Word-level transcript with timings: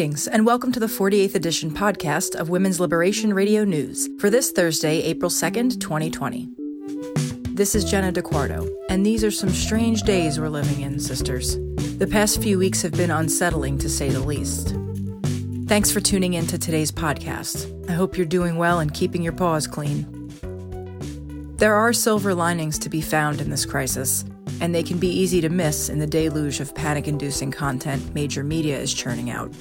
Greetings, 0.00 0.28
and 0.28 0.46
welcome 0.46 0.72
to 0.72 0.80
the 0.80 0.86
48th 0.86 1.34
edition 1.34 1.70
podcast 1.70 2.34
of 2.34 2.48
Women's 2.48 2.80
Liberation 2.80 3.34
Radio 3.34 3.64
News 3.64 4.08
for 4.18 4.30
this 4.30 4.50
Thursday, 4.50 5.02
April 5.02 5.30
2nd, 5.30 5.78
2020. 5.78 6.48
This 7.50 7.74
is 7.74 7.84
Jenna 7.84 8.10
DeQuardo, 8.10 8.66
and 8.88 9.04
these 9.04 9.22
are 9.22 9.30
some 9.30 9.50
strange 9.50 10.04
days 10.04 10.40
we're 10.40 10.48
living 10.48 10.80
in, 10.80 10.98
sisters. 10.98 11.58
The 11.98 12.08
past 12.10 12.40
few 12.40 12.58
weeks 12.58 12.80
have 12.80 12.92
been 12.92 13.10
unsettling, 13.10 13.76
to 13.76 13.90
say 13.90 14.08
the 14.08 14.20
least. 14.20 14.74
Thanks 15.68 15.92
for 15.92 16.00
tuning 16.00 16.32
in 16.32 16.46
to 16.46 16.56
today's 16.56 16.90
podcast. 16.90 17.90
I 17.90 17.92
hope 17.92 18.16
you're 18.16 18.24
doing 18.24 18.56
well 18.56 18.78
and 18.78 18.94
keeping 18.94 19.22
your 19.22 19.34
paws 19.34 19.66
clean. 19.66 20.06
There 21.58 21.74
are 21.74 21.92
silver 21.92 22.34
linings 22.34 22.78
to 22.78 22.88
be 22.88 23.02
found 23.02 23.42
in 23.42 23.50
this 23.50 23.66
crisis, 23.66 24.24
and 24.62 24.74
they 24.74 24.82
can 24.82 24.96
be 24.96 25.10
easy 25.10 25.42
to 25.42 25.50
miss 25.50 25.90
in 25.90 25.98
the 25.98 26.06
deluge 26.06 26.58
of 26.60 26.74
panic 26.74 27.06
inducing 27.06 27.50
content 27.50 28.14
major 28.14 28.42
media 28.42 28.78
is 28.78 28.94
churning 28.94 29.28
out. 29.28 29.52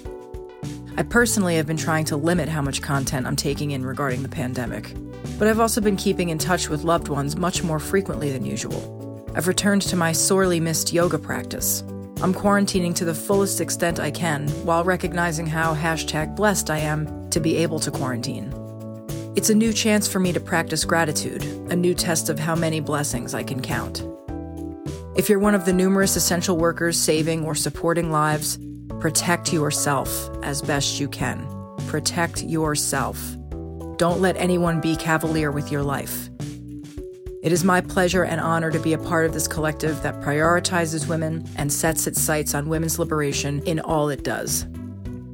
I 1.00 1.03
personally 1.03 1.55
have 1.55 1.66
been 1.66 1.78
trying 1.78 2.03
to 2.05 2.17
limit 2.17 2.50
how 2.50 2.61
much 2.61 2.81
content 2.81 3.25
I'm 3.25 3.38
taking 3.38 3.72
in 3.72 3.86
regarding 3.86 4.22
the 4.22 4.28
pandemic, 4.28 4.94
but 5.38 5.47
I've 5.47 5.61
also 5.61 5.80
been 5.80 5.95
keeping 5.95 6.28
in 6.28 6.38
touch 6.38 6.67
with 6.67 6.83
loved 6.83 7.08
ones 7.08 7.38
much 7.38 7.64
more 7.64 7.80
frequently 7.80 8.33
than 8.33 8.44
usual. 8.44 9.25
I've 9.33 9.47
returned 9.47 9.83
to 9.83 9.95
my 9.95 10.11
sorely 10.11 10.59
missed 10.59 10.92
yoga 10.92 11.17
practice. 11.17 11.86
I'm 12.22 12.33
quarantining 12.33 12.94
to 12.95 13.05
the 13.05 13.14
fullest 13.14 13.61
extent 13.61 13.97
I 13.97 14.11
can 14.11 14.50
while 14.66 14.83
recognizing 14.83 15.47
how 15.47 15.73
hashtag 15.73 16.36
blessed 16.36 16.70
I 16.70 16.80
am 16.80 17.30
to 17.30 17.39
be 17.39 17.55
able 17.55 17.80
to 17.80 17.92
quarantine. 17.92 18.53
It's 19.38 19.50
a 19.50 19.55
new 19.55 19.72
chance 19.72 20.05
for 20.05 20.20
me 20.20 20.33
to 20.33 20.42
practice 20.42 20.83
gratitude, 20.83 21.44
a 21.72 21.77
new 21.77 21.94
test 21.94 22.27
of 22.27 22.39
how 22.39 22.55
many 22.55 22.81
blessings 22.81 23.33
I 23.33 23.44
can 23.44 23.61
count. 23.61 24.03
If 25.16 25.30
you're 25.30 25.39
one 25.39 25.55
of 25.55 25.64
the 25.64 25.72
numerous 25.72 26.17
essential 26.17 26.58
workers 26.58 27.00
saving 27.00 27.45
or 27.45 27.55
supporting 27.55 28.11
lives, 28.11 28.59
protect 29.00 29.53
yourself 29.53 30.30
as 30.44 30.61
best 30.61 31.00
you 31.00 31.08
can. 31.08 31.47
Protect 31.88 32.44
yourself. 32.44 33.38
Don't 33.97 34.22
let 34.22 34.38
anyone 34.38 34.81
be 34.81 34.95
cavalier 34.95 35.52
with 35.52 35.72
your 35.72 35.83
life. 35.83 36.30
It 37.42 37.53
is 37.53 37.64
my 37.64 37.80
pleasure 37.80 38.23
and 38.25 38.42
honor 38.42 38.70
to 38.70 38.80
be 38.80 38.92
a 38.92 38.97
part 38.97 39.26
of 39.26 39.33
this 39.33 39.48
collective 39.48 40.02
that 40.04 40.20
prioritizes 40.21 41.08
women 41.08 41.48
and 41.55 41.71
sets 41.71 42.05
its 42.05 42.21
sights 42.21 42.54
on 42.54 42.67
women's 42.67 42.99
liberation 42.99 43.61
in 43.64 43.80
all 43.80 44.10
it 44.10 44.23
does. 44.23 44.65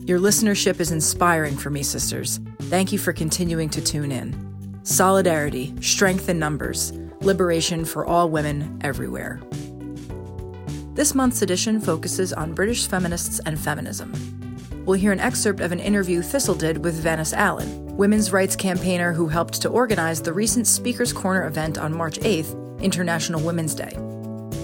Your 0.05 0.19
listenership 0.19 0.79
is 0.79 0.91
inspiring 0.91 1.57
for 1.57 1.71
me, 1.71 1.81
sisters. 1.81 2.39
Thank 2.63 2.91
you 2.91 2.99
for 2.99 3.11
continuing 3.11 3.69
to 3.69 3.81
tune 3.81 4.11
in. 4.11 4.79
Solidarity, 4.83 5.73
strength 5.81 6.29
in 6.29 6.37
numbers, 6.37 6.93
liberation 7.21 7.83
for 7.83 8.05
all 8.05 8.29
women 8.29 8.79
everywhere. 8.83 9.41
This 10.95 11.13
month's 11.13 11.41
edition 11.41 11.81
focuses 11.81 12.31
on 12.31 12.53
British 12.53 12.87
feminists 12.87 13.41
and 13.45 13.59
feminism. 13.59 14.13
We'll 14.85 14.97
hear 14.97 15.11
an 15.11 15.19
excerpt 15.19 15.59
of 15.59 15.73
an 15.73 15.81
interview 15.81 16.21
Thistle 16.21 16.55
did 16.55 16.85
with 16.85 16.95
Vanessa 16.95 17.37
Allen, 17.37 17.97
women's 17.97 18.31
rights 18.31 18.55
campaigner 18.55 19.11
who 19.11 19.27
helped 19.27 19.61
to 19.61 19.67
organize 19.67 20.21
the 20.21 20.31
recent 20.31 20.67
Speaker's 20.67 21.11
Corner 21.11 21.47
event 21.47 21.77
on 21.77 21.93
March 21.93 22.17
8th, 22.19 22.81
International 22.81 23.41
Women's 23.41 23.75
Day. 23.75 23.91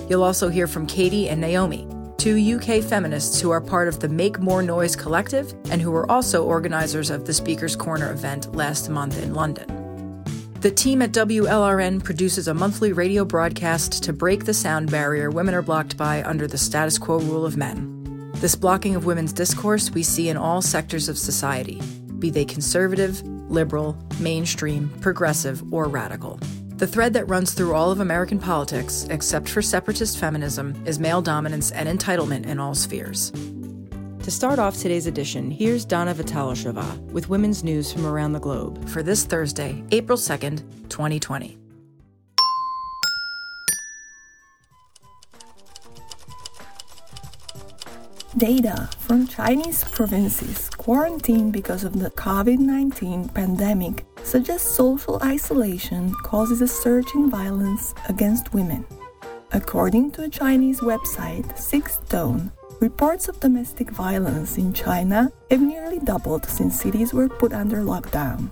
You'll 0.10 0.24
also 0.24 0.48
hear 0.48 0.68
from 0.68 0.88
Katie 0.88 1.28
and 1.28 1.42
Naomi, 1.42 1.86
two 2.18 2.38
UK 2.56 2.82
feminists 2.82 3.42
who 3.42 3.52
are 3.52 3.60
part 3.60 3.90
of 3.90 4.00
the 4.00 4.08
Make 4.08 4.40
More 4.40 4.64
Noise 4.64 4.96
collective 4.96 5.54
and 5.70 5.82
who 5.82 5.92
were 5.92 6.10
also 6.10 6.46
organizers 6.46 7.10
of 7.10 7.26
the 7.26 7.34
Speaker's 7.34 7.76
Corner 7.76 8.10
event 8.10 8.56
last 8.56 8.90
month 8.90 9.22
in 9.22 9.34
London. 9.34 9.81
The 10.62 10.70
team 10.70 11.02
at 11.02 11.12
WLRN 11.12 12.04
produces 12.04 12.48
a 12.48 12.54
monthly 12.54 12.94
radio 12.94 13.26
broadcast 13.26 14.04
to 14.04 14.14
break 14.14 14.46
the 14.46 14.54
sound 14.54 14.92
barrier 14.92 15.32
women 15.32 15.56
are 15.56 15.64
blocked 15.64 15.98
by 15.98 16.22
under 16.22 16.46
the 16.46 16.60
status 16.60 17.00
quo 17.00 17.18
rule 17.18 17.48
of 17.48 17.58
men. 17.58 18.32
This 18.36 18.54
blocking 18.54 18.96
of 18.96 19.06
women's 19.06 19.34
discourse 19.34 19.90
we 19.90 20.04
see 20.04 20.30
in 20.30 20.38
all 20.38 20.62
sectors 20.62 21.10
of 21.10 21.18
society, 21.18 21.82
be 22.20 22.30
they 22.30 22.46
conservative, 22.46 23.24
liberal, 23.50 23.98
mainstream, 24.20 24.90
progressive, 25.02 25.64
or 25.74 25.88
radical. 25.88 26.40
The 26.76 26.86
thread 26.86 27.14
that 27.14 27.28
runs 27.28 27.56
through 27.56 27.74
all 27.74 27.90
of 27.90 28.00
American 28.00 28.38
politics, 28.38 29.08
except 29.10 29.50
for 29.50 29.64
separatist 29.64 30.20
feminism, 30.20 30.80
is 30.86 31.00
male 31.00 31.24
dominance 31.24 31.72
and 31.72 31.90
entitlement 31.90 32.46
in 32.46 32.60
all 32.60 32.76
spheres. 32.76 33.32
To 34.24 34.30
start 34.30 34.60
off 34.60 34.78
today's 34.78 35.08
edition, 35.08 35.50
here's 35.50 35.84
Donna 35.84 36.14
Vitalisheva 36.14 37.00
with 37.12 37.28
women's 37.28 37.64
news 37.64 37.92
from 37.92 38.06
around 38.06 38.34
the 38.34 38.40
globe 38.40 38.88
for 38.88 39.02
this 39.02 39.26
Thursday, 39.26 39.84
April 39.90 40.16
2nd, 40.16 40.62
2020. 40.90 41.58
Data 48.38 48.88
from 49.00 49.26
Chinese 49.26 49.84
provinces 49.86 50.70
quarantined 50.70 51.52
because 51.52 51.84
of 51.84 52.00
the 52.00 52.12
COVID 52.12 52.60
19 52.60 53.30
pandemic 53.30 54.06
suggests 54.22 54.70
social 54.70 55.20
isolation 55.24 56.14
causes 56.22 56.62
a 56.62 56.68
surge 56.68 57.12
in 57.16 57.28
violence 57.32 57.96
against 58.08 58.54
women. 58.54 58.86
According 59.52 60.12
to 60.12 60.26
a 60.26 60.30
Chinese 60.30 60.80
website, 60.80 61.58
Sixth 61.58 62.08
Tone, 62.08 62.52
reports 62.82 63.30
of 63.30 63.40
domestic 63.40 63.92
violence 63.92 64.58
in 64.58 64.74
China 64.74 65.32
have 65.52 65.62
nearly 65.62 66.00
doubled 66.00 66.44
since 66.46 66.82
cities 66.82 67.14
were 67.14 67.30
put 67.30 67.54
under 67.54 67.78
lockdown. 67.78 68.50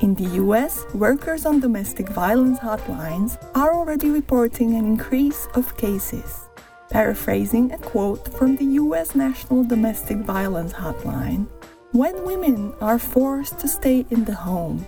In 0.00 0.14
the 0.14 0.30
US, 0.42 0.84
workers 0.94 1.44
on 1.44 1.58
domestic 1.58 2.08
violence 2.08 2.60
hotlines 2.60 3.36
are 3.56 3.74
already 3.74 4.10
reporting 4.10 4.76
an 4.76 4.84
increase 4.84 5.48
of 5.54 5.76
cases. 5.76 6.46
Paraphrasing 6.90 7.72
a 7.72 7.78
quote 7.78 8.32
from 8.34 8.54
the 8.54 8.78
US 8.82 9.16
National 9.16 9.64
Domestic 9.64 10.18
Violence 10.18 10.72
Hotline 10.72 11.48
When 11.90 12.24
women 12.24 12.74
are 12.80 12.98
forced 13.00 13.58
to 13.58 13.66
stay 13.66 14.06
in 14.10 14.24
the 14.24 14.36
home 14.36 14.86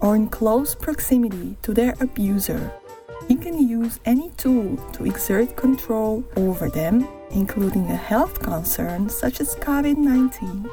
or 0.00 0.14
in 0.14 0.28
close 0.28 0.76
proximity 0.76 1.56
to 1.62 1.74
their 1.74 1.96
abuser, 1.98 2.70
he 3.26 3.34
can 3.34 3.68
use 3.68 3.98
any 4.04 4.30
tool 4.36 4.76
to 4.92 5.06
exert 5.06 5.56
control 5.56 6.22
over 6.36 6.68
them, 6.68 7.06
including 7.32 7.90
a 7.90 7.96
health 7.96 8.40
concern 8.40 9.08
such 9.08 9.40
as 9.40 9.54
COVID 9.56 9.96
19. 9.96 10.70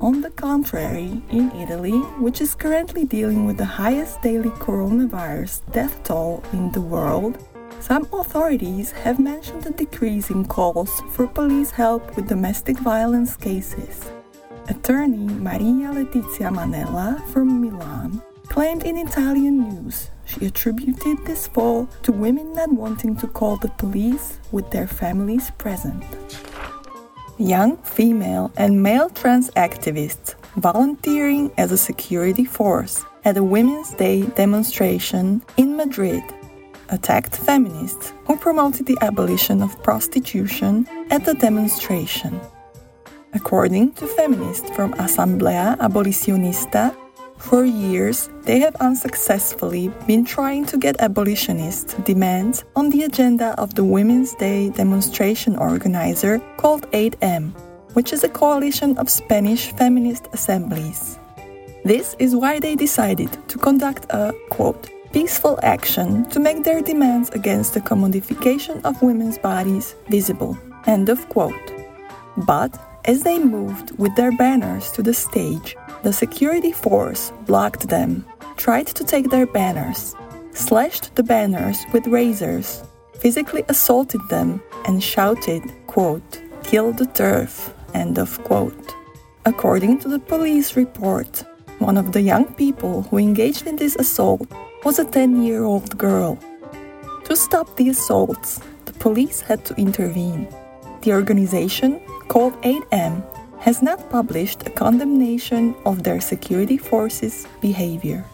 On 0.00 0.22
the 0.22 0.30
contrary, 0.30 1.20
in 1.30 1.50
Italy, 1.52 1.98
which 2.18 2.40
is 2.40 2.54
currently 2.54 3.04
dealing 3.04 3.44
with 3.44 3.58
the 3.58 3.64
highest 3.64 4.22
daily 4.22 4.48
coronavirus 4.50 5.60
death 5.72 6.02
toll 6.04 6.42
in 6.52 6.72
the 6.72 6.80
world, 6.80 7.36
some 7.80 8.08
authorities 8.12 8.92
have 8.92 9.18
mentioned 9.18 9.66
a 9.66 9.70
decrease 9.70 10.30
in 10.30 10.44
calls 10.46 11.02
for 11.10 11.26
police 11.26 11.70
help 11.70 12.16
with 12.16 12.28
domestic 12.28 12.78
violence 12.78 13.36
cases. 13.36 14.10
Attorney 14.68 15.26
Maria 15.26 15.90
Letizia 15.92 16.50
Manella 16.52 17.22
from 17.32 17.60
Milan 17.60 18.22
claimed 18.48 18.84
in 18.84 18.96
Italian 18.96 19.68
news 19.68 20.10
she 20.30 20.46
attributed 20.46 21.24
this 21.26 21.46
fall 21.48 21.88
to 22.02 22.12
women 22.12 22.52
not 22.54 22.72
wanting 22.72 23.16
to 23.16 23.26
call 23.26 23.56
the 23.56 23.68
police 23.68 24.38
with 24.52 24.70
their 24.70 24.86
families 24.86 25.50
present. 25.58 26.04
Young 27.38 27.78
female 27.78 28.52
and 28.56 28.82
male 28.82 29.10
trans 29.10 29.50
activists 29.52 30.34
volunteering 30.56 31.50
as 31.56 31.72
a 31.72 31.78
security 31.78 32.44
force 32.44 33.04
at 33.24 33.36
a 33.36 33.42
Women's 33.42 33.92
Day 33.94 34.22
demonstration 34.22 35.42
in 35.56 35.76
Madrid 35.76 36.22
attacked 36.90 37.36
feminists 37.36 38.12
who 38.26 38.36
promoted 38.36 38.86
the 38.86 38.98
abolition 39.00 39.62
of 39.62 39.82
prostitution 39.82 40.86
at 41.10 41.24
the 41.24 41.34
demonstration. 41.34 42.38
According 43.32 43.92
to 43.92 44.06
feminists 44.06 44.68
from 44.70 44.92
Asamblea 44.94 45.78
Abolicionista, 45.78 46.94
For 47.40 47.64
years, 47.64 48.28
they 48.42 48.60
have 48.60 48.76
unsuccessfully 48.76 49.88
been 50.06 50.24
trying 50.24 50.66
to 50.66 50.76
get 50.78 51.00
abolitionist 51.00 52.02
demands 52.04 52.64
on 52.76 52.90
the 52.90 53.04
agenda 53.04 53.58
of 53.58 53.74
the 53.74 53.82
Women's 53.82 54.34
Day 54.34 54.70
demonstration 54.70 55.56
organizer 55.56 56.38
called 56.58 56.88
8M, 56.92 57.52
which 57.94 58.12
is 58.12 58.22
a 58.22 58.28
coalition 58.28 58.96
of 58.98 59.08
Spanish 59.08 59.72
feminist 59.72 60.28
assemblies. 60.32 61.18
This 61.82 62.14
is 62.18 62.36
why 62.36 62.60
they 62.60 62.76
decided 62.76 63.36
to 63.48 63.58
conduct 63.58 64.06
a, 64.10 64.34
quote, 64.50 64.90
peaceful 65.12 65.58
action 65.62 66.28
to 66.30 66.38
make 66.38 66.62
their 66.62 66.82
demands 66.82 67.30
against 67.30 67.74
the 67.74 67.80
commodification 67.80 68.84
of 68.84 69.02
women's 69.02 69.38
bodies 69.38 69.96
visible, 70.08 70.56
end 70.86 71.08
of 71.08 71.26
quote. 71.30 71.72
But 72.36 72.78
as 73.04 73.22
they 73.22 73.38
moved 73.38 73.96
with 73.98 74.14
their 74.16 74.32
banners 74.32 74.92
to 74.92 75.02
the 75.02 75.14
stage, 75.14 75.76
the 76.02 76.12
security 76.12 76.72
force 76.72 77.32
blocked 77.46 77.88
them, 77.88 78.24
tried 78.56 78.86
to 78.88 79.04
take 79.04 79.30
their 79.30 79.46
banners, 79.46 80.14
slashed 80.52 81.14
the 81.14 81.22
banners 81.22 81.78
with 81.92 82.06
razors, 82.06 82.82
physically 83.18 83.64
assaulted 83.68 84.20
them, 84.28 84.62
and 84.86 85.02
shouted, 85.02 85.62
quote, 85.86 86.40
kill 86.62 86.92
the 86.92 87.06
turf, 87.06 87.72
end 87.94 88.18
of 88.18 88.42
quote. 88.44 88.94
According 89.44 89.98
to 90.00 90.08
the 90.08 90.18
police 90.18 90.76
report, 90.76 91.44
one 91.78 91.96
of 91.96 92.12
the 92.12 92.20
young 92.20 92.52
people 92.54 93.02
who 93.02 93.16
engaged 93.16 93.66
in 93.66 93.76
this 93.76 93.96
assault 93.96 94.46
was 94.84 94.98
a 94.98 95.04
10 95.04 95.42
year 95.42 95.64
old 95.64 95.96
girl. 95.96 96.38
To 97.24 97.36
stop 97.36 97.76
the 97.76 97.88
assaults, 97.88 98.60
the 98.84 98.92
police 98.94 99.40
had 99.40 99.64
to 99.66 99.74
intervene. 99.76 100.48
The 101.02 101.12
organization, 101.12 102.00
called 102.28 102.60
8M, 102.62 103.24
has 103.60 103.82
not 103.82 104.10
published 104.10 104.66
a 104.66 104.70
condemnation 104.70 105.74
of 105.84 106.02
their 106.02 106.20
security 106.20 106.76
forces' 106.76 107.46
behavior. 107.60 108.24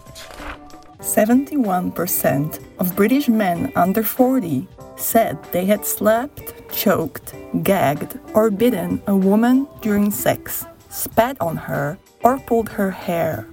71% 0.99 2.59
of 2.79 2.95
British 2.95 3.29
men 3.29 3.71
under 3.75 4.03
40 4.03 4.67
said 4.97 5.37
they 5.51 5.65
had 5.65 5.85
slapped, 5.85 6.53
choked, 6.71 7.33
gagged, 7.63 8.19
or 8.33 8.49
bitten 8.49 9.01
a 9.07 9.15
woman 9.15 9.67
during 9.81 10.11
sex, 10.11 10.65
spat 10.89 11.37
on 11.39 11.55
her, 11.55 11.97
or 12.23 12.39
pulled 12.39 12.69
her 12.69 12.91
hair. 12.91 13.47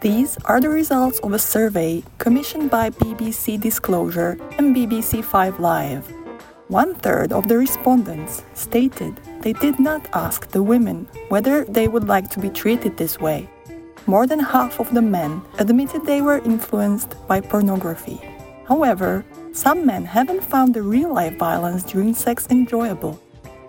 These 0.00 0.38
are 0.44 0.60
the 0.60 0.68
results 0.68 1.18
of 1.20 1.32
a 1.32 1.38
survey 1.38 2.04
commissioned 2.18 2.70
by 2.70 2.90
BBC 2.90 3.60
Disclosure 3.60 4.38
and 4.56 4.74
BBC 4.74 5.24
5 5.24 5.58
Live. 5.58 6.06
One 6.68 6.94
third 6.96 7.32
of 7.32 7.48
the 7.48 7.56
respondents 7.56 8.42
stated 8.52 9.16
they 9.40 9.54
did 9.54 9.80
not 9.80 10.06
ask 10.12 10.48
the 10.48 10.62
women 10.62 11.08
whether 11.30 11.64
they 11.64 11.88
would 11.88 12.06
like 12.06 12.28
to 12.30 12.40
be 12.40 12.50
treated 12.50 12.94
this 12.98 13.18
way. 13.18 13.48
More 14.04 14.26
than 14.26 14.38
half 14.38 14.78
of 14.78 14.92
the 14.92 15.00
men 15.00 15.40
admitted 15.58 16.04
they 16.04 16.20
were 16.20 16.44
influenced 16.44 17.16
by 17.26 17.40
pornography. 17.40 18.20
However, 18.66 19.24
some 19.52 19.86
men 19.86 20.04
haven't 20.04 20.44
found 20.44 20.74
the 20.74 20.82
real 20.82 21.14
life 21.14 21.38
violence 21.38 21.84
during 21.84 22.12
sex 22.12 22.46
enjoyable. 22.50 23.18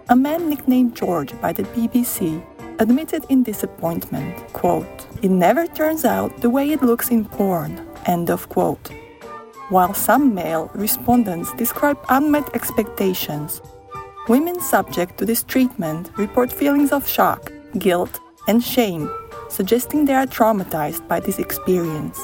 A 0.10 0.16
man 0.16 0.50
nicknamed 0.50 0.94
George 0.94 1.32
by 1.40 1.54
the 1.54 1.64
BBC 1.64 2.44
admitted 2.80 3.26
in 3.30 3.44
disappointment, 3.44 4.36
quote, 4.52 5.08
It 5.22 5.32
never 5.32 5.68
turns 5.68 6.04
out 6.04 6.42
the 6.42 6.50
way 6.50 6.72
it 6.72 6.84
looks 6.84 7.12
in 7.12 7.24
porn, 7.24 7.80
end 8.06 8.30
of 8.30 8.50
quote 8.50 8.92
while 9.70 9.94
some 9.94 10.34
male 10.34 10.70
respondents 10.74 11.54
describe 11.54 11.98
unmet 12.10 12.54
expectations. 12.56 13.62
Women 14.28 14.60
subject 14.60 15.18
to 15.18 15.26
this 15.26 15.44
treatment 15.44 16.12
report 16.18 16.52
feelings 16.52 16.92
of 16.92 17.08
shock, 17.08 17.52
guilt, 17.78 18.20
and 18.48 18.64
shame, 18.64 19.10
suggesting 19.50 20.06
they 20.06 20.14
are 20.14 20.26
traumatized 20.28 21.08
by 21.08 21.20
this 21.20 21.40
experience. 21.40 22.20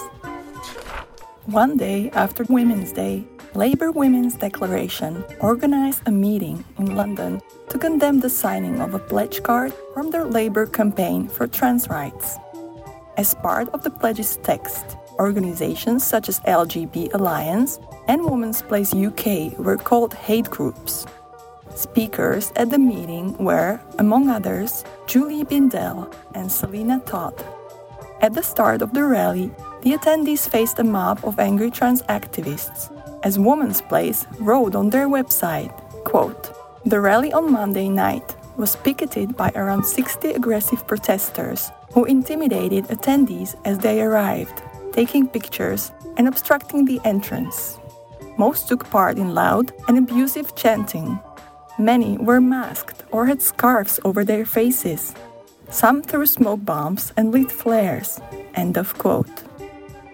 One 1.46 1.78
day 1.78 2.10
after 2.12 2.44
Women's 2.50 2.92
Day, 2.92 3.24
Labour 3.54 3.92
Women's 3.92 4.36
Declaration 4.36 5.24
organized 5.40 6.02
a 6.06 6.12
meeting 6.12 6.66
in 6.78 6.96
London 6.96 7.42
to 7.70 7.78
condemn 7.78 8.20
the 8.20 8.30
signing 8.30 8.82
of 8.82 8.94
a 8.94 9.00
pledge 9.00 9.44
card 9.44 9.74
from 9.94 10.12
their 10.12 10.26
Labour 10.26 10.66
campaign 10.66 11.28
for 11.28 11.48
trans 11.48 11.88
rights. 11.88 12.38
As 13.18 13.34
part 13.36 13.70
of 13.70 13.84
the 13.84 13.92
pledge's 13.92 14.38
text, 14.44 14.98
Organizations 15.20 16.04
such 16.04 16.28
as 16.30 16.40
LGB 16.42 17.14
Alliance 17.14 17.80
and 18.08 18.24
Women's 18.24 18.62
Place 18.62 18.94
UK 18.94 19.58
were 19.58 19.78
called 19.78 20.14
hate 20.14 20.50
groups. 20.50 21.06
Speakers 21.74 22.52
at 22.56 22.70
the 22.70 22.80
meeting 22.80 23.36
were, 23.38 23.80
among 24.00 24.30
others, 24.30 24.84
Julie 25.08 25.46
Bindel 25.46 26.14
and 26.34 26.52
Selina 26.52 27.00
Todd. 27.06 27.34
At 28.22 28.34
the 28.34 28.44
start 28.44 28.82
of 28.82 28.94
the 28.94 29.04
rally, 29.04 29.52
the 29.82 29.94
attendees 29.94 30.50
faced 30.50 30.80
a 30.80 30.84
mob 30.84 31.20
of 31.24 31.40
angry 31.40 31.72
trans 31.72 32.02
activists, 32.04 32.92
as 33.24 33.40
Women's 33.40 33.82
Place 33.82 34.26
wrote 34.40 34.76
on 34.76 34.90
their 34.90 35.08
website, 35.08 35.72
quote, 36.04 36.52
The 36.86 37.00
rally 37.00 37.32
on 37.34 37.52
Monday 37.52 37.90
night 37.90 38.36
was 38.58 38.76
picketed 38.78 39.36
by 39.36 39.52
around 39.56 39.86
60 39.86 40.32
aggressive 40.32 40.88
protesters 40.88 41.72
who 41.94 42.06
intimidated 42.06 42.86
attendees 42.86 43.56
as 43.66 43.80
they 43.80 44.02
arrived 44.02 44.62
taking 44.96 45.28
pictures, 45.28 45.92
and 46.18 46.28
obstructing 46.28 46.86
the 46.86 47.02
entrance. 47.04 47.78
Most 48.38 48.68
took 48.70 48.90
part 48.90 49.18
in 49.18 49.34
loud 49.34 49.74
and 49.88 49.98
abusive 49.98 50.56
chanting. 50.56 51.20
Many 51.78 52.18
were 52.18 52.40
masked 52.40 53.04
or 53.12 53.26
had 53.26 53.42
scarves 53.42 54.00
over 54.06 54.24
their 54.24 54.46
faces. 54.46 55.14
Some 55.70 56.02
threw 56.02 56.26
smoke 56.26 56.64
bombs 56.64 57.12
and 57.18 57.32
lit 57.32 57.52
flares. 57.52 58.22
End 58.56 58.78
of 58.78 58.98
quote. 58.98 59.44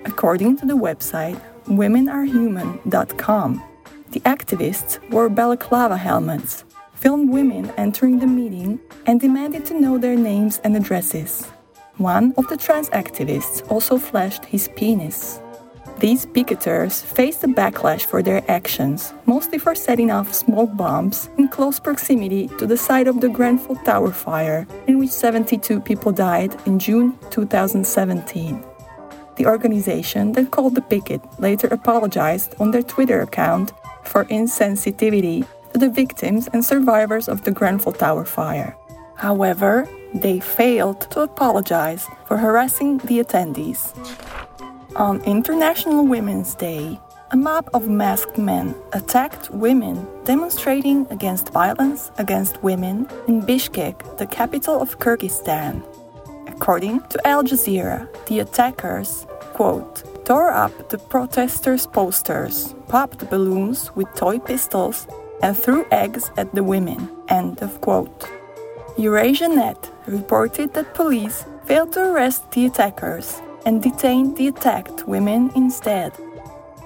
According 0.05 0.57
to 0.57 0.65
the 0.65 0.77
website 0.77 1.39
womenarehuman.com, 1.67 3.63
the 4.11 4.19
activists 4.21 4.97
wore 5.11 5.29
balaclava 5.29 5.97
helmets, 5.97 6.65
filmed 6.95 7.29
women 7.29 7.71
entering 7.77 8.19
the 8.19 8.27
meeting, 8.27 8.79
and 9.05 9.21
demanded 9.21 9.63
to 9.65 9.79
know 9.79 9.97
their 9.99 10.15
names 10.15 10.59
and 10.63 10.75
addresses. 10.75 11.47
One 12.01 12.33
of 12.35 12.47
the 12.47 12.57
trans 12.57 12.89
activists 12.89 13.61
also 13.69 13.99
flashed 13.99 14.45
his 14.45 14.69
penis. 14.75 15.39
These 15.99 16.25
picketers 16.25 17.03
faced 17.03 17.43
a 17.43 17.47
backlash 17.47 18.05
for 18.05 18.23
their 18.23 18.43
actions, 18.49 19.13
mostly 19.27 19.59
for 19.59 19.75
setting 19.75 20.09
off 20.09 20.33
smoke 20.33 20.75
bombs 20.75 21.29
in 21.37 21.47
close 21.47 21.79
proximity 21.79 22.47
to 22.57 22.65
the 22.65 22.75
site 22.75 23.07
of 23.07 23.21
the 23.21 23.29
Grenfell 23.29 23.75
Tower 23.85 24.09
fire, 24.09 24.65
in 24.87 24.97
which 24.97 25.11
72 25.11 25.79
people 25.81 26.11
died 26.11 26.57
in 26.65 26.79
June 26.79 27.19
2017. 27.29 28.65
The 29.35 29.45
organization 29.45 30.31
that 30.31 30.49
called 30.49 30.73
the 30.73 30.81
picket 30.81 31.21
later 31.37 31.67
apologized 31.67 32.55
on 32.59 32.71
their 32.71 32.81
Twitter 32.81 33.21
account 33.21 33.73
for 34.05 34.25
insensitivity 34.25 35.45
to 35.73 35.77
the 35.77 35.91
victims 35.91 36.49
and 36.51 36.65
survivors 36.65 37.29
of 37.29 37.43
the 37.43 37.51
Grenfell 37.51 37.93
Tower 37.93 38.25
fire. 38.25 38.75
However, 39.21 39.87
they 40.15 40.39
failed 40.39 41.01
to 41.11 41.21
apologize 41.21 42.07
for 42.25 42.37
harassing 42.37 42.97
the 42.97 43.19
attendees. 43.23 43.93
On 44.95 45.21
International 45.25 46.07
Women's 46.07 46.55
Day, 46.55 46.99
a 47.29 47.37
mob 47.37 47.69
of 47.75 47.87
masked 47.87 48.39
men 48.39 48.73
attacked 48.93 49.51
women 49.51 50.07
demonstrating 50.23 51.05
against 51.11 51.53
violence 51.53 52.09
against 52.17 52.63
women 52.63 53.07
in 53.27 53.43
Bishkek, 53.43 54.17
the 54.17 54.25
capital 54.25 54.81
of 54.81 54.97
Kyrgyzstan. 54.97 55.83
According 56.47 57.01
to 57.09 57.27
Al 57.27 57.43
Jazeera, 57.43 58.09
the 58.25 58.39
attackers, 58.39 59.27
quote, 59.53 60.25
tore 60.25 60.49
up 60.49 60.89
the 60.89 60.97
protesters' 60.97 61.85
posters, 61.85 62.73
popped 62.87 63.29
balloons 63.29 63.95
with 63.95 64.11
toy 64.15 64.39
pistols, 64.39 65.05
and 65.43 65.55
threw 65.55 65.85
eggs 65.91 66.31
at 66.37 66.55
the 66.55 66.63
women, 66.63 67.07
end 67.29 67.61
of 67.61 67.79
quote. 67.81 68.40
EurasiaNet 68.97 69.89
reported 70.07 70.73
that 70.73 70.93
police 70.93 71.45
failed 71.65 71.93
to 71.93 72.11
arrest 72.11 72.51
the 72.51 72.65
attackers 72.65 73.41
and 73.65 73.81
detained 73.81 74.35
the 74.37 74.47
attacked 74.47 75.07
women 75.07 75.51
instead. 75.55 76.11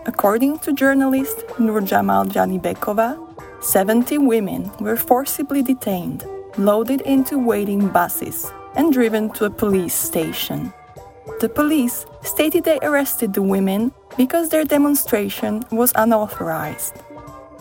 According 0.05 0.59
to 0.59 0.73
journalist 0.73 1.37
Nurjamal 1.57 2.29
Janibekova, 2.29 3.17
70 3.63 4.19
women 4.19 4.71
were 4.79 4.95
forcibly 4.95 5.63
detained, 5.63 6.25
loaded 6.57 7.01
into 7.01 7.39
waiting 7.39 7.87
buses, 7.89 8.51
and 8.75 8.93
driven 8.93 9.31
to 9.31 9.45
a 9.45 9.49
police 9.49 9.95
station. 9.95 10.71
The 11.39 11.49
police 11.49 12.05
stated 12.21 12.63
they 12.63 12.79
arrested 12.83 13.33
the 13.33 13.41
women 13.41 13.91
because 14.15 14.49
their 14.49 14.63
demonstration 14.63 15.63
was 15.71 15.91
unauthorized. 15.95 17.01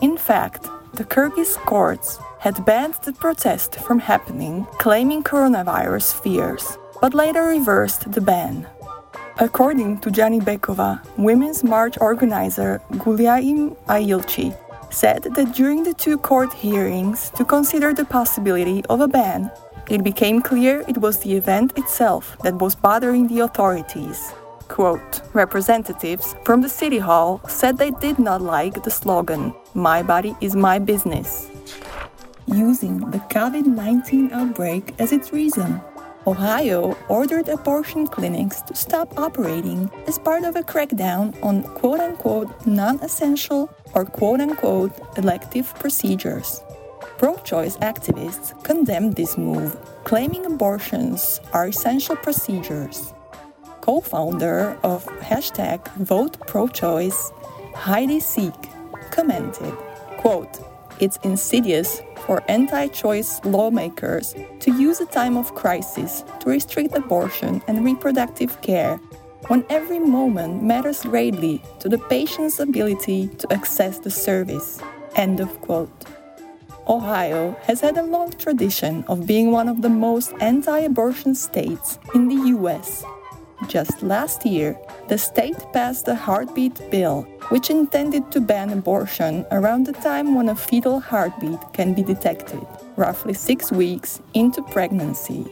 In 0.01 0.17
fact, 0.17 0.69
the 0.93 1.03
Kyrgyz 1.03 1.55
courts 1.65 2.19
had 2.45 2.63
banned 2.63 2.93
the 3.01 3.11
protest 3.11 3.73
from 3.79 3.97
happening, 3.97 4.67
claiming 4.77 5.23
coronavirus 5.23 6.13
fears, 6.21 6.77
but 7.01 7.15
later 7.15 7.45
reversed 7.45 8.11
the 8.11 8.21
ban. 8.21 8.67
According 9.39 9.97
to 10.01 10.11
Janibekova, 10.11 11.01
Women's 11.17 11.63
March 11.63 11.97
organizer 11.99 12.83
Gulyaim 13.01 13.75
Ayilchi 13.87 14.55
said 14.91 15.23
that 15.23 15.55
during 15.55 15.81
the 15.83 15.95
two 15.95 16.19
court 16.19 16.53
hearings 16.53 17.31
to 17.31 17.43
consider 17.43 17.95
the 17.95 18.05
possibility 18.05 18.85
of 18.91 19.01
a 19.01 19.07
ban, 19.07 19.49
it 19.89 20.03
became 20.03 20.39
clear 20.39 20.85
it 20.87 20.99
was 20.99 21.17
the 21.17 21.33
event 21.35 21.75
itself 21.79 22.37
that 22.43 22.59
was 22.61 22.75
bothering 22.75 23.27
the 23.27 23.39
authorities. 23.39 24.19
Quote, 24.67 25.21
representatives 25.33 26.35
from 26.43 26.61
the 26.61 26.69
City 26.69 26.99
Hall 26.99 27.41
said 27.47 27.79
they 27.79 27.89
did 27.89 28.19
not 28.19 28.43
like 28.43 28.83
the 28.83 28.91
slogan, 28.91 29.51
My 29.73 30.03
body 30.03 30.35
is 30.41 30.55
my 30.55 30.77
business. 30.77 31.49
Using 32.47 32.99
the 33.09 33.17
COVID 33.17 33.65
19 33.65 34.31
outbreak 34.31 34.93
as 34.99 35.11
its 35.11 35.33
reason, 35.33 35.81
Ohio 36.27 36.95
ordered 37.09 37.49
abortion 37.49 38.05
clinics 38.05 38.61
to 38.61 38.75
stop 38.75 39.17
operating 39.17 39.89
as 40.07 40.19
part 40.19 40.43
of 40.43 40.55
a 40.55 40.61
crackdown 40.61 41.35
on 41.41 41.63
quote 41.63 41.99
unquote 41.99 42.65
non 42.67 42.99
essential 43.01 43.69
or 43.95 44.05
quote 44.05 44.41
unquote 44.41 44.93
elective 45.17 45.73
procedures. 45.79 46.61
Pro 47.17 47.35
choice 47.37 47.77
activists 47.77 48.53
condemned 48.63 49.15
this 49.15 49.37
move, 49.39 49.75
claiming 50.03 50.45
abortions 50.45 51.41
are 51.51 51.67
essential 51.67 52.15
procedures. 52.15 53.11
Co 53.81 54.01
founder 54.01 54.77
of 54.83 55.03
hashtag 55.19 55.79
Vote 55.95 56.37
Pro 56.45 56.67
Choice, 56.67 57.31
Heidi 57.73 58.19
Sieck, 58.19 58.69
commented, 59.09 59.73
quote, 60.17 60.59
It's 60.99 61.17
insidious 61.23 62.01
for 62.25 62.41
anti 62.47 62.87
choice 62.87 63.41
lawmakers 63.43 64.33
to 64.61 64.71
use 64.71 65.01
a 65.01 65.05
time 65.05 65.35
of 65.37 65.53
crisis 65.53 66.23
to 66.39 66.49
restrict 66.49 66.95
abortion 66.95 67.61
and 67.67 67.83
reproductive 67.83 68.61
care 68.61 68.97
when 69.47 69.65
every 69.69 69.99
moment 69.99 70.63
matters 70.63 71.01
greatly 71.03 71.61
to 71.79 71.89
the 71.89 71.97
patient's 71.97 72.59
ability 72.59 73.27
to 73.39 73.51
access 73.51 73.99
the 73.99 74.09
service. 74.09 74.79
End 75.15 75.39
of 75.39 75.61
quote. 75.61 76.05
Ohio 76.87 77.57
has 77.63 77.81
had 77.81 77.97
a 77.97 78.03
long 78.03 78.31
tradition 78.31 79.03
of 79.07 79.27
being 79.27 79.51
one 79.51 79.67
of 79.67 79.81
the 79.81 79.89
most 79.89 80.33
anti 80.39 80.79
abortion 80.79 81.35
states 81.35 81.99
in 82.13 82.29
the 82.29 82.49
US. 82.57 83.03
Just 83.67 84.03
last 84.03 84.45
year, 84.45 84.77
the 85.07 85.17
state 85.17 85.57
passed 85.73 86.07
a 86.07 86.15
heartbeat 86.15 86.91
bill, 86.91 87.23
which 87.49 87.69
intended 87.69 88.31
to 88.31 88.41
ban 88.41 88.69
abortion 88.69 89.45
around 89.51 89.85
the 89.85 89.93
time 89.93 90.35
when 90.35 90.49
a 90.49 90.55
fetal 90.55 90.99
heartbeat 90.99 91.59
can 91.73 91.93
be 91.93 92.03
detected, 92.03 92.61
roughly 92.95 93.33
six 93.33 93.71
weeks 93.71 94.21
into 94.33 94.61
pregnancy. 94.61 95.45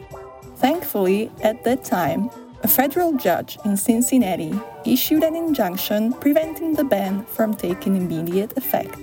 Thankfully, 0.58 1.32
at 1.42 1.64
that 1.64 1.84
time, 1.84 2.30
a 2.62 2.68
federal 2.68 3.14
judge 3.14 3.58
in 3.66 3.76
Cincinnati 3.78 4.54
issued 4.86 5.24
an 5.24 5.36
injunction 5.36 6.14
preventing 6.14 6.74
the 6.74 6.84
ban 6.84 7.26
from 7.26 7.54
taking 7.54 7.96
immediate 7.96 8.56
effect. 8.58 8.98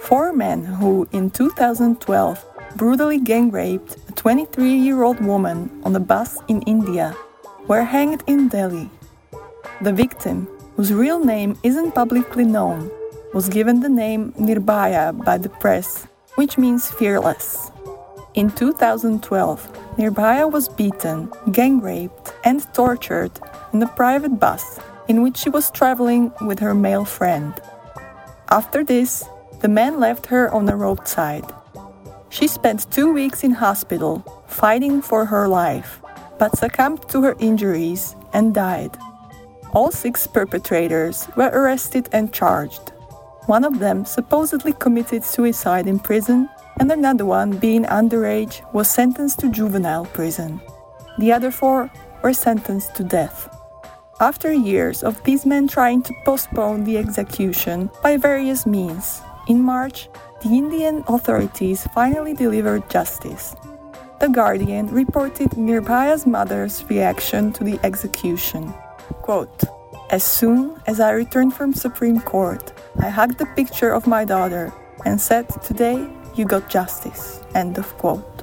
Four 0.00 0.32
men 0.32 0.64
who, 0.64 1.06
in 1.12 1.30
2012, 1.30 2.44
brutally 2.76 3.20
gang 3.20 3.50
raped 3.50 3.96
a 4.08 4.12
23 4.12 4.74
year 4.74 5.02
old 5.02 5.20
woman 5.20 5.70
on 5.84 5.94
a 5.94 6.00
bus 6.00 6.38
in 6.48 6.62
India 6.62 7.14
were 7.66 7.84
hanged 7.84 8.22
in 8.26 8.48
Delhi. 8.48 8.90
The 9.80 9.92
victim, 9.92 10.46
whose 10.76 10.92
real 10.92 11.24
name 11.24 11.56
isn't 11.62 11.94
publicly 11.94 12.44
known, 12.44 12.90
was 13.32 13.48
given 13.48 13.80
the 13.80 13.88
name 13.88 14.32
Nirbhaya 14.32 15.24
by 15.24 15.38
the 15.38 15.48
press, 15.48 16.06
which 16.34 16.58
means 16.58 16.90
fearless. 16.90 17.70
In 18.34 18.50
2012, 18.50 19.96
Nirbhaya 19.96 20.50
was 20.50 20.68
beaten, 20.68 21.32
gang 21.52 21.80
raped, 21.80 22.32
and 22.44 22.62
tortured 22.74 23.32
in 23.72 23.82
a 23.82 23.88
private 23.88 24.38
bus 24.38 24.78
in 25.08 25.22
which 25.22 25.36
she 25.36 25.50
was 25.50 25.70
traveling 25.70 26.32
with 26.40 26.60
her 26.60 26.74
male 26.74 27.04
friend. 27.04 27.52
After 28.48 28.84
this, 28.84 29.24
the 29.60 29.68
man 29.68 30.00
left 30.00 30.26
her 30.26 30.52
on 30.52 30.66
the 30.66 30.76
roadside. 30.76 31.44
She 32.30 32.46
spent 32.46 32.90
two 32.92 33.12
weeks 33.12 33.42
in 33.42 33.50
hospital, 33.50 34.24
fighting 34.46 35.02
for 35.02 35.24
her 35.24 35.48
life, 35.48 36.00
but 36.40 36.56
succumbed 36.56 37.06
to 37.10 37.20
her 37.22 37.36
injuries 37.38 38.16
and 38.32 38.54
died. 38.54 38.96
All 39.74 39.92
six 39.92 40.26
perpetrators 40.26 41.28
were 41.36 41.52
arrested 41.52 42.08
and 42.12 42.32
charged. 42.32 42.92
One 43.44 43.62
of 43.62 43.78
them 43.78 44.06
supposedly 44.06 44.72
committed 44.72 45.22
suicide 45.22 45.86
in 45.86 45.98
prison, 45.98 46.48
and 46.80 46.90
another 46.90 47.26
one, 47.26 47.58
being 47.58 47.84
underage, 47.84 48.62
was 48.72 48.88
sentenced 48.90 49.40
to 49.40 49.52
juvenile 49.52 50.06
prison. 50.06 50.60
The 51.18 51.30
other 51.30 51.50
four 51.50 51.90
were 52.22 52.32
sentenced 52.32 52.94
to 52.96 53.04
death. 53.04 53.54
After 54.18 54.50
years 54.52 55.02
of 55.02 55.22
these 55.24 55.44
men 55.44 55.68
trying 55.68 56.02
to 56.04 56.14
postpone 56.24 56.84
the 56.84 56.96
execution 56.96 57.90
by 58.02 58.16
various 58.16 58.64
means, 58.64 59.20
in 59.46 59.60
March, 59.60 60.08
the 60.42 60.48
Indian 60.48 61.04
authorities 61.06 61.86
finally 61.94 62.32
delivered 62.32 62.88
justice. 62.88 63.54
The 64.20 64.28
Guardian 64.28 64.88
reported 64.88 65.52
Nirbhaya's 65.52 66.26
mother's 66.26 66.84
reaction 66.90 67.54
to 67.54 67.64
the 67.64 67.80
execution. 67.82 68.70
Quote, 69.22 69.64
As 70.10 70.22
soon 70.22 70.78
as 70.86 71.00
I 71.00 71.12
returned 71.12 71.54
from 71.54 71.72
Supreme 71.72 72.20
Court, 72.20 72.70
I 72.98 73.08
hugged 73.08 73.38
the 73.38 73.46
picture 73.56 73.92
of 73.92 74.06
my 74.06 74.26
daughter 74.26 74.74
and 75.06 75.18
said, 75.18 75.48
Today 75.62 76.06
you 76.34 76.44
got 76.44 76.68
justice. 76.68 77.42
End 77.54 77.78
of 77.78 77.86
quote. 77.96 78.42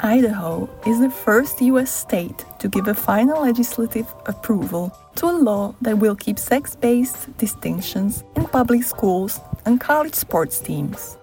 Idaho 0.00 0.68
is 0.86 1.00
the 1.00 1.10
first 1.10 1.62
US 1.62 1.90
state 1.90 2.44
to 2.58 2.68
give 2.68 2.88
a 2.88 2.94
final 2.94 3.40
legislative 3.40 4.06
approval 4.26 4.92
to 5.16 5.26
a 5.26 5.40
law 5.48 5.74
that 5.80 5.98
will 5.98 6.14
keep 6.14 6.38
sex 6.38 6.76
based 6.76 7.34
distinctions 7.38 8.22
in 8.36 8.44
public 8.44 8.84
schools 8.84 9.40
and 9.64 9.80
college 9.80 10.14
sports 10.14 10.60
teams. 10.60 11.17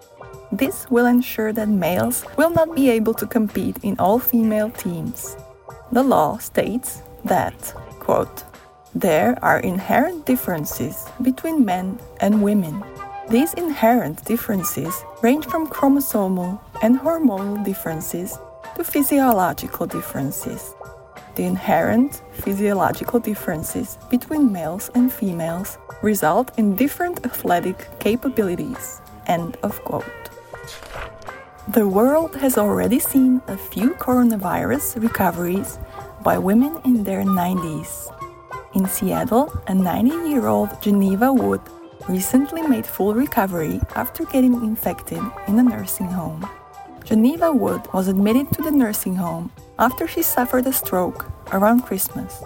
This 0.56 0.90
will 0.90 1.06
ensure 1.06 1.52
that 1.52 1.68
males 1.68 2.24
will 2.38 2.50
not 2.50 2.76
be 2.76 2.90
able 2.90 3.14
to 3.16 3.28
compete 3.28 3.78
in 3.84 4.00
all 4.00 4.20
female 4.20 4.70
teams. 4.70 5.36
The 5.92 6.02
law 6.02 6.38
states 6.38 7.02
that, 7.26 7.58
quote, 8.00 8.46
there 8.94 9.38
are 9.42 9.60
inherent 9.60 10.26
differences 10.26 11.08
between 11.22 11.66
men 11.66 12.00
and 12.22 12.42
women. 12.42 12.82
These 13.30 13.54
inherent 13.56 14.24
differences 14.24 14.96
range 15.22 15.46
from 15.46 15.68
chromosomal 15.68 16.62
and 16.82 17.02
hormonal 17.02 17.66
differences 17.66 18.40
to 18.78 18.84
physiological 18.86 19.88
differences. 19.88 20.74
The 21.36 21.44
inherent 21.44 22.22
physiological 22.32 23.20
differences 23.20 23.98
between 24.10 24.54
males 24.54 24.90
and 24.96 25.12
females 25.12 25.78
result 26.02 26.58
in 26.58 26.78
different 26.78 27.26
athletic 27.26 27.90
capabilities. 28.00 29.02
End 29.28 29.58
of 29.62 29.84
quote. 29.84 30.25
The 31.68 31.88
world 31.88 32.36
has 32.36 32.60
already 32.60 33.00
seen 33.00 33.42
a 33.48 33.58
few 33.58 33.96
coronavirus 33.96 35.02
recoveries 35.02 35.80
by 36.22 36.38
women 36.38 36.80
in 36.86 37.04
their 37.04 37.24
90s. 37.24 38.14
In 38.76 38.86
Seattle, 38.86 39.52
a 39.66 39.74
90 39.74 40.30
year 40.30 40.46
old 40.46 40.80
Geneva 40.80 41.34
Wood 41.34 41.62
recently 42.08 42.62
made 42.62 42.86
full 42.86 43.16
recovery 43.16 43.82
after 43.96 44.26
getting 44.26 44.54
infected 44.62 45.22
in 45.48 45.58
a 45.58 45.64
nursing 45.64 46.06
home. 46.06 46.48
Geneva 47.04 47.52
Wood 47.52 47.82
was 47.96 48.10
admitted 48.10 48.52
to 48.52 48.62
the 48.62 48.72
nursing 48.72 49.16
home 49.16 49.52
after 49.80 50.08
she 50.08 50.22
suffered 50.22 50.68
a 50.68 50.74
stroke 50.74 51.26
around 51.52 51.82
Christmas. 51.82 52.44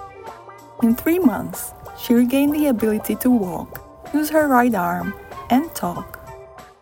In 0.81 0.95
three 0.95 1.19
months, 1.19 1.73
she 1.99 2.13
regained 2.13 2.55
the 2.55 2.67
ability 2.67 3.15
to 3.15 3.29
walk, 3.29 3.83
use 4.13 4.29
her 4.29 4.47
right 4.47 4.73
arm, 4.73 5.13
and 5.49 5.75
talk. 5.75 6.18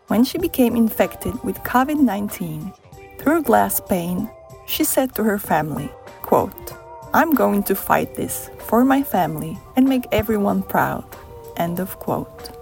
When 0.08 0.24
she 0.24 0.38
became 0.38 0.78
infected 0.78 1.44
with 1.44 1.58
COVID 1.64 2.00
19, 2.00 2.72
through 3.20 3.44
glass 3.44 3.82
pane, 3.82 4.30
she 4.66 4.86
said 4.86 5.14
to 5.16 5.24
her 5.24 5.38
family, 5.38 5.92
quote, 6.22 6.74
I'm 7.14 7.32
going 7.34 7.64
to 7.64 7.76
fight 7.76 8.16
this 8.16 8.50
for 8.60 8.86
my 8.86 9.04
family 9.04 9.58
and 9.76 9.88
make 9.88 10.06
everyone 10.14 10.64
proud. 10.64 11.04
End 11.58 11.80
of 11.80 12.00
quote. 12.00 12.56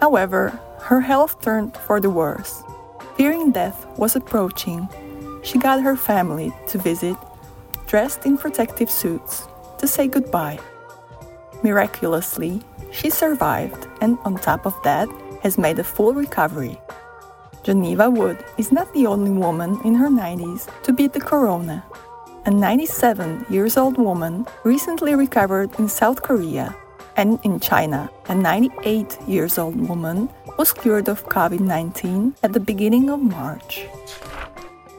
However, 0.00 0.58
her 0.80 1.00
health 1.00 1.40
turned 1.42 1.76
for 1.76 2.00
the 2.00 2.10
worse. 2.10 2.62
Fearing 3.16 3.52
death 3.52 3.86
was 3.96 4.16
approaching, 4.16 4.88
she 5.44 5.58
got 5.58 5.82
her 5.82 5.96
family 5.96 6.52
to 6.68 6.78
visit, 6.78 7.16
dressed 7.86 8.26
in 8.26 8.36
protective 8.36 8.90
suits, 8.90 9.46
to 9.78 9.86
say 9.86 10.08
goodbye. 10.08 10.58
Miraculously, 11.62 12.62
she 12.90 13.10
survived 13.10 13.86
and, 14.00 14.18
on 14.24 14.36
top 14.36 14.66
of 14.66 14.74
that, 14.82 15.08
has 15.42 15.58
made 15.58 15.78
a 15.78 15.84
full 15.84 16.14
recovery. 16.14 16.78
Geneva 17.62 18.08
Wood 18.08 18.42
is 18.56 18.72
not 18.72 18.92
the 18.94 19.06
only 19.06 19.30
woman 19.30 19.80
in 19.84 19.94
her 19.94 20.08
90s 20.08 20.68
to 20.82 20.92
beat 20.92 21.12
the 21.12 21.20
corona. 21.20 21.84
A 22.46 22.50
97 22.50 23.46
years 23.50 23.76
old 23.76 23.98
woman 23.98 24.46
recently 24.64 25.14
recovered 25.14 25.70
in 25.78 25.88
South 25.88 26.22
Korea, 26.22 26.74
and 27.16 27.38
in 27.44 27.60
China, 27.60 28.10
a 28.28 28.34
98 28.34 29.18
years 29.28 29.58
old 29.58 29.76
woman 29.88 30.30
was 30.56 30.72
cured 30.72 31.08
of 31.08 31.26
COVID 31.26 31.60
19 31.60 32.34
at 32.42 32.52
the 32.52 32.60
beginning 32.60 33.10
of 33.10 33.20
March. 33.20 33.86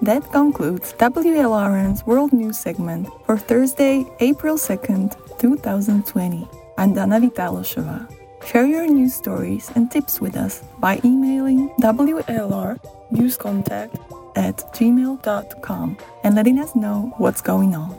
That 0.01 0.31
concludes 0.31 0.93
WLRN's 0.93 2.05
World 2.05 2.33
News 2.33 2.57
segment 2.57 3.07
for 3.25 3.38
Thursday, 3.38 4.05
April 4.19 4.57
2nd, 4.57 5.13
2020. 5.39 6.48
I'm 6.77 6.93
Dana. 6.93 8.21
Share 8.45 8.65
your 8.65 8.88
news 8.88 9.13
stories 9.13 9.71
and 9.75 9.89
tips 9.89 10.19
with 10.19 10.36
us 10.36 10.63
by 10.79 11.00
emailing 11.05 11.69
WLR 11.79 12.79
newscontact 13.12 13.95
at 14.36 14.57
gmail.com 14.74 15.98
and 16.24 16.36
letting 16.36 16.60
us 16.60 16.75
know 16.75 17.13
what's 17.17 17.41
going 17.41 17.75
on. 17.75 17.98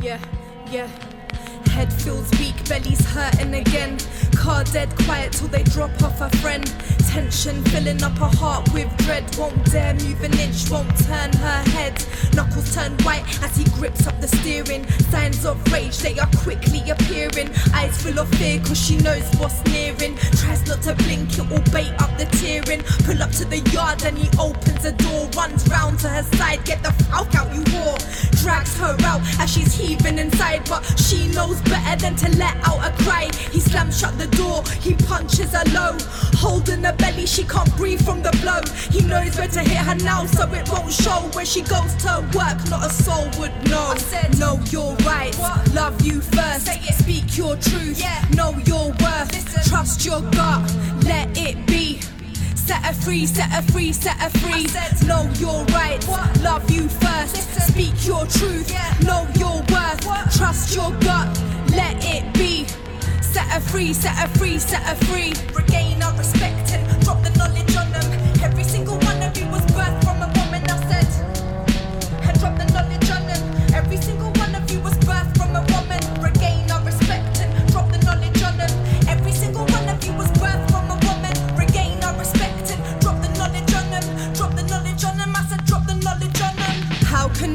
Yeah, 0.00 0.18
yeah. 0.70 1.09
Head 1.70 1.92
feels 1.92 2.30
weak, 2.38 2.68
belly's 2.68 3.04
hurting 3.06 3.54
again. 3.54 3.98
Car 4.36 4.64
dead 4.64 4.94
quiet 5.04 5.32
till 5.32 5.48
they 5.48 5.62
drop 5.62 5.90
off 6.02 6.20
a 6.20 6.28
friend. 6.38 6.66
Tension 7.08 7.62
filling 7.64 8.02
up 8.02 8.16
her 8.18 8.36
heart 8.38 8.72
with 8.72 8.88
dread. 8.98 9.24
Won't 9.36 9.64
dare 9.70 9.94
move 9.94 10.22
an 10.22 10.38
inch, 10.38 10.70
won't 10.70 10.90
turn 11.06 11.32
her 11.32 11.62
head. 11.70 12.04
Knuckles 12.34 12.74
turn 12.74 12.92
white 13.02 13.24
as 13.42 13.56
he 13.56 13.64
grips 13.78 14.06
up 14.06 14.20
the 14.20 14.28
steering. 14.28 14.86
Signs 15.10 15.44
of 15.44 15.56
rage, 15.72 15.98
they 15.98 16.18
are 16.18 16.28
quickly 16.36 16.82
appearing. 16.90 17.50
Eyes 17.74 18.00
full 18.02 18.18
of 18.18 18.28
fear, 18.36 18.58
cause 18.60 18.78
she 18.78 18.96
knows 18.98 19.24
what's 19.38 19.64
nearing. 19.66 20.16
Tries 20.40 20.66
not 20.66 20.82
to 20.82 20.94
blink, 20.94 21.38
it 21.38 21.48
will 21.48 21.64
bait 21.72 21.92
up 21.98 22.16
the 22.18 22.26
tearing. 22.38 22.82
Pull 23.04 23.22
up 23.22 23.30
to 23.32 23.44
the 23.44 23.58
yard 23.70 24.02
and 24.04 24.18
he 24.18 24.28
opens 24.38 24.82
the 24.82 24.92
door. 24.92 25.28
Runs 25.36 25.66
round 25.68 25.98
to 26.00 26.08
her 26.08 26.22
side, 26.36 26.64
get 26.64 26.82
the 26.82 26.92
fuck 27.04 27.34
out, 27.34 27.52
you 27.54 27.62
whore. 27.72 27.98
Drags 28.42 28.76
her 28.78 28.96
out 29.04 29.20
as 29.38 29.52
she's 29.52 29.74
heaving 29.74 30.18
inside, 30.18 30.62
but 30.68 30.82
she 30.98 31.28
knows 31.28 31.59
better 31.62 31.96
than 32.00 32.16
to 32.16 32.28
let 32.38 32.56
out 32.68 32.80
a 32.86 32.90
cry. 33.04 33.28
He 33.50 33.60
slams 33.60 33.98
shut 33.98 34.16
the 34.18 34.26
door, 34.36 34.62
he 34.80 34.94
punches 34.94 35.52
her 35.52 35.64
low. 35.72 35.96
Holding 36.38 36.82
her 36.84 36.92
belly, 36.94 37.26
she 37.26 37.44
can't 37.44 37.74
breathe 37.76 38.02
from 38.04 38.22
the 38.22 38.30
blow. 38.42 38.60
He 38.90 39.04
knows 39.06 39.36
where 39.36 39.48
to 39.48 39.60
hit 39.60 39.78
her 39.78 39.94
now, 39.96 40.26
so 40.26 40.44
it 40.52 40.68
won't 40.70 40.92
show. 40.92 41.20
When 41.34 41.46
she 41.46 41.62
goes 41.62 41.94
to 42.04 42.24
work, 42.34 42.58
not 42.70 42.86
a 42.86 42.90
soul 42.90 43.26
would 43.38 43.52
know. 43.68 43.92
I 43.94 43.98
Said, 43.98 44.38
know 44.38 44.58
your 44.70 44.94
rights, 45.06 45.38
what? 45.38 45.72
love 45.74 46.00
you 46.02 46.20
first. 46.20 46.66
Speak 47.00 47.36
your 47.36 47.56
truth, 47.56 48.00
yeah. 48.00 48.24
know 48.34 48.52
your 48.64 48.88
worth. 49.02 49.32
Listen. 49.32 49.62
Trust 49.70 50.04
your 50.04 50.20
gut, 50.32 50.62
let 51.04 51.28
it 51.36 51.66
be. 51.66 51.69
Set 52.70 52.86
her 52.86 52.92
free, 52.92 53.26
set 53.26 53.50
her 53.50 53.62
free, 53.72 53.92
set 53.92 54.16
her 54.18 54.30
free. 54.38 54.68
Said, 54.68 55.04
know 55.04 55.28
your 55.38 55.64
rights, 55.74 56.06
what? 56.06 56.40
love 56.40 56.70
you 56.70 56.88
first. 56.88 57.34
Listen. 57.34 57.62
Speak 57.62 58.06
your 58.06 58.24
truth, 58.26 58.70
yeah. 58.70 58.94
know 59.02 59.26
your 59.34 59.56
worth. 59.74 60.06
What? 60.06 60.30
Trust 60.30 60.76
your 60.76 60.92
gut, 61.00 61.26
let 61.72 61.96
it 62.04 62.32
be. 62.34 62.68
Set 63.22 63.48
her 63.48 63.58
free, 63.58 63.92
set 63.92 64.14
her 64.16 64.28
free, 64.38 64.60
set 64.60 64.84
her 64.84 64.94
free. 65.06 65.32
Regain 65.52 66.00
our 66.00 66.16
respect 66.16 66.59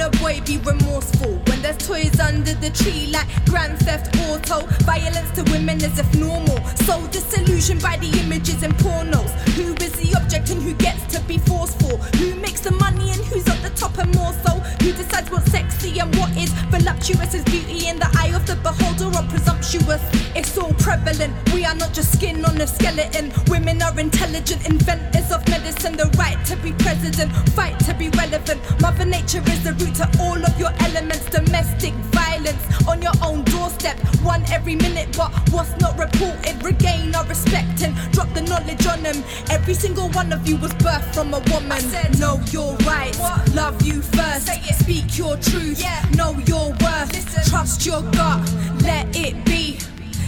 a 0.05 0.09
boy 0.17 0.39
be 0.45 0.57
remorseful 0.59 1.31
when 1.47 1.62
there's 1.63 1.77
toys 1.77 2.19
under 2.19 2.53
the 2.53 2.69
tree 2.69 3.07
like 3.12 3.27
Grand 3.45 3.77
Theft 3.79 4.15
Auto? 4.27 4.67
Violence 4.85 5.31
to 5.31 5.43
women 5.51 5.83
as 5.83 5.97
if 5.97 6.07
normal. 6.15 6.63
So 6.85 7.05
disillusioned 7.07 7.81
by 7.81 7.97
the 7.97 8.09
images 8.21 8.62
in 8.62 8.71
pornos. 8.74 9.31
Who 9.55 9.74
is 9.83 9.93
the 9.93 10.15
object 10.15 10.51
and 10.51 10.62
who 10.62 10.74
gets 10.75 11.03
to 11.15 11.21
be 11.21 11.39
forceful? 11.39 11.97
Who 12.19 12.35
makes 12.35 12.62
the 12.62 12.71
money 12.71 13.12
and 13.12 13.21
who's 13.25 13.47
at 13.47 13.62
the 13.63 13.71
top 13.71 13.97
and 13.97 14.13
more 14.13 14.33
so? 14.45 14.54
Who 14.85 14.93
decides 14.93 15.31
what's 15.31 15.51
sexy 15.51 15.99
and 15.99 16.15
what 16.15 16.29
is 16.37 16.51
voluptuous? 16.69 17.33
Is 17.33 17.43
beauty 17.45 17.87
in 17.87 17.97
the 17.97 18.07
eye 18.21 18.31
of 18.35 18.45
the 18.45 18.55
beholder 18.57 19.07
or 19.17 19.25
presumptuous? 19.27 19.99
It's 20.35 20.55
all 20.59 20.73
prevalent. 20.73 21.33
We 21.55 21.65
are 21.65 21.73
not 21.73 21.91
just 21.91 22.13
skin 22.13 22.45
on 22.45 22.61
a 22.61 22.67
skeleton. 22.67 23.33
Women 23.47 23.81
are 23.81 23.99
intelligent 23.99 24.63
inventors 24.69 25.31
of 25.31 25.41
medicine. 25.49 25.98
The 25.98 26.05
right 26.19 26.37
to 26.45 26.55
be 26.57 26.71
president, 26.74 27.31
fight 27.57 27.79
to 27.85 27.95
be 27.95 28.09
relevant. 28.09 28.61
Mother 28.79 29.05
Nature 29.05 29.41
is 29.48 29.63
the 29.63 29.74
root 29.74 29.95
to 29.95 30.07
all 30.21 30.37
of 30.37 30.53
your 30.59 30.71
elements. 30.81 31.25
Domestic 31.31 31.95
violence 32.13 32.61
on 32.87 33.01
your 33.01 33.17
own 33.24 33.43
doorstep. 33.45 33.98
One 34.21 34.43
every 34.51 34.75
minute, 34.75 35.17
but 35.17 35.31
what's 35.50 35.75
not 35.81 35.98
reported? 35.98 36.61
Regain 36.63 37.15
our 37.15 37.25
respect 37.25 37.81
and 37.81 37.95
drop 38.11 38.31
the 38.35 38.41
knowledge 38.43 38.85
on 38.85 39.01
them. 39.01 39.24
Every 39.50 39.74
single 39.74 40.09
one 40.09 40.31
of 40.31 40.48
you 40.48 40.57
was 40.57 40.74
birthed 40.74 41.11
from 41.15 41.33
a 41.33 41.39
woman. 41.51 41.79
Said, 41.79 42.19
know 42.19 42.39
your 42.51 42.75
rights, 42.85 43.17
what? 43.17 43.55
love 43.55 43.81
you 43.81 44.03
first. 44.03 44.45
Speak 44.79 45.18
your 45.18 45.35
truth, 45.38 45.79
yeah. 45.81 46.07
know 46.16 46.31
your 46.46 46.70
worth. 46.81 47.14
Listen. 47.14 47.44
Trust 47.50 47.85
your 47.85 48.01
gut, 48.11 48.40
let 48.83 49.07
it 49.16 49.44
be. 49.46 49.79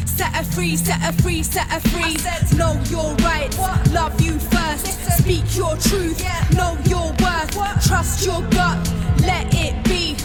Set 0.06 0.34
her 0.36 0.44
free, 0.44 0.76
set 0.76 1.00
her 1.02 1.14
free, 1.22 1.44
set 1.44 1.68
her 1.68 1.80
free. 1.80 2.18
Said, 2.18 2.58
know 2.58 2.80
your 2.90 3.14
rights, 3.18 3.58
what? 3.58 3.92
love 3.92 4.20
you 4.20 4.40
first. 4.40 4.86
Listen. 4.86 5.24
Speak 5.24 5.56
your 5.56 5.76
truth, 5.78 6.22
yeah. 6.22 6.48
know 6.56 6.78
your 6.86 7.08
worth. 7.22 7.56
What? 7.56 7.82
Trust 7.82 8.26
your 8.26 8.42
gut, 8.50 8.78
let 9.22 9.54
it 9.54 9.84
be. 9.84 10.16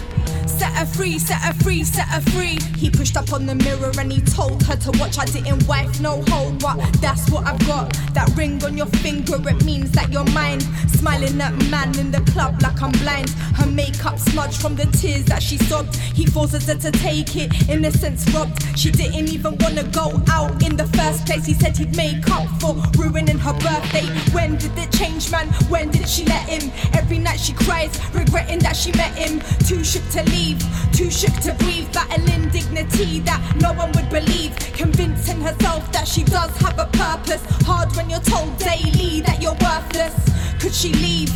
Set 0.63 0.75
her 0.75 0.87
free, 0.87 1.19
set 1.19 1.43
her 1.43 1.55
free, 1.55 1.83
set 1.83 2.07
her 2.07 2.21
free. 2.31 2.57
He 2.79 2.89
pushed 2.89 3.17
up 3.17 3.33
on 3.33 3.47
the 3.47 3.55
mirror 3.57 3.91
and 3.99 4.13
he 4.13 4.21
told 4.21 4.63
her 4.63 4.77
to 4.77 4.97
watch. 5.01 5.19
I 5.19 5.25
didn't 5.25 5.67
wife, 5.67 6.01
no 6.01 6.23
hold, 6.29 6.61
but 6.61 6.77
that's 7.01 7.29
what 7.31 7.49
I've 7.49 7.59
got. 7.67 7.93
That 8.15 8.33
ring 8.37 8.63
on 8.63 8.77
your 8.77 8.87
finger, 8.87 9.37
it 9.49 9.65
means 9.65 9.91
that 9.91 10.13
you're 10.13 10.31
mine. 10.31 10.61
Smiling 10.87 11.41
at 11.41 11.53
man 11.69 11.99
in 11.99 12.13
the 12.13 12.21
club 12.31 12.63
like 12.63 12.81
I'm 12.81 12.93
blind. 13.03 13.31
Her 13.59 13.67
makeup 13.67 14.21
smudged 14.21 14.61
from 14.61 14.77
the 14.77 14.87
tears 14.87 15.25
that 15.25 15.43
she 15.43 15.57
sobbed. 15.59 15.97
He 15.97 16.27
forces 16.27 16.69
her 16.69 16.77
to 16.77 16.93
take 16.93 17.35
it, 17.35 17.69
innocence 17.69 18.25
robbed. 18.33 18.63
She 18.79 18.93
didn't 18.93 19.31
even 19.31 19.57
wanna 19.59 19.83
go 19.83 20.23
out 20.31 20.63
in 20.63 20.77
the 20.77 20.87
first 20.99 21.27
place. 21.27 21.45
He 21.45 21.55
said 21.55 21.77
he'd 21.77 21.97
make 21.97 22.31
up 22.31 22.47
for 22.61 22.77
ruining 22.97 23.39
her 23.39 23.55
birthday. 23.55 24.07
When 24.31 24.57
did 24.59 24.79
it 24.79 24.93
change, 24.93 25.29
man? 25.33 25.49
When 25.69 25.91
did 25.91 26.09
she 26.09 26.25
let 26.25 26.49
him? 26.49 26.71
Every 26.95 27.19
night 27.19 27.41
she 27.41 27.53
cries, 27.53 27.99
regretting 28.15 28.61
that 28.61 28.77
she 28.77 28.93
met 28.93 29.15
him. 29.17 29.41
Too 29.67 29.83
shook 29.83 30.09
to 30.11 30.23
leave, 30.31 30.52
too 30.93 31.11
shook 31.11 31.35
to 31.43 31.55
breathe. 31.55 31.93
Battling 31.93 32.49
dignity 32.51 33.21
that 33.21 33.41
no 33.61 33.73
one 33.73 33.93
would 33.93 34.09
believe. 34.11 34.55
Convincing 34.75 35.41
herself 35.41 35.91
that 35.93 36.07
she 36.07 36.25
does 36.25 36.51
have 36.59 36.79
a 36.79 36.87
purpose. 36.87 37.43
Hard 37.67 37.95
when 37.97 38.11
you're 38.11 38.21
told 38.21 38.57
daily 38.59 39.21
that 39.23 39.41
you're 39.43 39.59
worthless. 39.61 40.15
Could 40.61 40.75
she 40.75 40.93
leave? 40.95 41.33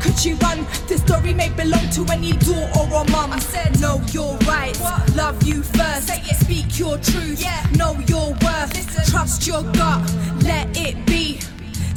Could 0.00 0.18
she 0.18 0.34
run? 0.34 0.66
This 0.86 1.02
story 1.02 1.34
may 1.34 1.50
belong 1.50 1.90
to 1.90 2.04
any 2.12 2.32
daughter 2.32 2.94
or 2.94 3.04
mum. 3.06 3.32
I 3.32 3.40
said, 3.40 3.80
know 3.80 4.00
your 4.12 4.36
rights, 4.46 4.80
what? 4.80 5.16
love 5.16 5.42
you 5.42 5.62
first. 5.62 6.08
Say 6.08 6.20
it. 6.20 6.36
Speak 6.36 6.78
your 6.78 6.96
truth, 6.98 7.42
yeah. 7.42 7.66
know 7.76 7.98
your 8.06 8.30
worth. 8.42 8.74
Listen. 8.74 9.04
Trust 9.10 9.46
your 9.46 9.62
gut, 9.72 10.00
let 10.44 10.68
it 10.78 11.04
be. 11.06 11.25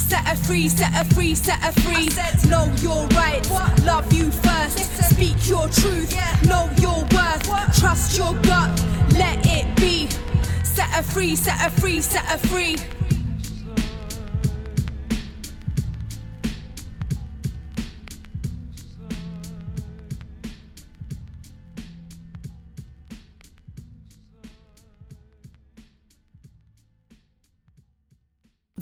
Set 0.09 0.27
her 0.27 0.35
free, 0.37 0.67
set 0.67 0.91
her 0.91 1.03
free, 1.13 1.35
set 1.35 1.59
her 1.59 1.71
free. 1.83 2.09
Said, 2.09 2.49
know 2.49 2.65
your 2.77 3.05
rights, 3.09 3.47
what? 3.51 3.83
love 3.83 4.11
you 4.11 4.31
first. 4.31 4.79
Listen. 4.79 5.15
Speak 5.15 5.47
your 5.47 5.67
truth, 5.69 6.11
yeah. 6.11 6.35
know 6.47 6.67
your 6.81 6.97
worth. 7.13 7.47
What? 7.47 7.71
Trust 7.75 8.17
your 8.17 8.33
gut, 8.41 8.71
let 9.13 9.37
it 9.45 9.75
be. 9.75 10.09
Set 10.63 10.89
her 10.89 11.03
free, 11.03 11.35
set 11.35 11.59
her 11.59 11.69
free, 11.69 12.01
set 12.01 12.25
her 12.25 12.39
free. 12.39 12.77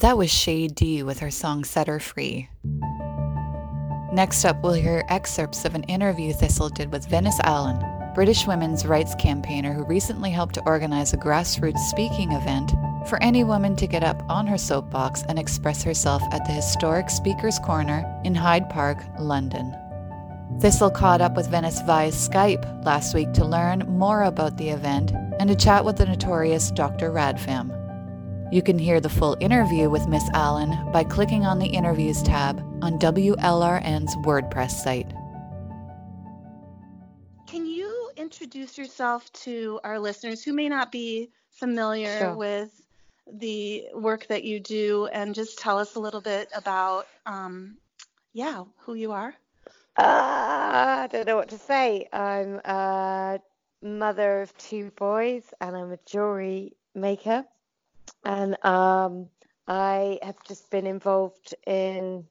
That 0.02 0.16
was 0.16 0.30
Shay 0.30 0.68
D 0.68 1.02
with 1.02 1.22
her 1.22 1.32
song 1.32 1.64
Set 1.64 1.88
Her 1.88 2.00
Free. 2.00 2.50
Next 4.14 4.46
up, 4.46 4.62
we'll 4.62 4.74
hear 4.74 5.04
excerpts 5.10 5.66
of 5.66 5.74
an 5.74 5.82
interview 5.86 6.34
Thistle 6.34 6.70
did 6.70 6.92
with 6.92 7.08
Venice 7.08 7.40
Allen, 7.44 7.84
British 8.14 8.46
women's 8.46 8.86
rights 8.86 9.16
campaigner 9.16 9.74
who 9.74 9.84
recently 9.86 10.30
helped 10.30 10.54
to 10.54 10.64
organize 10.68 11.14
a 11.14 11.18
grassroots 11.18 11.80
speaking 11.90 12.32
event 12.32 12.74
for 13.10 13.20
any 13.24 13.44
woman 13.44 13.76
to 13.76 13.88
get 13.88 14.04
up 14.04 14.22
on 14.30 14.46
her 14.46 14.58
soapbox 14.60 15.24
and 15.30 15.40
express 15.40 15.82
herself 15.82 16.22
at 16.32 16.46
the 16.46 16.52
historic 16.52 17.10
Speaker's 17.10 17.58
Corner 17.58 18.06
in 18.24 18.36
Hyde 18.36 18.70
Park, 18.70 19.04
London. 19.20 19.76
Thistle 20.60 20.92
caught 20.92 21.22
up 21.22 21.36
with 21.36 21.50
Venice 21.50 21.82
via 21.82 22.12
Skype 22.12 22.86
last 22.86 23.16
week 23.16 23.34
to 23.34 23.44
learn 23.44 23.80
more 23.88 24.22
about 24.22 24.58
the 24.58 24.70
event 24.70 25.12
and 25.40 25.50
to 25.50 25.56
chat 25.56 25.84
with 25.84 25.98
the 25.98 26.06
notorious 26.06 26.70
Dr. 26.70 27.10
Radfam. 27.10 27.87
You 28.50 28.62
can 28.62 28.80
hear 28.80 29.02
the 29.02 29.10
full 29.10 29.36
interview 29.42 29.90
with 29.90 30.08
Miss 30.08 30.24
Allen 30.34 30.74
by 30.94 31.04
clicking 31.04 31.46
on 31.46 31.60
the 31.60 31.68
Interviews 31.68 32.24
tab 32.24 32.60
on 32.82 32.98
WLRN's 32.98 34.16
WordPress 34.18 34.72
site. 34.72 35.12
Can 37.46 37.66
you 37.66 38.10
introduce 38.16 38.78
yourself 38.78 39.30
to 39.44 39.82
our 39.84 40.00
listeners 40.00 40.44
who 40.44 40.54
may 40.54 40.70
not 40.70 40.94
be 40.94 41.30
familiar 41.52 42.20
Sure. 42.20 42.36
with 42.36 42.82
the 43.30 43.84
work 43.94 44.28
that 44.28 44.46
you 44.46 44.62
do 44.62 45.08
and 45.08 45.36
just 45.36 45.60
tell 45.60 45.78
us 45.78 45.96
a 45.96 46.00
little 46.00 46.22
bit 46.22 46.48
about, 46.56 47.06
um, 47.26 47.78
yeah, 48.32 48.64
who 48.78 48.94
you 48.94 49.12
are? 49.12 49.36
Uh, 49.98 51.04
I 51.04 51.10
don't 51.12 51.28
know 51.28 51.36
what 51.36 51.50
to 51.50 51.58
say. 51.58 52.08
I'm 52.14 52.62
a 52.64 53.42
mother 53.82 54.42
of 54.42 54.58
two 54.58 54.92
boys 54.92 55.44
and 55.60 55.76
I'm 55.76 55.92
a 55.92 56.00
jewelry 56.06 56.78
maker. 56.96 57.44
And 58.24 58.64
um, 58.66 59.30
I 59.68 60.20
have 60.22 60.42
just 60.44 60.70
been 60.70 60.88
involved 60.88 61.56
in, 61.66 62.26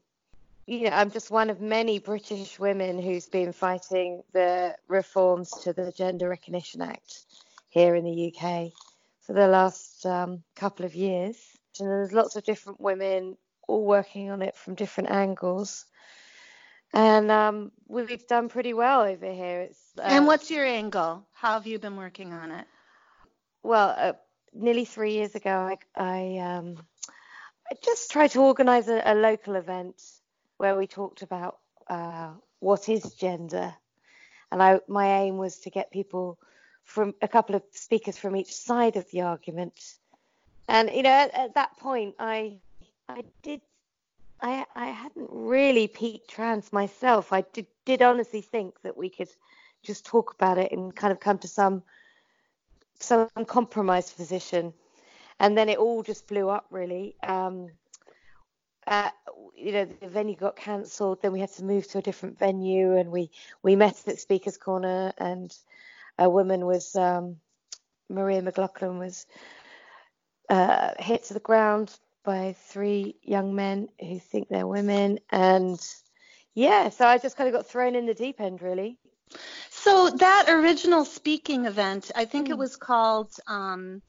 you 0.66 0.81
know, 0.83 0.96
I'm 0.96 1.11
just 1.11 1.31
one 1.31 1.51
of 1.51 1.61
many 1.61 1.99
British 1.99 2.59
women 2.59 3.01
who's 3.01 3.29
been 3.29 3.53
fighting 3.53 4.22
the 4.33 4.77
reforms 4.88 5.51
to 5.62 5.72
the 5.72 5.92
Gender 5.92 6.29
Recognition 6.29 6.83
Act 6.83 7.25
here 7.68 7.94
in 7.94 8.05
the 8.05 8.33
UK 8.35 8.72
for 9.20 9.33
the 9.33 9.49
last 9.49 10.07
um, 10.07 10.42
couple 10.55 10.85
of 10.87 10.94
years. 10.94 11.37
And 11.79 11.88
there's 11.88 12.12
lots 12.12 12.37
of 12.37 12.44
different 12.44 12.81
women 12.81 13.37
all 13.68 13.85
working 13.85 14.31
on 14.31 14.42
it 14.42 14.57
from 14.57 14.75
different 14.75 15.11
angles. 15.11 15.85
And 16.92 17.31
um, 17.31 17.72
we've 17.88 18.27
done 18.27 18.49
pretty 18.49 18.72
well 18.72 19.03
over 19.03 19.31
here. 19.31 19.62
It's, 19.62 19.92
uh, 19.99 20.03
and 20.03 20.27
what's 20.27 20.51
your 20.51 20.64
angle? 20.64 21.27
How 21.33 21.55
have 21.55 21.66
you 21.66 21.79
been 21.79 21.96
working 21.96 22.33
on 22.33 22.51
it? 22.51 22.66
Well, 23.62 23.94
uh, 23.99 24.12
nearly 24.57 24.85
three 24.85 25.12
years 25.12 25.35
ago, 25.35 25.51
I, 25.51 25.79
I, 25.95 26.38
um, 26.38 26.79
I 27.71 27.77
just 27.83 28.11
tried 28.11 28.31
to 28.33 28.40
organise 28.40 28.88
a, 28.88 29.03
a, 29.05 29.14
local 29.14 29.57
event 29.57 30.03
where 30.57 30.77
we 30.77 30.87
talked 30.87 31.23
about 31.23 31.59
uh, 31.88 32.31
what 32.61 32.88
is 32.88 33.14
gender, 33.14 33.75
and 34.51 34.62
I, 34.62 34.81
my 34.88 35.23
aim 35.23 35.37
was 35.37 35.59
to 35.61 35.71
get 35.71 35.90
people 35.90 36.38
from 36.85 37.14
a 37.21 37.29
couple 37.29 37.55
of 37.55 37.62
speakers 37.73 38.16
from 38.16 38.37
each 38.37 38.55
side 38.55 38.97
of 38.97 39.11
the 39.11 39.23
argument. 39.23 39.97
And 40.69 40.90
you 40.90 41.03
know, 41.03 41.11
at, 41.11 41.35
at 41.35 41.55
that 41.55 41.77
point, 41.77 42.14
I 42.19 42.59
I 43.09 43.25
did 43.42 43.61
I 44.40 44.64
I 44.75 44.87
hadn't 44.87 45.29
really 45.31 45.88
peaked 45.88 46.31
trans 46.31 46.73
myself. 46.73 47.33
I 47.33 47.42
did 47.42 47.66
did 47.85 48.03
honestly 48.03 48.40
think 48.40 48.81
that 48.83 48.97
we 48.97 49.11
could 49.11 49.29
just 49.83 50.05
talk 50.07 50.33
about 50.35 50.59
it 50.59 50.73
and 50.73 50.95
kind 50.95 51.12
of 51.12 51.21
come 51.21 51.38
to 51.38 51.49
some 51.49 51.83
some 53.01 53.29
compromised 53.47 54.17
position, 54.17 54.73
and 55.41 55.57
then 55.57 55.69
it 55.69 55.79
all 55.79 56.03
just 56.03 56.27
blew 56.27 56.49
up 56.49 56.67
really. 56.71 57.17
Um, 57.23 57.71
uh, 58.87 59.11
you 59.57 59.73
know, 59.73 59.85
the 59.85 60.09
venue 60.09 60.37
got 60.37 60.57
cancelled. 60.57 61.21
Then 61.21 61.33
we 61.33 61.41
had 61.41 61.53
to 61.55 61.65
move 61.65 61.89
to 61.89 61.99
a 61.99 62.03
different 62.03 62.39
venue, 62.39 62.97
and 62.97 63.11
we 63.11 63.31
we 63.63 63.77
met 63.77 64.03
at 64.07 64.21
Speakers 64.21 64.57
Corner, 64.57 65.13
and 65.19 65.55
a 66.19 66.31
woman 66.31 66.65
was 66.65 66.95
um, 66.97 67.37
Maria 68.09 68.43
MacLachlan 68.43 68.99
was 68.99 69.27
uh, 70.49 70.93
hit 70.99 71.25
to 71.25 71.35
the 71.35 71.41
ground 71.41 71.99
by 72.25 72.55
three 72.69 73.17
young 73.23 73.55
men 73.55 73.89
who 74.01 74.19
think 74.19 74.49
they're 74.49 74.67
women, 74.67 75.19
and 75.31 75.81
yeah, 76.55 76.89
so 76.89 77.07
I 77.07 77.19
just 77.19 77.37
kind 77.37 77.49
of 77.49 77.55
got 77.55 77.69
thrown 77.69 77.95
in 77.95 78.07
the 78.07 78.15
deep 78.15 78.41
end, 78.41 78.63
really. 78.63 78.99
So 79.87 80.11
that 80.11 80.46
original 80.49 81.05
speaking 81.05 81.66
event, 81.66 82.11
I 82.16 82.25
think 82.25 82.49
mm. 82.49 82.51
it 82.51 82.59
was 82.59 82.75
called, 82.75 83.31
um, 83.46 84.03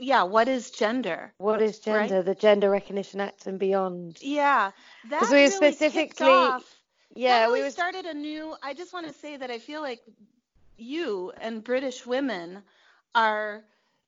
yeah, 0.00 0.24
what 0.24 0.48
is 0.48 0.72
gender? 0.72 1.32
What 1.38 1.62
is 1.62 1.78
gender? 1.78 2.16
Right? 2.16 2.24
The 2.24 2.34
Gender 2.34 2.68
Recognition 2.68 3.20
Act 3.20 3.46
and 3.46 3.56
beyond. 3.56 4.18
Yeah, 4.20 4.72
that 5.10 5.22
we 5.22 5.28
really 5.28 5.50
specifically, 5.52 6.26
off. 6.26 6.64
yeah, 7.14 7.44
really 7.44 7.62
we 7.62 7.70
started 7.70 8.04
a 8.06 8.14
new. 8.14 8.56
I 8.64 8.74
just 8.74 8.92
want 8.92 9.06
to 9.06 9.12
say 9.12 9.36
that 9.36 9.48
I 9.48 9.60
feel 9.60 9.80
like 9.80 10.00
you 10.76 11.32
and 11.40 11.62
British 11.62 12.04
women 12.04 12.60
are 13.14 13.62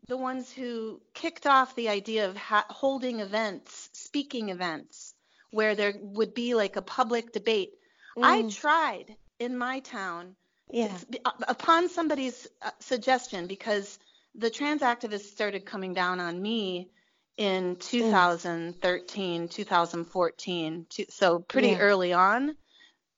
the 0.09 0.17
ones 0.17 0.51
who 0.51 1.01
kicked 1.15 1.47
off 1.47 1.77
the 1.77 1.91
idea 1.91 2.29
of 2.29 2.37
ha- 2.37 2.67
holding 2.69 3.21
events, 3.21 3.89
speaking 3.93 4.49
events, 4.49 5.15
where 5.53 5.77
there 5.77 5.95
would 6.01 6.35
be 6.35 6.57
like 6.57 6.75
a 6.75 6.83
public 6.83 7.33
debate. 7.33 7.71
Mm. 8.19 8.25
I 8.25 8.51
tried 8.51 9.15
in 9.39 9.57
my 9.57 9.79
town 9.79 10.35
yeah. 10.71 10.97
Uh, 11.25 11.31
upon 11.49 11.89
somebody's 11.89 12.47
uh, 12.63 12.71
suggestion 12.81 13.47
because 13.47 13.99
the 14.35 14.51
trans 14.51 14.83
activists 14.83 15.33
started 15.33 15.65
coming 15.65 15.95
down 15.95 16.21
on 16.21 16.41
me 16.41 16.91
in 17.37 17.77
2013, 17.77 19.49
mm. 19.49 19.51
2014, 19.51 20.87
so 21.09 21.39
pretty 21.41 21.69
yeah. 21.69 21.79
early 21.79 22.13
on. 22.13 22.57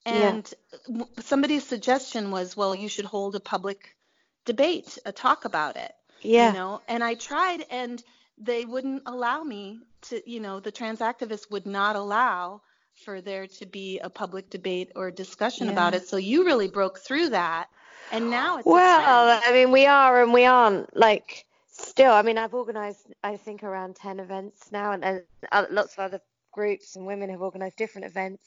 And 0.05 0.53
yeah. 0.89 1.05
somebody's 1.21 1.67
suggestion 1.67 2.31
was, 2.31 2.57
well, 2.57 2.75
you 2.75 2.89
should 2.89 3.05
hold 3.05 3.35
a 3.35 3.41
public 3.41 3.97
debate, 4.45 4.99
a 5.05 5.13
talk 5.13 5.45
about 5.45 5.77
it. 5.77 5.93
Yeah. 6.23 6.49
You 6.49 6.55
know, 6.55 6.81
and 6.89 7.03
I 7.03 7.15
tried 7.15 7.65
and 7.71 8.03
they 8.39 8.65
wouldn't 8.65 9.03
allow 9.07 9.43
me 9.43 9.81
to, 10.03 10.31
you 10.31 10.41
know, 10.41 10.61
the 10.61 10.71
trans 10.71 11.01
activists 11.01 11.51
would 11.51 11.67
not 11.67 11.97
allow 11.97 12.63
for 13.05 13.21
there 13.21 13.47
to 13.47 13.67
be 13.67 13.99
a 13.99 14.11
public 14.11 14.51
debate 14.51 14.91
or 14.97 15.11
discussion 15.11 15.67
yeah. 15.67 15.73
about 15.73 15.95
it. 15.95 16.09
So 16.09 16.17
you 16.17 16.45
really 16.45 16.69
broke 16.69 16.99
through 16.99 17.31
that. 17.31 17.69
And 18.13 18.31
now 18.31 18.59
it's 18.59 18.67
Well, 18.67 19.41
I 19.45 19.53
mean, 19.53 19.73
we 19.73 19.87
are 19.87 20.23
and 20.23 20.33
we 20.33 20.45
aren't 20.45 20.97
like 20.97 21.45
still. 21.69 22.13
I 22.13 22.23
mean, 22.23 22.39
I've 22.39 22.55
organized 22.55 23.07
I 23.23 23.37
think 23.37 23.63
around 23.65 23.97
10 23.97 24.21
events 24.21 24.71
now 24.71 24.93
and, 24.93 25.05
and 25.05 25.23
lots 25.71 25.95
of 25.95 25.99
other 26.01 26.21
groups 26.53 26.97
and 26.97 27.07
women 27.07 27.31
have 27.31 27.43
organized 27.43 27.77
different 27.77 28.07
events 28.07 28.43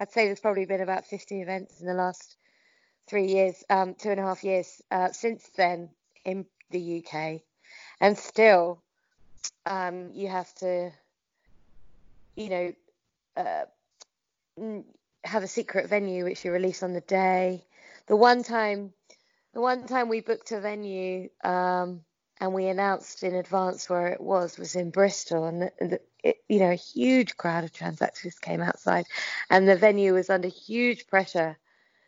I'd 0.00 0.12
say 0.12 0.26
there's 0.26 0.40
probably 0.40 0.64
been 0.64 0.80
about 0.80 1.06
50 1.06 1.40
events 1.40 1.80
in 1.80 1.86
the 1.86 1.94
last 1.94 2.36
three 3.06 3.26
years, 3.26 3.62
um, 3.70 3.94
two 3.94 4.10
and 4.10 4.18
a 4.18 4.24
half 4.24 4.42
years 4.42 4.82
uh, 4.90 5.12
since 5.12 5.48
then 5.56 5.90
in 6.24 6.46
the 6.70 7.04
UK, 7.04 7.42
and 8.00 8.18
still, 8.18 8.82
um, 9.66 10.10
you 10.12 10.28
have 10.28 10.52
to, 10.56 10.90
you 12.34 12.48
know, 12.48 12.72
uh, 13.36 13.64
have 15.24 15.42
a 15.42 15.48
secret 15.48 15.88
venue 15.88 16.24
which 16.24 16.44
you 16.44 16.52
release 16.52 16.82
on 16.82 16.92
the 16.92 17.00
day. 17.00 17.64
The 18.06 18.16
one 18.16 18.42
time, 18.42 18.92
the 19.52 19.60
one 19.60 19.86
time 19.86 20.08
we 20.08 20.20
booked 20.20 20.52
a 20.52 20.60
venue. 20.60 21.28
Um, 21.42 22.04
and 22.40 22.52
we 22.52 22.66
announced 22.66 23.22
in 23.22 23.34
advance 23.34 23.88
where 23.88 24.08
it 24.08 24.20
was 24.20 24.58
was 24.58 24.74
in 24.76 24.90
Bristol, 24.90 25.44
and 25.44 25.62
the, 25.62 25.72
the, 25.80 26.00
it, 26.22 26.36
you 26.48 26.58
know 26.58 26.70
a 26.70 26.74
huge 26.74 27.36
crowd 27.36 27.64
of 27.64 27.72
trans 27.72 28.00
activists 28.00 28.40
came 28.40 28.60
outside, 28.60 29.06
and 29.50 29.68
the 29.68 29.76
venue 29.76 30.14
was 30.14 30.30
under 30.30 30.48
huge 30.48 31.06
pressure 31.06 31.56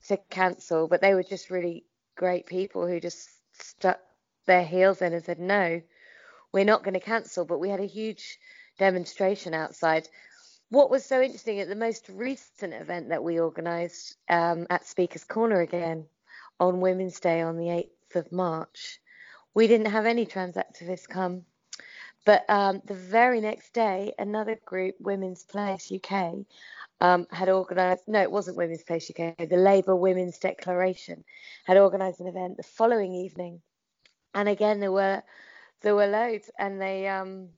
to 0.09 0.17
cancel, 0.31 0.89
but 0.89 1.01
they 1.01 1.15
were 1.15 1.23
just 1.23 1.51
really 1.51 1.85
great 2.17 2.47
people 2.47 2.87
who 2.87 3.01
just 3.01 3.29
stuck 3.53 4.01
their 4.47 4.65
heels 4.65 5.03
in 5.03 5.13
and 5.13 5.25
said 5.25 5.39
no, 5.39 5.81
we're 6.53 6.65
not 6.65 6.85
going 6.85 6.95
to 6.95 7.01
cancel, 7.01 7.45
but 7.45 7.59
we 7.59 7.69
had 7.69 7.81
a 7.81 7.87
huge 7.87 8.39
demonstration 8.79 9.55
outside. 9.55 10.09
What 10.69 10.91
was 10.91 11.05
so 11.05 11.21
interesting 11.23 11.61
at 11.61 11.69
the 11.69 11.77
most 11.77 12.09
recent 12.09 12.75
event 12.75 13.11
that 13.11 13.23
we 13.23 13.41
organised 13.41 14.17
um, 14.29 14.67
at 14.69 14.87
Speakers 14.87 15.25
Corner 15.25 15.61
again 15.61 16.07
on 16.59 16.81
Women's 16.81 17.21
Day 17.21 17.41
on 17.41 17.57
the 17.57 17.67
8th 17.67 18.17
of 18.17 18.33
March 18.33 19.01
we 19.57 19.67
didn't 19.67 19.87
have 19.87 20.05
any 20.05 20.27
trans 20.27 20.57
activists 20.57 21.09
come. 21.09 21.47
But 22.27 22.45
um, 22.51 22.83
the 22.85 22.95
very 22.95 23.41
next 23.41 23.73
day, 23.73 24.13
another 24.19 24.59
group, 24.67 24.97
Women's 25.01 25.45
Place 25.45 25.91
UK, 25.91 26.35
um, 27.01 27.27
had 27.31 27.49
organised. 27.49 28.07
No, 28.07 28.21
it 28.21 28.31
wasn't 28.31 28.59
Women's 28.59 28.83
Place 28.83 29.11
UK. 29.11 29.49
The 29.49 29.57
Labour 29.57 29.97
Women's 29.97 30.39
Declaration 30.39 31.25
had 31.65 31.79
organised 31.79 32.21
an 32.21 32.27
event 32.27 32.59
the 32.59 32.65
following 32.65 33.15
evening, 33.15 33.63
and 34.35 34.47
again 34.47 34.79
there 34.79 34.93
were 34.93 35.23
there 35.81 35.95
were 35.95 36.07
loads, 36.07 36.51
and 36.59 36.79
they 36.79 37.09
um, 37.09 37.49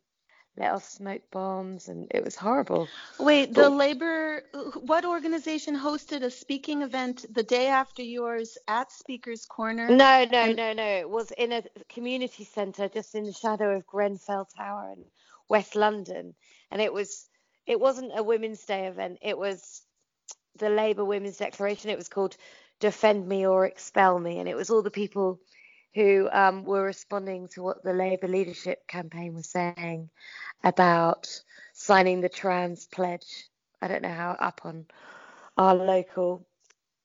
let 0.58 0.72
us 0.72 0.88
smoke 0.88 1.22
bombs, 1.30 1.88
and 1.88 2.08
it 2.10 2.24
was 2.24 2.34
horrible. 2.34 2.88
Wait, 3.20 3.54
the 3.54 3.70
labor, 3.70 4.42
what 4.80 5.04
organization 5.04 5.76
hosted 5.76 6.22
a 6.22 6.30
speaking 6.30 6.82
event 6.82 7.24
the 7.32 7.44
day 7.44 7.68
after 7.68 8.02
yours 8.02 8.58
at 8.66 8.90
Speaker's 8.90 9.46
Corner? 9.46 9.88
No, 9.88 10.24
no, 10.24 10.38
and... 10.38 10.56
no, 10.56 10.72
no. 10.72 10.82
It 10.82 11.08
was 11.08 11.30
in 11.30 11.52
a 11.52 11.62
community 11.88 12.44
centre 12.44 12.88
just 12.88 13.14
in 13.14 13.24
the 13.24 13.32
shadow 13.32 13.76
of 13.76 13.86
Grenfell 13.86 14.48
Tower 14.56 14.94
in 14.96 15.04
West 15.48 15.76
London, 15.76 16.34
and 16.70 16.82
it 16.82 16.92
was 16.92 17.28
it 17.66 17.78
wasn't 17.78 18.12
a 18.16 18.22
Women's 18.22 18.64
Day 18.64 18.86
event. 18.86 19.18
It 19.22 19.38
was 19.38 19.82
the 20.56 20.70
Labour 20.70 21.04
Women's 21.04 21.36
Declaration. 21.36 21.90
It 21.90 21.98
was 21.98 22.08
called 22.08 22.36
Defend 22.80 23.28
Me 23.28 23.46
or 23.46 23.64
Expel 23.64 24.18
Me, 24.18 24.38
and 24.38 24.48
it 24.48 24.56
was 24.56 24.70
all 24.70 24.82
the 24.82 24.90
people 24.90 25.38
who 25.94 26.29
um, 26.33 26.64
were 26.64 26.83
responding 26.83 27.48
to 27.48 27.62
what 27.62 27.83
the 27.83 27.92
Labour 27.92 28.29
leadership 28.29 28.87
campaign 28.87 29.35
was 29.35 29.48
saying 29.48 30.11
about 30.64 31.42
signing 31.72 32.20
the 32.20 32.29
trans 32.29 32.87
pledge. 32.87 33.48
I 33.81 33.88
don't 33.88 34.03
know 34.03 34.12
how 34.12 34.37
up 34.38 34.61
on 34.64 34.87
our 35.57 35.74
local 35.74 36.46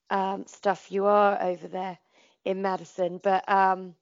um, 0.10 0.46
stuff 0.48 0.92
you 0.92 1.06
are 1.06 1.42
over 1.42 1.68
there 1.68 1.98
in 2.46 2.62
Madison, 2.62 3.20
but 3.24 3.48
um, 3.50 3.96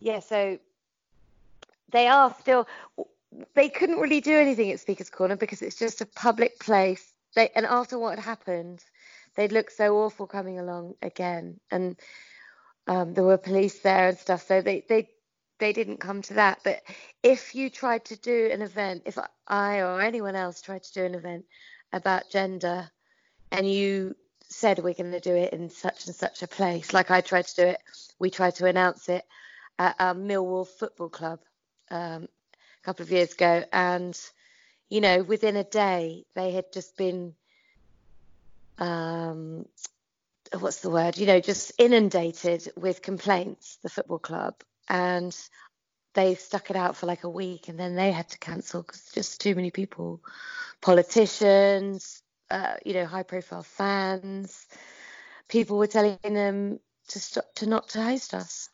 yeah, 0.00 0.20
so 0.20 0.58
they 1.90 2.06
are 2.08 2.34
still. 2.40 2.66
They 3.54 3.68
couldn't 3.68 3.98
really 3.98 4.20
do 4.20 4.36
anything 4.36 4.70
at 4.70 4.78
Speaker's 4.78 5.10
Corner 5.10 5.36
because 5.36 5.60
it's 5.60 5.76
just 5.76 6.00
a 6.00 6.06
public 6.06 6.60
place. 6.60 7.12
They 7.34 7.50
and 7.56 7.66
after 7.66 7.98
what 7.98 8.16
had 8.16 8.24
happened, 8.24 8.84
they'd 9.34 9.52
look 9.52 9.70
so 9.70 9.96
awful 9.96 10.26
coming 10.26 10.58
along 10.58 10.94
again, 11.02 11.58
and 11.70 11.96
um, 12.86 13.14
there 13.14 13.24
were 13.24 13.38
police 13.38 13.80
there 13.80 14.08
and 14.08 14.18
stuff. 14.18 14.46
So 14.46 14.60
they 14.60 14.84
they 14.88 15.08
they 15.58 15.72
didn't 15.72 15.98
come 15.98 16.22
to 16.22 16.34
that. 16.34 16.60
But 16.64 16.82
if 17.22 17.54
you 17.54 17.70
tried 17.70 18.04
to 18.06 18.16
do 18.16 18.50
an 18.52 18.62
event, 18.62 19.02
if 19.06 19.18
I 19.46 19.80
or 19.80 20.00
anyone 20.00 20.36
else 20.36 20.60
tried 20.60 20.82
to 20.84 20.92
do 20.92 21.04
an 21.04 21.14
event 21.14 21.44
about 21.92 22.30
gender, 22.30 22.90
and 23.50 23.70
you 23.70 24.16
said 24.48 24.78
we're 24.78 24.94
going 24.94 25.12
to 25.12 25.20
do 25.20 25.34
it 25.34 25.52
in 25.52 25.70
such 25.70 26.06
and 26.06 26.14
such 26.14 26.42
a 26.42 26.48
place. 26.48 26.92
Like 26.92 27.10
I 27.10 27.20
tried 27.20 27.46
to 27.46 27.56
do 27.56 27.66
it, 27.68 27.78
we 28.18 28.30
tried 28.30 28.56
to 28.56 28.66
announce 28.66 29.08
it 29.08 29.24
at 29.78 29.96
um, 30.00 30.28
Millwall 30.28 30.66
Football 30.66 31.08
Club 31.08 31.40
um, 31.90 32.24
a 32.24 32.84
couple 32.84 33.02
of 33.02 33.10
years 33.10 33.32
ago, 33.32 33.64
and 33.72 34.18
you 34.88 35.00
know, 35.00 35.22
within 35.22 35.56
a 35.56 35.64
day 35.64 36.24
they 36.34 36.52
had 36.52 36.72
just 36.72 36.96
been, 36.96 37.34
um, 38.78 39.66
what's 40.58 40.80
the 40.80 40.90
word? 40.90 41.18
You 41.18 41.26
know, 41.26 41.40
just 41.40 41.72
inundated 41.78 42.70
with 42.76 43.02
complaints. 43.02 43.78
The 43.82 43.90
football 43.90 44.18
club, 44.18 44.54
and 44.88 45.36
they 46.14 46.34
stuck 46.34 46.70
it 46.70 46.76
out 46.76 46.96
for 46.96 47.06
like 47.06 47.24
a 47.24 47.28
week, 47.30 47.68
and 47.68 47.78
then 47.78 47.96
they 47.96 48.12
had 48.12 48.28
to 48.30 48.38
cancel 48.38 48.82
because 48.82 49.10
just 49.14 49.40
too 49.40 49.54
many 49.54 49.70
people, 49.70 50.20
politicians, 50.80 52.22
uh, 52.50 52.74
you 52.84 52.94
know, 52.94 53.06
high 53.06 53.22
profile 53.22 53.62
fans. 53.62 54.66
People 55.48 55.78
were 55.78 55.86
telling 55.86 56.18
them 56.22 56.80
to 57.08 57.20
stop 57.20 57.44
to 57.56 57.66
not 57.66 57.90
to 57.90 58.02
host 58.02 58.34
us. 58.34 58.68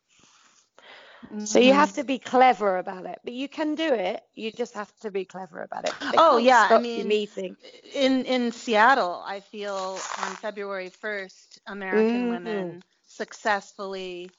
Mm-hmm. 1.27 1.45
So 1.45 1.59
you 1.59 1.73
have 1.73 1.91
mm-hmm. 1.91 2.01
to 2.01 2.05
be 2.05 2.19
clever 2.19 2.79
about 2.79 3.07
it, 3.07 3.19
but 3.25 3.33
you 3.33 3.49
can 3.49 3.75
do 3.75 3.93
it. 3.93 4.23
You 4.35 4.53
just 4.53 4.75
have 4.75 4.93
to 5.01 5.11
be 5.11 5.25
clever 5.25 5.63
about 5.63 5.89
it. 5.89 5.95
They 6.01 6.17
oh 6.17 6.39
yeah, 6.39 6.69
I 6.71 6.79
mean, 6.79 7.09
meeting. 7.09 7.57
in 7.95 8.25
in 8.25 8.53
Seattle, 8.53 9.23
I 9.27 9.41
feel 9.41 9.99
on 10.23 10.37
February 10.37 10.91
1st, 10.91 11.59
American 11.67 12.23
mm-hmm. 12.23 12.31
women 12.31 12.83
successfully 13.07 14.31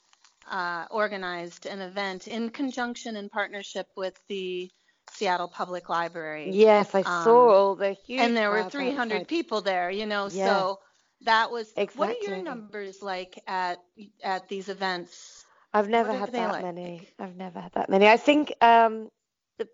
uh, 0.49 0.85
organized 0.89 1.65
an 1.65 1.81
event 1.81 2.27
in 2.27 2.49
conjunction 2.49 3.15
and 3.15 3.31
partnership 3.31 3.87
with 3.95 4.19
the 4.27 4.69
Seattle 5.11 5.47
Public 5.47 5.89
Library. 5.89 6.51
Yes, 6.51 6.95
I 6.95 6.99
um, 6.99 7.23
saw 7.23 7.49
all 7.49 7.75
the 7.75 7.93
huge. 7.93 8.21
And 8.21 8.35
there 8.35 8.49
were 8.49 8.69
300 8.69 9.13
outside. 9.13 9.27
people 9.27 9.61
there, 9.61 9.91
you 9.91 10.05
know, 10.05 10.29
yeah. 10.31 10.47
so 10.47 10.79
that 11.21 11.51
was. 11.51 11.71
Exactly. 11.75 11.99
What 11.99 12.09
are 12.09 12.33
your 12.33 12.43
numbers 12.43 13.01
like 13.01 13.39
at 13.47 13.79
at 14.23 14.47
these 14.47 14.69
events? 14.69 15.40
I've 15.73 15.89
never 15.89 16.13
had 16.13 16.31
that 16.34 16.51
like? 16.51 16.63
many. 16.63 17.07
I've 17.19 17.36
never 17.36 17.60
had 17.60 17.71
that 17.73 17.89
many. 17.89 18.07
I 18.07 18.17
think 18.17 18.53
um, 18.62 19.10
the, 19.57 19.67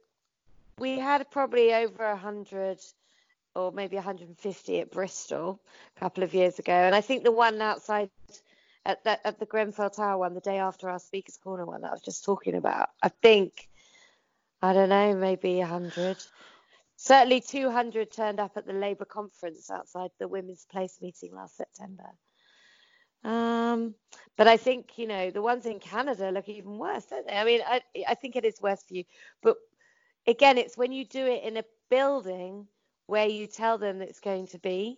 we 0.77 0.99
had 0.99 1.29
probably 1.31 1.73
over 1.73 2.03
a 2.03 2.17
hundred 2.17 2.79
or 3.55 3.71
maybe 3.71 3.95
150 3.95 4.79
at 4.79 4.91
Bristol 4.91 5.59
a 5.95 5.99
couple 5.99 6.23
of 6.23 6.33
years 6.33 6.59
ago, 6.59 6.73
and 6.73 6.93
I 6.93 7.01
think 7.01 7.23
the 7.23 7.31
one 7.31 7.59
outside 7.61 8.11
at 8.85 9.03
the, 9.03 9.25
at 9.27 9.39
the 9.39 9.45
Grenfell 9.45 9.89
Tower 9.89 10.19
one, 10.19 10.33
the 10.33 10.39
day 10.39 10.59
after 10.59 10.89
our 10.89 10.99
Speakers 10.99 11.37
Corner 11.37 11.65
one 11.65 11.81
that 11.81 11.89
I 11.89 11.93
was 11.93 12.01
just 12.01 12.23
talking 12.23 12.55
about, 12.55 12.89
I 13.01 13.09
think 13.09 13.67
I 14.61 14.73
don't 14.73 14.89
know, 14.89 15.15
maybe 15.15 15.59
100. 15.59 16.17
Certainly 16.95 17.41
200 17.41 18.11
turned 18.11 18.39
up 18.39 18.57
at 18.57 18.65
the 18.65 18.73
Labour 18.73 19.05
conference 19.05 19.69
outside 19.69 20.09
the 20.19 20.27
Women's 20.27 20.65
Place 20.65 20.97
meeting 20.99 21.35
last 21.35 21.57
September. 21.57 22.09
Um, 23.27 23.93
but 24.37 24.47
I 24.47 24.55
think, 24.55 24.97
you 24.97 25.05
know, 25.05 25.31
the 25.31 25.41
ones 25.41 25.65
in 25.65 25.79
Canada 25.79 26.31
look 26.31 26.47
even 26.47 26.77
worse, 26.77 27.05
don't 27.05 27.27
they? 27.27 27.33
I 27.33 27.43
mean, 27.43 27.61
I, 27.67 27.81
I 28.07 28.13
think 28.13 28.37
it 28.37 28.45
is 28.45 28.61
worse 28.61 28.81
for 28.87 28.93
you. 28.93 29.03
But 29.43 29.57
again, 30.25 30.57
it's 30.57 30.77
when 30.77 30.93
you 30.93 31.03
do 31.03 31.25
it 31.25 31.43
in 31.43 31.57
a 31.57 31.65
building 31.89 32.67
where 33.07 33.27
you 33.27 33.47
tell 33.47 33.77
them 33.77 34.01
it's 34.01 34.21
going 34.21 34.47
to 34.47 34.59
be. 34.59 34.97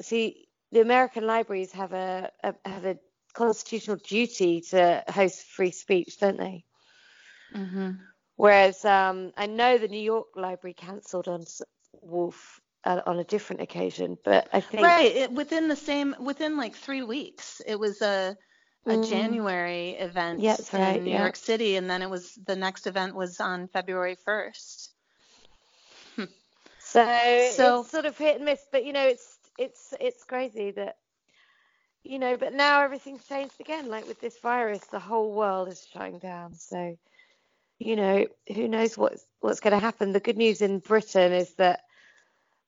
See, 0.00 0.48
the 0.72 0.80
American 0.80 1.26
libraries 1.26 1.72
have 1.72 1.92
a, 1.92 2.30
a 2.42 2.54
have 2.64 2.86
a 2.86 2.98
constitutional 3.34 3.96
duty 3.96 4.62
to 4.70 5.04
host 5.08 5.42
free 5.42 5.72
speech, 5.72 6.18
don't 6.18 6.38
they? 6.38 6.64
Mm-hmm. 7.54 7.90
Whereas 8.36 8.82
um, 8.84 9.32
I 9.36 9.46
know 9.46 9.76
the 9.76 9.88
New 9.88 10.00
York 10.00 10.28
Library 10.36 10.74
cancelled 10.74 11.28
on 11.28 11.44
WoLF 12.06 12.34
uh, 12.34 12.65
on 12.86 13.18
a 13.18 13.24
different 13.24 13.62
occasion, 13.62 14.16
but 14.24 14.48
I 14.52 14.60
think 14.60 14.82
right 14.82 15.14
it, 15.14 15.32
within 15.32 15.68
the 15.68 15.76
same 15.76 16.14
within 16.20 16.56
like 16.56 16.74
three 16.74 17.02
weeks, 17.02 17.60
it 17.66 17.78
was 17.78 18.00
a 18.02 18.36
a 18.86 18.90
mm. 18.90 19.08
January 19.08 19.90
event 19.90 20.40
yeah, 20.40 20.56
in 20.72 21.04
New 21.04 21.10
yeah. 21.10 21.22
York 21.22 21.36
City, 21.36 21.76
and 21.76 21.90
then 21.90 22.02
it 22.02 22.10
was 22.10 22.38
the 22.46 22.54
next 22.54 22.86
event 22.86 23.16
was 23.16 23.40
on 23.40 23.66
February 23.68 24.16
1st. 24.26 24.88
Hmm. 26.14 26.24
So, 26.78 27.04
so 27.52 27.80
it's 27.80 27.90
sort 27.90 28.06
of 28.06 28.16
hit 28.16 28.36
and 28.36 28.44
miss, 28.44 28.64
but 28.70 28.84
you 28.84 28.92
know 28.92 29.06
it's 29.06 29.38
it's 29.58 29.92
it's 30.00 30.24
crazy 30.24 30.70
that 30.72 30.96
you 32.04 32.20
know, 32.20 32.36
but 32.36 32.54
now 32.54 32.82
everything's 32.82 33.26
changed 33.26 33.60
again. 33.60 33.88
Like 33.88 34.06
with 34.06 34.20
this 34.20 34.38
virus, 34.38 34.84
the 34.86 35.00
whole 35.00 35.32
world 35.32 35.68
is 35.68 35.84
shutting 35.92 36.18
down. 36.18 36.54
So 36.54 36.96
you 37.78 37.96
know, 37.96 38.26
who 38.54 38.68
knows 38.68 38.96
what's 38.96 39.24
what's 39.40 39.60
going 39.60 39.74
to 39.74 39.84
happen. 39.84 40.12
The 40.12 40.20
good 40.20 40.36
news 40.36 40.62
in 40.62 40.78
Britain 40.78 41.32
is 41.32 41.52
that 41.54 41.80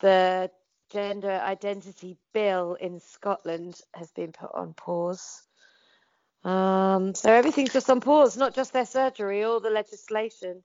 the 0.00 0.50
gender 0.90 1.30
identity 1.30 2.16
bill 2.32 2.74
in 2.74 3.00
Scotland 3.00 3.80
has 3.94 4.11
been 4.12 4.32
put 4.32 4.50
on 4.54 4.74
pause. 4.74 5.42
Um, 6.44 7.14
so 7.14 7.32
everything's 7.32 7.72
just 7.72 7.90
on 7.90 8.00
pause, 8.00 8.37
not 8.37 8.54
just 8.54 8.72
their 8.72 8.87
surgery 8.87 9.44
or 9.44 9.61
the 9.61 9.70
legislation. 9.70 10.62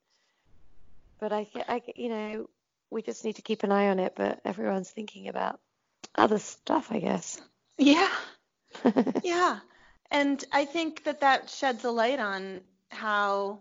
But 1.19 1.33
I, 1.33 1.47
I, 1.67 1.81
you 1.95 2.09
know, 2.09 2.49
we 2.89 3.01
just 3.01 3.25
need 3.25 3.37
to 3.37 3.41
keep 3.41 3.63
an 3.63 3.71
eye 3.71 3.89
on 3.89 3.99
it. 3.99 4.13
But 4.15 4.39
everyone's 4.45 4.89
thinking 4.89 5.27
about 5.27 5.59
other 6.15 6.39
stuff, 6.39 6.91
I 6.91 6.99
guess. 6.99 7.41
Yeah, 7.77 8.09
yeah, 9.23 9.59
and 10.11 10.43
I 10.51 10.65
think 10.65 11.03
that 11.05 11.21
that 11.21 11.49
sheds 11.49 11.83
a 11.83 11.91
light 11.91 12.19
on 12.19 12.61
how 12.89 13.59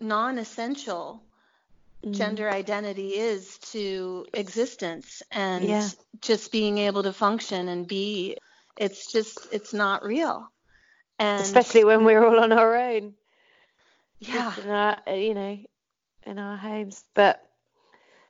non-essential 0.00 1.22
mm. 1.22 1.31
Mm-hmm. 2.02 2.14
gender 2.14 2.50
identity 2.50 3.10
is 3.10 3.58
to 3.58 4.26
existence 4.34 5.22
and 5.30 5.64
yeah. 5.64 5.88
just 6.20 6.50
being 6.50 6.78
able 6.78 7.04
to 7.04 7.12
function 7.12 7.68
and 7.68 7.86
be 7.86 8.36
it's 8.76 9.12
just 9.12 9.46
it's 9.52 9.72
not 9.72 10.02
real. 10.02 10.50
And 11.20 11.40
especially 11.40 11.84
when 11.84 12.04
we're 12.04 12.26
all 12.26 12.40
on 12.40 12.50
our 12.50 12.74
own. 12.74 13.14
Yeah. 14.18 14.52
in 14.60 14.68
our, 14.68 14.98
uh, 15.06 15.12
you 15.12 15.34
know 15.34 15.58
in 16.26 16.38
our 16.40 16.56
homes. 16.56 17.04
But 17.14 17.40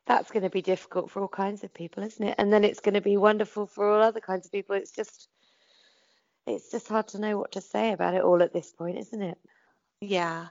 that's 0.05 0.31
going 0.31 0.43
to 0.43 0.51
be 0.51 0.61
difficult 0.61 1.11
for 1.11 1.23
all 1.23 1.29
kinds 1.29 1.65
of 1.65 1.73
people 1.73 2.03
isn't 2.03 2.27
it? 2.27 2.35
And 2.37 2.53
then 2.53 2.65
it's 2.65 2.81
going 2.81 2.95
to 2.95 3.01
be 3.01 3.17
wonderful 3.17 3.67
for 3.67 3.91
all 3.91 4.03
other 4.03 4.21
kinds 4.21 4.45
of 4.45 4.53
people. 4.53 4.77
It's 4.77 4.93
just 4.93 5.29
it's 6.47 6.71
just 6.71 6.89
hard 6.89 7.09
to 7.09 7.19
know 7.19 7.39
what 7.39 7.53
to 7.53 7.63
say 7.63 7.93
about 7.93 8.15
it 8.15 8.23
all 8.23 8.43
at 8.43 8.53
this 8.53 8.71
point 8.73 8.99
isn't 8.99 9.23
it 9.23 9.39
yeah. 10.03 10.49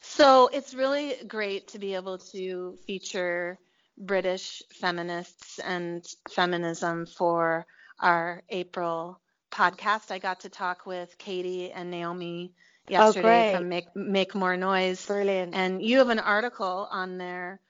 So 0.00 0.48
it's 0.52 0.74
really 0.74 1.14
great 1.26 1.68
to 1.68 1.78
be 1.78 1.94
able 1.94 2.18
to 2.32 2.76
feature 2.84 3.58
British 3.96 4.62
feminists 4.80 5.60
and 5.60 6.04
feminism 6.30 7.06
for 7.06 7.64
our 8.00 8.42
April 8.48 9.20
podcast. 9.52 10.10
I 10.10 10.18
got 10.18 10.40
to 10.40 10.48
talk 10.48 10.84
with 10.84 11.16
Katie 11.16 11.70
and 11.70 11.92
Naomi 11.92 12.52
oh, 12.56 12.90
yesterday 12.90 13.52
oh, 13.54 13.58
from 13.58 13.68
Make 13.68 13.94
Make 13.94 14.34
More 14.34 14.56
Noise. 14.56 15.06
Brilliant. 15.06 15.54
And 15.54 15.80
you 15.80 15.98
have 15.98 16.10
an 16.10 16.18
article 16.18 16.88
on 16.90 17.18
their 17.18 17.60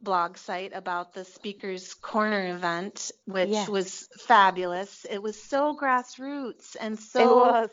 blog 0.00 0.38
site 0.38 0.72
about 0.74 1.12
the 1.12 1.26
Speakers 1.26 1.92
Corner 1.92 2.54
event, 2.54 3.10
which 3.26 3.50
yes. 3.50 3.68
was 3.68 4.08
fabulous. 4.20 5.04
It 5.10 5.22
was 5.22 5.40
so 5.42 5.76
grassroots 5.76 6.74
and 6.80 6.98
so 6.98 7.68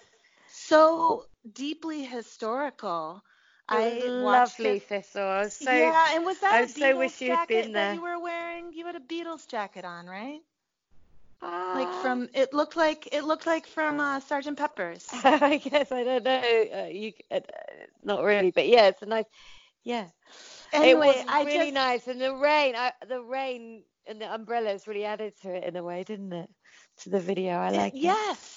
so 0.50 1.26
deeply 1.54 2.04
historical. 2.04 3.24
I 3.70 4.00
lovely 4.08 4.78
it. 4.78 4.84
thistle. 4.84 5.50
so, 5.50 5.72
yeah, 5.72 6.16
and 6.16 6.26
was 6.26 6.40
that 6.40 6.54
I 6.54 6.62
a 6.62 6.66
Beatles 6.68 6.78
so 6.78 6.98
wish 6.98 7.22
you'd 7.22 7.48
been 7.48 7.74
there. 7.74 7.90
that 7.90 7.96
you 7.96 8.02
were 8.02 8.20
wearing? 8.20 8.72
You 8.74 8.86
had 8.86 8.96
a 8.96 9.00
Beatles 9.00 9.48
jacket 9.48 9.84
on, 9.84 10.08
right? 10.08 10.40
Uh, 11.42 11.74
like 11.76 11.94
from 12.02 12.30
it 12.34 12.54
looked 12.54 12.76
like 12.76 13.10
it 13.12 13.24
looked 13.24 13.46
like 13.46 13.68
from 13.68 14.00
uh, 14.00 14.20
Sergeant 14.20 14.58
Pepper's. 14.58 15.08
I 15.24 15.58
guess 15.58 15.92
I 15.92 16.04
don't 16.04 16.24
know. 16.24 16.66
Uh, 16.74 16.88
you 16.88 17.12
uh, 17.30 17.42
not 18.04 18.24
really, 18.24 18.52
but 18.52 18.68
yeah, 18.68 18.88
it's 18.88 19.02
a 19.02 19.06
nice. 19.06 19.26
Yeah. 19.84 20.08
Anyway, 20.74 21.10
it 21.10 21.18
was 21.18 21.26
I 21.28 21.44
really 21.44 21.72
just, 21.72 21.74
nice, 21.74 22.08
and 22.08 22.20
the 22.20 22.34
rain, 22.36 22.76
I, 22.76 22.92
the 23.08 23.22
rain 23.22 23.84
and 24.08 24.20
the 24.20 24.34
umbrellas 24.34 24.88
really 24.88 25.06
added 25.06 25.34
to 25.42 25.54
it 25.54 25.64
in 25.66 25.76
a 25.76 25.84
way, 25.84 26.04
didn't 26.04 26.34
it? 26.34 26.50
To 27.04 27.10
the 27.10 27.20
video, 27.20 27.54
I 27.54 27.70
like. 27.70 27.94
It, 27.94 28.00
yes. 28.00 28.57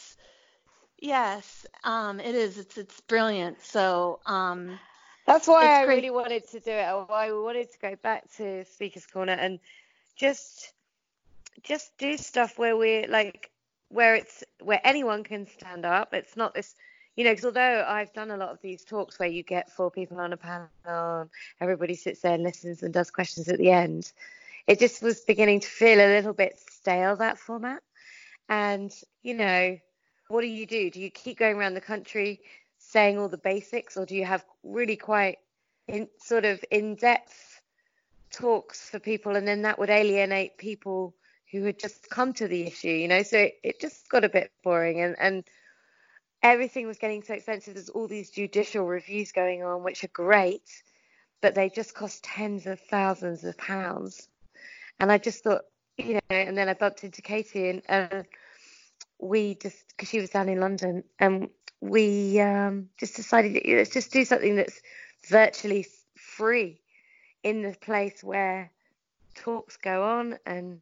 Yes, 1.00 1.66
um, 1.82 2.20
it 2.20 2.34
is. 2.34 2.58
It's 2.58 2.76
it's 2.76 3.00
brilliant. 3.00 3.62
So 3.62 4.20
um, 4.26 4.78
that's 5.26 5.48
why 5.48 5.80
I 5.80 5.84
great. 5.84 5.96
really 5.96 6.10
wanted 6.10 6.46
to 6.50 6.60
do 6.60 6.70
it. 6.70 7.08
Why 7.08 7.28
I 7.28 7.32
wanted 7.32 7.72
to 7.72 7.78
go 7.78 7.96
back 7.96 8.30
to 8.36 8.64
Speakers 8.66 9.06
Corner 9.06 9.32
and 9.32 9.58
just 10.14 10.74
just 11.62 11.96
do 11.98 12.16
stuff 12.18 12.58
where 12.58 12.76
we're 12.76 13.06
like 13.08 13.50
where 13.88 14.14
it's 14.14 14.44
where 14.62 14.80
anyone 14.84 15.24
can 15.24 15.46
stand 15.46 15.86
up. 15.86 16.12
It's 16.12 16.36
not 16.36 16.52
this, 16.54 16.74
you 17.16 17.24
know, 17.24 17.30
because 17.30 17.46
although 17.46 17.84
I've 17.88 18.12
done 18.12 18.30
a 18.30 18.36
lot 18.36 18.50
of 18.50 18.60
these 18.60 18.84
talks 18.84 19.18
where 19.18 19.28
you 19.28 19.42
get 19.42 19.70
four 19.70 19.90
people 19.90 20.20
on 20.20 20.34
a 20.34 20.36
panel, 20.36 21.30
everybody 21.62 21.94
sits 21.94 22.20
there 22.20 22.34
and 22.34 22.42
listens 22.42 22.82
and 22.82 22.92
does 22.92 23.10
questions 23.10 23.48
at 23.48 23.58
the 23.58 23.70
end, 23.70 24.12
it 24.66 24.78
just 24.78 25.02
was 25.02 25.22
beginning 25.22 25.60
to 25.60 25.68
feel 25.68 25.98
a 25.98 26.12
little 26.14 26.34
bit 26.34 26.60
stale 26.70 27.16
that 27.16 27.38
format. 27.38 27.82
And 28.50 28.92
you 29.22 29.34
know, 29.34 29.78
what 30.30 30.42
do 30.42 30.46
you 30.46 30.66
do? 30.66 30.90
Do 30.90 31.00
you 31.00 31.10
keep 31.10 31.38
going 31.38 31.56
around 31.56 31.74
the 31.74 31.80
country 31.80 32.40
saying 32.78 33.18
all 33.18 33.28
the 33.28 33.38
basics, 33.38 33.96
or 33.96 34.06
do 34.06 34.14
you 34.14 34.24
have 34.24 34.44
really 34.62 34.96
quite 34.96 35.38
in, 35.88 36.08
sort 36.18 36.44
of 36.44 36.64
in-depth 36.70 37.60
talks 38.30 38.88
for 38.88 38.98
people, 39.00 39.36
and 39.36 39.46
then 39.46 39.62
that 39.62 39.78
would 39.78 39.90
alienate 39.90 40.56
people 40.56 41.14
who 41.50 41.64
had 41.64 41.78
just 41.78 42.08
come 42.08 42.32
to 42.34 42.46
the 42.46 42.62
issue, 42.62 42.88
you 42.88 43.08
know. 43.08 43.22
So 43.24 43.38
it, 43.38 43.54
it 43.64 43.80
just 43.80 44.08
got 44.08 44.24
a 44.24 44.28
bit 44.28 44.52
boring, 44.62 45.00
and 45.00 45.16
and 45.18 45.44
everything 46.42 46.86
was 46.86 46.98
getting 46.98 47.22
so 47.22 47.34
expensive. 47.34 47.74
There's 47.74 47.88
all 47.88 48.06
these 48.06 48.30
judicial 48.30 48.86
reviews 48.86 49.32
going 49.32 49.64
on, 49.64 49.82
which 49.82 50.04
are 50.04 50.08
great, 50.08 50.70
but 51.42 51.54
they 51.56 51.68
just 51.68 51.94
cost 51.94 52.22
tens 52.22 52.66
of 52.66 52.78
thousands 52.78 53.42
of 53.42 53.58
pounds. 53.58 54.28
And 55.00 55.10
I 55.10 55.18
just 55.18 55.42
thought, 55.42 55.62
you 55.98 56.14
know, 56.14 56.20
and 56.30 56.56
then 56.56 56.68
I 56.68 56.74
bumped 56.74 57.02
into 57.02 57.20
Katie, 57.20 57.68
and 57.68 57.82
uh, 57.88 58.22
we 59.20 59.54
just 59.56 59.76
because 59.88 60.08
she 60.08 60.20
was 60.20 60.30
down 60.30 60.48
in 60.48 60.60
London, 60.60 61.04
and 61.18 61.48
we 61.80 62.40
um, 62.40 62.88
just 62.98 63.16
decided 63.16 63.54
that, 63.54 63.62
let's 63.66 63.90
just 63.90 64.12
do 64.12 64.24
something 64.24 64.56
that's 64.56 64.80
virtually 65.28 65.86
free 66.14 66.80
in 67.42 67.62
the 67.62 67.74
place 67.80 68.22
where 68.22 68.70
talks 69.34 69.76
go 69.76 70.04
on 70.04 70.38
and 70.44 70.80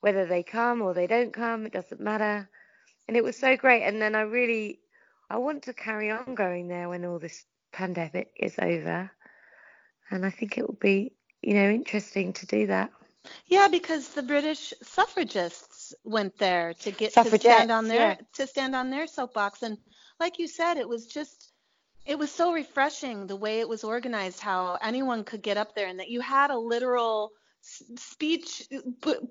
whether 0.00 0.26
they 0.26 0.42
come 0.42 0.82
or 0.82 0.94
they 0.94 1.06
don't 1.06 1.32
come, 1.32 1.66
it 1.66 1.72
doesn't 1.72 2.00
matter. 2.00 2.48
And 3.08 3.16
it 3.16 3.24
was 3.24 3.36
so 3.36 3.56
great. 3.56 3.84
And 3.84 4.02
then 4.02 4.14
I 4.14 4.22
really, 4.22 4.80
I 5.30 5.38
want 5.38 5.64
to 5.64 5.72
carry 5.72 6.10
on 6.10 6.34
going 6.34 6.68
there 6.68 6.88
when 6.88 7.04
all 7.04 7.18
this 7.18 7.44
pandemic 7.72 8.32
is 8.36 8.58
over. 8.58 9.10
And 10.10 10.26
I 10.26 10.30
think 10.30 10.58
it 10.58 10.66
will 10.66 10.78
be, 10.80 11.12
you 11.42 11.54
know, 11.54 11.70
interesting 11.70 12.32
to 12.34 12.46
do 12.46 12.66
that. 12.68 12.90
Yeah, 13.46 13.68
because 13.68 14.08
the 14.08 14.22
British 14.22 14.72
suffragists 14.82 15.75
went 16.04 16.38
there 16.38 16.74
to 16.74 16.90
get 16.90 17.12
to 17.14 17.38
stand 17.38 17.70
on 17.70 17.88
their 17.88 18.10
yeah. 18.10 18.16
to 18.34 18.46
stand 18.46 18.74
on 18.74 18.90
their 18.90 19.06
soapbox, 19.06 19.62
and 19.62 19.78
like 20.20 20.38
you 20.38 20.48
said, 20.48 20.76
it 20.76 20.88
was 20.88 21.06
just 21.06 21.52
it 22.04 22.18
was 22.18 22.30
so 22.30 22.52
refreshing 22.52 23.26
the 23.26 23.36
way 23.36 23.60
it 23.60 23.68
was 23.68 23.84
organized, 23.84 24.40
how 24.40 24.78
anyone 24.82 25.24
could 25.24 25.42
get 25.42 25.56
up 25.56 25.74
there, 25.74 25.88
and 25.88 25.98
that 25.98 26.08
you 26.08 26.20
had 26.20 26.50
a 26.50 26.58
literal 26.58 27.32
speech 27.96 28.68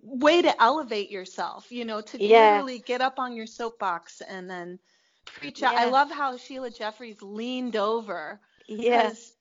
way 0.01 0.41
to 0.41 0.61
elevate 0.61 1.09
yourself 1.09 1.71
you 1.71 1.85
know 1.85 2.01
to 2.01 2.21
yeah. 2.21 2.51
literally 2.51 2.79
get 2.79 2.99
up 2.99 3.17
on 3.17 3.33
your 3.33 3.47
soapbox 3.47 4.21
and 4.21 4.49
then 4.49 4.77
preach 5.25 5.61
yeah. 5.61 5.71
i 5.71 5.85
love 5.85 6.11
how 6.11 6.35
sheila 6.35 6.69
Jeffreys 6.69 7.21
leaned 7.21 7.77
over 7.77 8.39
yes 8.67 9.33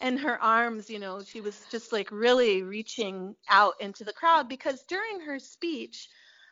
and 0.00 0.18
her 0.20 0.42
arms 0.42 0.90
you 0.90 0.98
know 0.98 1.22
she 1.22 1.40
was 1.40 1.64
just 1.70 1.92
like 1.92 2.10
really 2.10 2.62
reaching 2.62 3.34
out 3.48 3.74
into 3.80 4.02
the 4.02 4.12
crowd 4.12 4.48
because 4.48 4.82
during 4.88 5.20
her 5.20 5.38
speech 5.38 6.08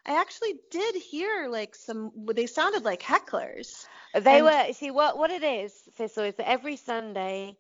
i 0.09 0.21
actually 0.21 0.55
did 0.71 0.95
hear 0.97 1.49
like 1.49 1.75
some 1.75 2.11
they 2.35 2.47
sounded 2.47 2.85
like 2.85 3.03
hecklers 3.03 3.87
they 4.15 4.39
and, 4.39 4.45
were 4.45 4.73
see 4.73 4.91
what 4.91 5.17
what 5.19 5.31
it 5.31 5.43
is 5.43 5.73
Thistle 5.97 6.25
is 6.25 6.35
that 6.37 6.49
every 6.49 6.77
sunday 6.77 7.57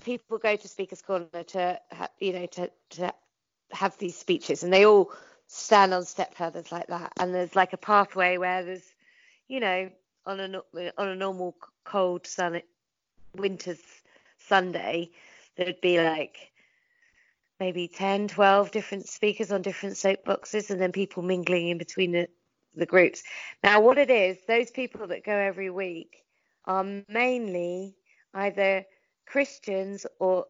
people 0.00 0.38
go 0.38 0.56
to 0.56 0.68
Speakers 0.68 1.02
Corner 1.02 1.28
to, 1.48 1.80
you 2.18 2.32
know, 2.32 2.46
to, 2.46 2.70
to 2.90 3.14
have 3.70 3.96
these 3.98 4.16
speeches, 4.16 4.62
and 4.62 4.72
they 4.72 4.84
all 4.84 5.12
stand 5.46 5.94
on 5.94 6.04
step 6.04 6.34
ladders 6.40 6.72
like 6.72 6.88
that. 6.88 7.12
And 7.18 7.34
there's 7.34 7.56
like 7.56 7.72
a 7.72 7.78
pathway 7.78 8.38
where 8.38 8.64
there's, 8.64 8.94
you 9.48 9.60
know, 9.60 9.90
on 10.26 10.40
a 10.40 10.62
on 10.98 11.08
a 11.08 11.14
normal 11.14 11.56
cold 11.84 12.26
sun 12.26 12.60
winter's 13.34 13.80
Sunday, 14.38 15.10
there'd 15.56 15.80
be 15.80 16.00
like 16.02 16.50
maybe 17.60 17.86
10, 17.86 18.28
12 18.28 18.70
different 18.70 19.08
speakers 19.08 19.52
on 19.52 19.62
different 19.62 19.94
soapboxes, 19.96 20.70
and 20.70 20.80
then 20.80 20.90
people 20.90 21.22
mingling 21.22 21.68
in 21.68 21.78
between 21.78 22.12
the 22.12 22.28
the 22.74 22.86
groups. 22.86 23.22
Now, 23.62 23.80
what 23.80 23.98
it 23.98 24.10
is, 24.10 24.38
those 24.46 24.70
people 24.70 25.06
that 25.08 25.24
go 25.24 25.32
every 25.36 25.70
week 25.70 26.24
are 26.64 26.84
mainly 27.08 27.94
either 28.34 28.84
Christians 29.26 30.06
or 30.18 30.46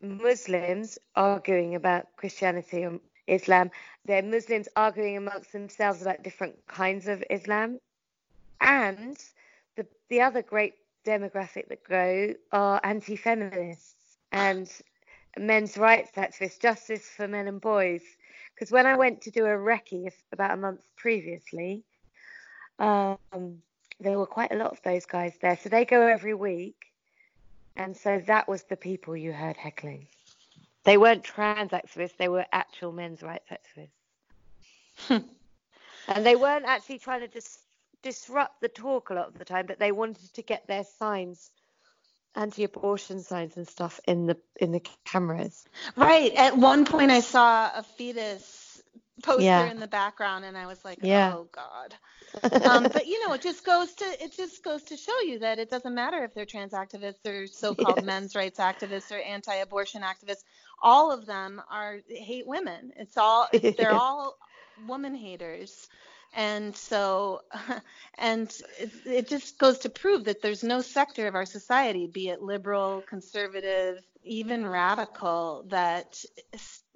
Muslims 0.00 0.98
arguing 1.16 1.74
about 1.74 2.06
Christianity 2.16 2.82
and 2.82 3.00
Islam. 3.26 3.70
They're 4.04 4.22
Muslims 4.22 4.68
arguing 4.76 5.16
amongst 5.16 5.52
themselves 5.52 6.02
about 6.02 6.22
different 6.22 6.66
kinds 6.66 7.08
of 7.08 7.24
Islam. 7.30 7.80
And 8.60 9.16
the, 9.76 9.86
the 10.08 10.20
other 10.20 10.42
great 10.42 10.74
demographic 11.06 11.68
that 11.68 11.84
grow 11.84 12.34
are 12.52 12.80
anti 12.84 13.16
feminists 13.16 13.94
and 14.32 14.70
men's 15.38 15.76
rights 15.76 16.10
activists, 16.16 16.60
justice 16.60 17.02
for 17.02 17.28
men 17.28 17.48
and 17.48 17.60
boys. 17.60 18.02
Because 18.54 18.70
when 18.70 18.86
I 18.86 18.96
went 18.96 19.22
to 19.22 19.30
do 19.30 19.44
a 19.44 19.48
recce 19.48 20.12
about 20.32 20.52
a 20.52 20.56
month 20.56 20.80
previously, 20.96 21.84
um, 22.78 23.18
there 24.00 24.18
were 24.18 24.26
quite 24.26 24.52
a 24.52 24.56
lot 24.56 24.72
of 24.72 24.80
those 24.82 25.06
guys 25.06 25.34
there. 25.40 25.58
So 25.60 25.68
they 25.68 25.84
go 25.84 26.06
every 26.06 26.34
week 26.34 26.76
and 27.76 27.96
so 27.96 28.22
that 28.26 28.48
was 28.48 28.62
the 28.64 28.76
people 28.76 29.16
you 29.16 29.32
heard 29.32 29.56
heckling. 29.56 30.06
They 30.84 30.96
weren't 30.96 31.24
trans 31.24 31.72
activists, 31.72 32.16
they 32.16 32.28
were 32.28 32.46
actual 32.52 32.92
men's 32.92 33.22
rights 33.22 33.50
activists. 33.50 35.24
and 36.08 36.26
they 36.26 36.36
weren't 36.36 36.66
actually 36.66 36.98
trying 36.98 37.20
to 37.20 37.28
dis- 37.28 37.64
disrupt 38.02 38.60
the 38.60 38.68
talk 38.68 39.10
a 39.10 39.14
lot 39.14 39.28
of 39.28 39.38
the 39.38 39.44
time, 39.44 39.66
but 39.66 39.78
they 39.78 39.92
wanted 39.92 40.32
to 40.34 40.42
get 40.42 40.66
their 40.66 40.84
signs 40.84 41.50
anti-abortion 42.34 43.20
signs 43.20 43.56
and 43.56 43.66
stuff 43.66 44.00
in 44.06 44.26
the 44.26 44.36
in 44.60 44.72
the 44.72 44.82
cameras. 45.04 45.64
Right. 45.96 46.32
At 46.34 46.56
one 46.56 46.84
point 46.84 47.10
I 47.10 47.20
saw 47.20 47.70
a 47.74 47.82
fetus 47.82 48.82
poster 49.22 49.42
yeah. 49.42 49.70
in 49.70 49.78
the 49.78 49.86
background 49.86 50.44
and 50.44 50.56
I 50.56 50.66
was 50.66 50.84
like, 50.84 50.98
yeah. 51.02 51.34
"Oh 51.34 51.48
god." 51.52 51.94
um, 52.64 52.88
but 52.92 53.06
you 53.06 53.26
know, 53.26 53.34
it 53.34 53.42
just 53.42 53.64
goes 53.64 53.92
to 53.94 54.04
it 54.22 54.36
just 54.36 54.64
goes 54.64 54.82
to 54.84 54.96
show 54.96 55.18
you 55.20 55.38
that 55.40 55.58
it 55.58 55.70
doesn't 55.70 55.94
matter 55.94 56.24
if 56.24 56.34
they're 56.34 56.46
trans 56.46 56.72
activists 56.72 57.24
or 57.26 57.46
so-called 57.46 57.96
yes. 57.98 58.04
men's 58.04 58.34
rights 58.34 58.58
activists 58.58 59.12
or 59.12 59.20
anti-abortion 59.20 60.02
activists. 60.02 60.42
All 60.82 61.12
of 61.12 61.26
them 61.26 61.62
are 61.70 62.00
hate 62.08 62.46
women. 62.46 62.92
It's 62.96 63.16
all 63.16 63.48
they're 63.52 63.92
all 63.92 64.36
woman 64.86 65.14
haters. 65.14 65.88
And 66.34 66.76
so, 66.76 67.42
and 68.18 68.48
it, 68.78 68.90
it 69.06 69.28
just 69.28 69.58
goes 69.58 69.78
to 69.80 69.88
prove 69.88 70.24
that 70.24 70.42
there's 70.42 70.64
no 70.64 70.80
sector 70.80 71.26
of 71.26 71.34
our 71.34 71.46
society, 71.46 72.06
be 72.06 72.28
it 72.28 72.42
liberal, 72.42 73.02
conservative, 73.08 74.02
even 74.24 74.66
radical, 74.66 75.64
that 75.68 76.24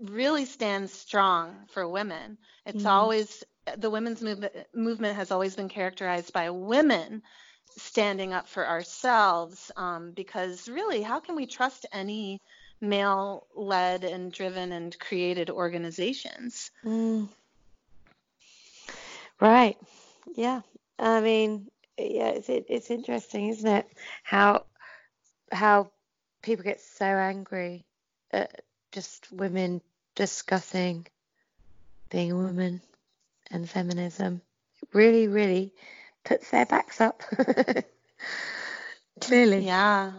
really 0.00 0.44
stands 0.44 0.92
strong 0.92 1.54
for 1.68 1.88
women. 1.88 2.38
It's 2.66 2.84
mm. 2.84 2.90
always 2.90 3.44
the 3.76 3.90
women's 3.90 4.22
movement, 4.22 4.54
movement 4.74 5.16
has 5.16 5.30
always 5.30 5.54
been 5.54 5.68
characterized 5.68 6.32
by 6.32 6.50
women 6.50 7.22
standing 7.76 8.32
up 8.32 8.48
for 8.48 8.66
ourselves 8.66 9.70
um, 9.76 10.12
because 10.12 10.68
really 10.68 11.02
how 11.02 11.20
can 11.20 11.36
we 11.36 11.46
trust 11.46 11.86
any 11.92 12.40
male 12.80 13.46
led 13.54 14.04
and 14.04 14.32
driven 14.32 14.72
and 14.72 14.98
created 14.98 15.50
organizations 15.50 16.70
mm. 16.84 17.28
Right 19.40 19.76
yeah 20.36 20.60
i 20.98 21.20
mean 21.20 21.68
yeah 21.98 22.28
it's 22.28 22.48
it's 22.48 22.90
interesting 22.90 23.48
isn't 23.48 23.70
it 23.70 23.86
how 24.22 24.64
how 25.52 25.90
people 26.42 26.64
get 26.64 26.80
so 26.80 27.04
angry 27.04 27.84
at 28.32 28.62
just 28.92 29.30
women 29.32 29.80
discussing 30.14 31.06
being 32.10 32.32
a 32.32 32.36
woman 32.36 32.80
and 33.50 33.68
feminism 33.68 34.40
really, 34.92 35.28
really 35.28 35.72
puts 36.24 36.50
their 36.50 36.66
backs 36.66 37.00
up. 37.00 37.22
Clearly. 39.20 39.60
Yeah. 39.60 40.12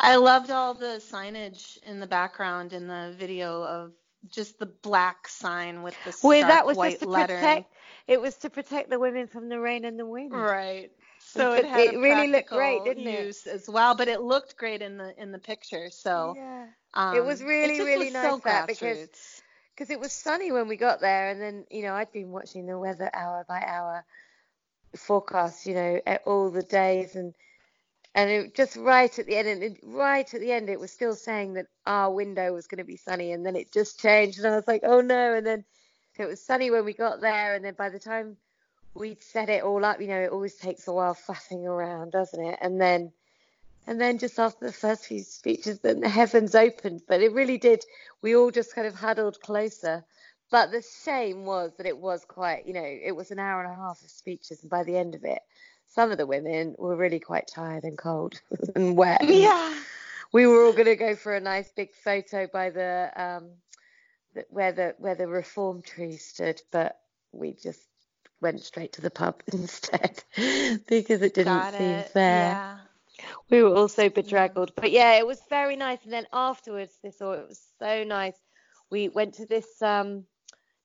I 0.00 0.16
loved 0.16 0.50
all 0.50 0.74
the 0.74 1.02
signage 1.12 1.82
in 1.82 2.00
the 2.00 2.06
background 2.06 2.72
in 2.72 2.86
the 2.86 3.14
video 3.18 3.62
of 3.64 3.92
just 4.30 4.58
the 4.58 4.66
black 4.66 5.28
sign 5.28 5.82
with 5.82 5.96
the 6.04 6.14
well, 6.22 6.46
that 6.46 6.66
was 6.66 6.76
white 6.76 6.92
just 6.92 7.02
to 7.02 7.08
lettering. 7.08 7.40
Protect, 7.40 7.74
it 8.06 8.20
was 8.20 8.36
to 8.36 8.50
protect 8.50 8.90
the 8.90 8.98
women 8.98 9.26
from 9.26 9.48
the 9.48 9.58
rain 9.58 9.84
and 9.84 9.98
the 9.98 10.06
wind. 10.06 10.32
Right. 10.32 10.90
So 11.20 11.52
it, 11.52 11.64
had 11.64 11.80
it 11.80 11.98
really 11.98 12.28
looked 12.28 12.48
great, 12.48 12.84
didn't 12.84 13.06
it? 13.06 13.46
As 13.46 13.68
well, 13.68 13.94
but 13.94 14.08
it 14.08 14.20
looked 14.20 14.56
great 14.56 14.82
in 14.82 14.96
the 14.96 15.20
in 15.20 15.32
the 15.32 15.38
picture. 15.38 15.90
So 15.90 16.34
yeah, 16.36 16.66
um, 16.94 17.16
it 17.16 17.24
was 17.24 17.42
really 17.42 17.78
it 17.78 17.84
really 17.84 18.06
was 18.06 18.14
nice 18.14 18.30
so 18.30 18.40
that 18.44 18.66
because 18.66 19.08
because 19.74 19.90
it 19.90 20.00
was 20.00 20.12
sunny 20.12 20.52
when 20.52 20.68
we 20.68 20.76
got 20.76 21.00
there, 21.00 21.30
and 21.30 21.40
then 21.40 21.64
you 21.70 21.82
know 21.82 21.94
I'd 21.94 22.12
been 22.12 22.30
watching 22.30 22.66
the 22.66 22.78
weather 22.78 23.10
hour 23.12 23.44
by 23.48 23.62
hour 23.66 24.04
forecast, 24.96 25.66
you 25.66 25.74
know, 25.74 26.00
all 26.24 26.50
the 26.50 26.62
days, 26.62 27.14
and 27.14 27.34
and 28.14 28.30
it 28.30 28.54
just 28.54 28.76
right 28.76 29.16
at 29.18 29.26
the 29.26 29.36
end, 29.36 29.48
and 29.48 29.62
it, 29.62 29.80
right 29.82 30.32
at 30.32 30.40
the 30.40 30.52
end, 30.52 30.68
it 30.68 30.80
was 30.80 30.90
still 30.90 31.14
saying 31.14 31.54
that 31.54 31.66
our 31.86 32.12
window 32.12 32.52
was 32.52 32.66
going 32.66 32.78
to 32.78 32.84
be 32.84 32.96
sunny, 32.96 33.32
and 33.32 33.44
then 33.44 33.56
it 33.56 33.72
just 33.72 34.00
changed, 34.00 34.38
and 34.38 34.46
I 34.46 34.56
was 34.56 34.68
like, 34.68 34.82
oh 34.84 35.00
no, 35.00 35.34
and 35.34 35.46
then 35.46 35.64
it 36.18 36.26
was 36.26 36.42
sunny 36.42 36.70
when 36.70 36.84
we 36.84 36.92
got 36.92 37.20
there, 37.20 37.54
and 37.54 37.64
then 37.64 37.74
by 37.74 37.88
the 37.88 37.98
time 37.98 38.36
we'd 38.94 39.22
set 39.22 39.48
it 39.48 39.62
all 39.62 39.84
up, 39.84 40.00
you 40.00 40.08
know, 40.08 40.20
it 40.20 40.32
always 40.32 40.56
takes 40.56 40.88
a 40.88 40.92
while 40.92 41.14
faffing 41.14 41.64
around, 41.64 42.12
doesn't 42.12 42.44
it? 42.44 42.58
And 42.60 42.80
then 42.80 43.12
and 43.86 43.98
then 43.98 44.18
just 44.18 44.38
after 44.38 44.66
the 44.66 44.72
first 44.72 45.06
few 45.06 45.22
speeches, 45.22 45.78
then 45.78 46.00
the 46.00 46.10
heavens 46.10 46.54
opened. 46.54 47.00
But 47.08 47.22
it 47.22 47.32
really 47.32 47.56
did. 47.56 47.82
We 48.20 48.36
all 48.36 48.50
just 48.50 48.74
kind 48.74 48.86
of 48.86 48.94
huddled 48.94 49.40
closer. 49.40 50.04
But 50.50 50.70
the 50.70 50.84
shame 51.02 51.46
was 51.46 51.72
that 51.76 51.86
it 51.86 51.96
was 51.96 52.22
quite, 52.26 52.66
you 52.66 52.74
know, 52.74 52.84
it 52.84 53.16
was 53.16 53.30
an 53.30 53.38
hour 53.38 53.62
and 53.62 53.72
a 53.72 53.74
half 53.74 54.02
of 54.02 54.10
speeches, 54.10 54.60
and 54.60 54.70
by 54.70 54.84
the 54.84 54.96
end 54.96 55.14
of 55.14 55.24
it, 55.24 55.40
some 55.88 56.10
of 56.10 56.18
the 56.18 56.26
women 56.26 56.74
were 56.78 56.96
really 56.96 57.20
quite 57.20 57.48
tired 57.48 57.84
and 57.84 57.98
cold 57.98 58.40
and 58.74 58.96
wet. 58.96 59.22
Yeah. 59.24 59.74
We 60.32 60.46
were 60.46 60.64
all 60.64 60.72
going 60.72 60.84
to 60.84 60.96
go 60.96 61.16
for 61.16 61.34
a 61.34 61.40
nice 61.40 61.70
big 61.72 61.94
photo 61.94 62.46
by 62.52 62.70
the 62.70 63.10
um, 63.16 63.48
where 64.50 64.72
the 64.72 64.94
where 64.98 65.14
the 65.14 65.26
reform 65.26 65.82
tree 65.82 66.16
stood, 66.16 66.60
but 66.70 66.98
we 67.32 67.54
just 67.54 67.80
went 68.40 68.60
straight 68.60 68.92
to 68.92 69.00
the 69.00 69.10
pub 69.10 69.42
instead 69.52 70.22
because 70.86 71.22
it 71.22 71.34
didn't 71.34 71.44
Got 71.58 71.74
seem 71.74 71.90
it. 71.90 72.08
fair. 72.10 72.50
Yeah. 72.50 72.78
We 73.50 73.62
were 73.62 73.74
also 73.74 74.08
bedraggled, 74.08 74.72
but 74.76 74.92
yeah, 74.92 75.14
it 75.14 75.26
was 75.26 75.40
very 75.50 75.74
nice. 75.74 76.04
And 76.04 76.12
then 76.12 76.26
afterwards, 76.32 76.92
they 77.02 77.10
thought 77.10 77.38
it 77.40 77.48
was 77.48 77.60
so 77.78 78.04
nice. 78.04 78.36
We 78.90 79.08
went 79.08 79.34
to 79.34 79.46
this 79.46 79.82
um, 79.82 80.24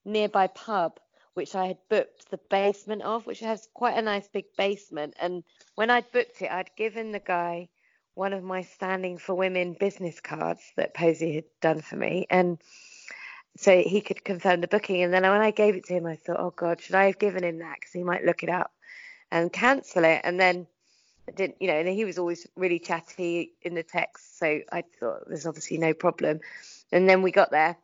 nearby 0.03 0.47
pub, 0.47 0.99
which 1.33 1.55
I 1.55 1.67
had 1.67 1.77
booked 1.89 2.29
the 2.29 2.39
basement 2.49 3.01
of, 3.01 3.25
which 3.25 3.39
has 3.39 3.67
quite 3.73 3.97
a 3.97 4.01
nice 4.01 4.27
big 4.27 4.45
basement. 4.57 5.15
And 5.19 5.43
when 5.75 5.89
I'd 5.89 6.11
booked 6.11 6.41
it, 6.41 6.51
I'd 6.51 6.69
given 6.75 7.11
the 7.11 7.19
guy 7.19 7.69
one 8.15 8.33
of 8.33 8.43
my 8.43 8.61
Standing 8.61 9.17
for 9.17 9.33
Women 9.33 9.75
business 9.79 10.19
cards 10.19 10.61
that 10.77 10.93
Posie 10.93 11.35
had 11.35 11.45
done 11.61 11.81
for 11.81 11.95
me. 11.95 12.27
And 12.29 12.59
so 13.57 13.81
he 13.81 14.01
could 14.01 14.23
confirm 14.23 14.61
the 14.61 14.67
booking. 14.67 15.01
And 15.01 15.13
then 15.13 15.23
when 15.23 15.41
I 15.41 15.51
gave 15.51 15.75
it 15.75 15.85
to 15.85 15.93
him, 15.93 16.05
I 16.05 16.15
thought, 16.15 16.39
oh 16.39 16.53
God, 16.55 16.81
should 16.81 16.95
I 16.95 17.05
have 17.05 17.19
given 17.19 17.43
him 17.43 17.59
that? 17.59 17.77
Because 17.79 17.93
he 17.93 18.03
might 18.03 18.25
look 18.25 18.43
it 18.43 18.49
up 18.49 18.71
and 19.31 19.51
cancel 19.51 20.03
it. 20.03 20.21
And 20.23 20.39
then 20.39 20.67
didn't, 21.35 21.61
you 21.61 21.67
know, 21.67 21.75
and 21.75 21.87
he 21.87 22.05
was 22.05 22.17
always 22.17 22.45
really 22.55 22.79
chatty 22.79 23.53
in 23.61 23.73
the 23.73 23.83
text. 23.83 24.37
So 24.37 24.59
I 24.71 24.83
thought 24.99 25.27
there's 25.27 25.45
obviously 25.45 25.77
no 25.77 25.93
problem. 25.93 26.39
And 26.91 27.09
then 27.09 27.21
we 27.21 27.31
got 27.31 27.51
there 27.51 27.77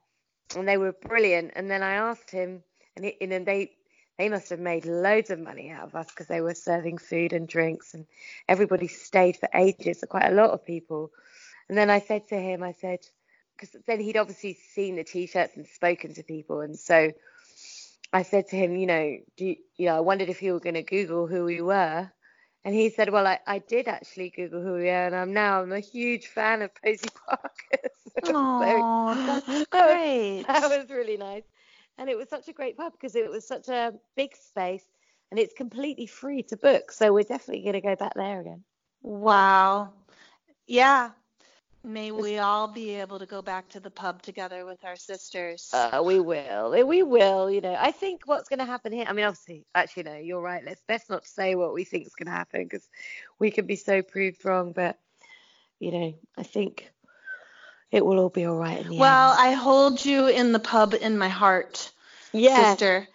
and 0.56 0.68
they 0.68 0.78
were 0.78 0.92
brilliant. 0.92 1.54
And 1.56 1.70
then 1.70 1.82
I 1.82 1.94
asked 1.94 2.32
him, 2.32 2.64
and, 3.00 3.06
he, 3.06 3.18
and 3.22 3.32
then 3.32 3.46
they, 3.46 3.72
they 4.18 4.30
must 4.30 4.50
have 4.50 4.60
made 4.60 4.86
loads 4.86 5.30
of 5.30 5.40
money 5.40 5.70
out 5.70 5.88
of 5.88 5.96
us 5.96 6.08
because 6.08 6.28
they 6.28 6.42
were 6.42 6.54
serving 6.54 6.98
food 6.98 7.32
and 7.32 7.48
drinks 7.48 7.94
and 7.94 8.06
everybody 8.50 8.88
stayed 8.88 9.38
for 9.38 9.50
ages, 9.56 10.02
so 10.02 10.08
quite 10.08 10.30
a 10.30 10.36
lot 10.36 10.52
of 10.52 10.66
people. 10.66 11.12
And 11.70 11.78
then 11.78 11.90
I 11.90 12.00
said 12.02 12.28
to 12.28 12.36
him, 12.36 12.62
I 12.62 12.74
said, 12.74 13.00
because 13.58 13.76
then 13.88 14.02
he'd 14.02 14.18
obviously 14.18 14.58
seen 14.74 14.98
the 14.98 15.04
t-shirts 15.06 15.56
and 15.56 15.66
spoken 15.66 16.14
to 16.16 16.24
people, 16.24 16.60
and 16.62 16.78
so 16.78 17.12
I 18.12 18.24
said 18.24 18.48
to 18.50 18.56
him, 18.58 18.76
you 18.76 18.88
know, 18.88 19.18
do 19.38 19.46
you, 19.46 19.56
you 19.78 19.86
know, 19.86 19.96
I 19.96 20.00
wondered 20.02 20.30
if 20.30 20.42
you 20.42 20.54
were 20.54 20.60
going 20.60 20.76
to 20.76 20.84
Google 20.84 21.28
who 21.28 21.46
we 21.46 21.62
were, 21.62 22.12
and 22.66 22.76
he 22.76 22.90
said, 22.90 23.10
well, 23.12 23.26
I, 23.26 23.40
I 23.48 23.60
did 23.60 23.88
actually 23.88 24.32
Google 24.36 24.62
who 24.62 24.74
we 24.74 24.90
are, 24.90 25.06
and 25.06 25.16
I'm 25.16 25.34
now 25.34 25.62
I'm 25.62 25.72
a 25.72 25.80
huge 25.80 26.28
fan 26.28 26.62
of 26.62 26.72
Posie 26.84 27.08
Parker. 27.28 27.90
so, 28.58 28.84
Oh, 28.92 29.16
that's 29.26 29.66
great. 29.70 30.46
that 30.48 30.70
was 30.70 30.90
really 30.90 31.18
nice. 31.18 31.44
And 32.00 32.10
it 32.10 32.18
was 32.18 32.30
such 32.30 32.48
a 32.48 32.54
great 32.54 32.78
pub 32.78 32.94
because 32.94 33.16
it 33.16 33.30
was 33.30 33.46
such 33.46 33.68
a 33.68 33.94
big 34.16 34.36
space 34.36 34.86
and 35.32 35.40
it's 35.40 35.54
completely 35.54 36.08
free 36.08 36.42
to 36.44 36.56
book. 36.56 36.94
So 36.94 37.14
we're 37.14 37.24
definitely 37.24 37.62
going 37.64 37.74
to 37.74 37.82
go 37.82 37.96
back 37.98 38.14
there 38.16 38.40
again. 38.40 38.64
Wow. 39.04 39.92
Yeah. 40.66 41.12
May 41.84 42.12
we 42.12 42.40
all 42.40 42.68
be 42.68 42.96
able 42.96 43.20
to 43.20 43.26
go 43.26 43.42
back 43.42 43.68
to 43.70 43.80
the 43.80 43.90
pub 43.90 44.22
together 44.22 44.66
with 44.66 44.84
our 44.86 44.96
sisters. 44.96 45.70
Uh, 45.74 46.02
we 46.04 46.20
will. 46.20 46.72
We 46.86 47.04
will. 47.04 47.52
You 47.52 47.62
know, 47.62 47.76
I 47.78 47.92
think 47.92 48.22
what's 48.26 48.50
going 48.50 48.60
to 48.60 48.66
happen 48.66 48.92
here. 48.92 49.06
I 49.08 49.14
mean, 49.14 49.26
obviously, 49.26 49.66
actually, 49.76 50.04
no, 50.04 50.16
you're 50.16 50.42
right. 50.42 50.64
Let's 50.66 50.82
best 50.88 51.10
not 51.10 51.26
say 51.26 51.56
what 51.56 51.74
we 51.74 51.84
think 51.84 52.06
is 52.06 52.16
going 52.16 52.28
to 52.28 52.32
happen 52.32 52.64
because 52.64 52.90
we 53.40 53.52
could 53.52 53.68
be 53.68 53.78
so 53.78 54.02
proved 54.02 54.44
wrong. 54.44 54.74
But 54.74 55.00
you 55.80 55.92
know, 55.92 56.14
I 56.38 56.44
think 56.44 56.92
it 57.92 58.06
will 58.06 58.20
all 58.20 58.30
be 58.30 58.46
all 58.46 58.56
right 58.56 58.88
well, 58.90 59.32
end. 59.32 59.42
I 59.42 59.52
hold 59.54 60.04
you 60.04 60.28
in 60.28 60.52
the 60.52 60.60
pub 60.60 60.94
in 60.94 61.18
my 61.18 61.30
heart, 61.30 61.92
yeah. 62.32 62.72
sister. 62.72 63.08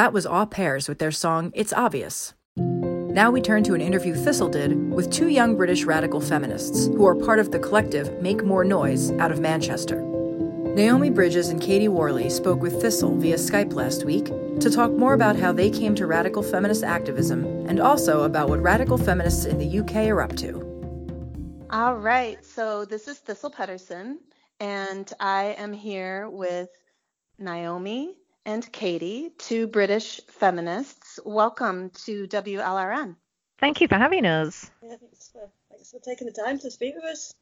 That 0.00 0.14
was 0.14 0.24
All 0.24 0.46
Pairs 0.46 0.88
with 0.88 0.98
their 0.98 1.10
song 1.10 1.52
It's 1.54 1.74
Obvious. 1.74 2.32
Now 2.56 3.30
we 3.30 3.42
turn 3.42 3.62
to 3.64 3.74
an 3.74 3.82
interview 3.82 4.14
Thistle 4.14 4.48
did 4.48 4.90
with 4.90 5.12
two 5.12 5.28
young 5.28 5.58
British 5.58 5.84
radical 5.84 6.22
feminists 6.22 6.86
who 6.86 7.06
are 7.06 7.14
part 7.14 7.38
of 7.38 7.50
the 7.50 7.58
collective 7.58 8.10
Make 8.22 8.42
More 8.42 8.64
Noise 8.64 9.10
out 9.18 9.30
of 9.30 9.40
Manchester. 9.40 10.00
Naomi 10.74 11.10
Bridges 11.10 11.50
and 11.50 11.60
Katie 11.60 11.88
Worley 11.88 12.30
spoke 12.30 12.62
with 12.62 12.80
Thistle 12.80 13.14
via 13.18 13.36
Skype 13.36 13.74
last 13.74 14.06
week 14.06 14.24
to 14.60 14.70
talk 14.70 14.90
more 14.90 15.12
about 15.12 15.36
how 15.36 15.52
they 15.52 15.68
came 15.68 15.94
to 15.96 16.06
radical 16.06 16.42
feminist 16.42 16.82
activism 16.82 17.44
and 17.68 17.78
also 17.78 18.22
about 18.22 18.48
what 18.48 18.62
radical 18.62 18.96
feminists 18.96 19.44
in 19.44 19.58
the 19.58 19.80
UK 19.80 20.08
are 20.08 20.22
up 20.22 20.34
to. 20.36 21.66
All 21.68 21.96
right. 21.96 22.42
So 22.42 22.86
this 22.86 23.06
is 23.06 23.18
Thistle 23.18 23.50
Pettersen, 23.50 24.16
and 24.60 25.12
I 25.20 25.54
am 25.58 25.74
here 25.74 26.30
with 26.30 26.70
Naomi 27.38 28.14
and 28.44 28.70
Katie, 28.72 29.32
two 29.38 29.66
British 29.66 30.20
feminists. 30.28 31.20
Welcome 31.24 31.90
to 32.04 32.26
WLRN. 32.26 33.16
Thank 33.58 33.80
you 33.80 33.88
for 33.88 33.96
having 33.96 34.26
us. 34.26 34.70
Yeah, 34.82 34.96
thanks 35.00 35.30
for, 35.32 35.48
thanks 35.70 35.90
for 35.90 35.98
taking 36.00 36.26
the 36.26 36.32
time 36.32 36.58
to 36.60 36.70
speak 36.70 36.94
with 36.94 37.04
us. 37.04 37.34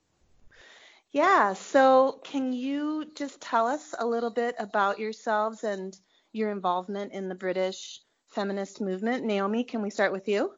Yeah. 1.12 1.54
So 1.54 2.20
can 2.24 2.52
you 2.52 3.10
just 3.14 3.40
tell 3.40 3.66
us 3.66 3.94
a 3.98 4.06
little 4.06 4.30
bit 4.30 4.56
about 4.58 4.98
yourselves 4.98 5.64
and 5.64 5.96
your 6.32 6.50
involvement 6.50 7.12
in 7.12 7.28
the 7.28 7.34
British 7.34 8.00
feminist 8.26 8.80
movement? 8.80 9.24
Naomi, 9.24 9.64
can 9.64 9.82
we 9.82 9.90
start 9.90 10.12
with 10.12 10.28
you? 10.28 10.52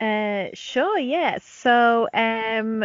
Uh, 0.00 0.46
sure, 0.54 0.98
yeah. 0.98 1.38
So, 1.40 2.08
um, 2.12 2.82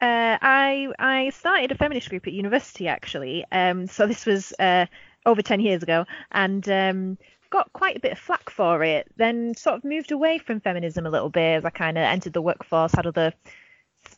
uh, 0.00 0.38
I 0.40 0.88
I 0.98 1.30
started 1.30 1.70
a 1.72 1.74
feminist 1.74 2.08
group 2.08 2.26
at 2.26 2.32
university 2.32 2.88
actually. 2.88 3.44
Um, 3.52 3.86
so 3.86 4.06
this 4.06 4.24
was 4.24 4.52
uh, 4.58 4.86
over 5.26 5.42
10 5.42 5.60
years 5.60 5.82
ago, 5.82 6.06
and 6.32 6.68
um, 6.68 7.18
got 7.50 7.72
quite 7.72 7.96
a 7.96 8.00
bit 8.00 8.12
of 8.12 8.18
flack 8.18 8.48
for 8.50 8.82
it. 8.82 9.08
Then 9.16 9.54
sort 9.54 9.76
of 9.76 9.84
moved 9.84 10.12
away 10.12 10.38
from 10.38 10.60
feminism 10.60 11.06
a 11.06 11.10
little 11.10 11.30
bit 11.30 11.58
as 11.58 11.64
I 11.64 11.70
kind 11.70 11.98
of 11.98 12.04
entered 12.04 12.32
the 12.32 12.42
workforce, 12.42 12.92
had 12.92 13.06
other 13.06 13.32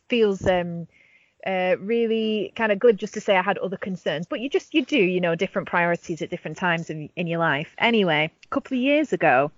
feels 0.07 0.45
um, 0.47 0.87
uh, 1.45 1.75
really 1.79 2.53
kind 2.55 2.71
of 2.71 2.79
glib 2.79 2.97
just 2.97 3.13
to 3.15 3.21
say 3.21 3.35
I 3.35 3.41
had 3.41 3.57
other 3.57 3.77
concerns, 3.77 4.27
but 4.27 4.39
you 4.39 4.49
just 4.49 4.73
you 4.73 4.85
do, 4.85 4.97
you 4.97 5.19
know, 5.19 5.35
different 5.35 5.67
priorities 5.67 6.21
at 6.21 6.29
different 6.29 6.57
times 6.57 6.89
in, 6.89 7.09
in 7.15 7.27
your 7.27 7.39
life. 7.39 7.75
Anyway, 7.77 8.31
a 8.43 8.47
couple 8.47 8.77
of 8.77 8.81
years 8.81 9.11
ago, 9.13 9.51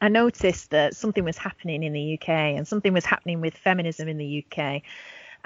I 0.00 0.08
noticed 0.08 0.70
that 0.70 0.96
something 0.96 1.24
was 1.24 1.36
happening 1.36 1.82
in 1.82 1.92
the 1.92 2.14
UK 2.14 2.28
and 2.28 2.66
something 2.66 2.92
was 2.92 3.04
happening 3.04 3.40
with 3.40 3.56
feminism 3.56 4.08
in 4.08 4.16
the 4.16 4.44
UK. 4.44 4.82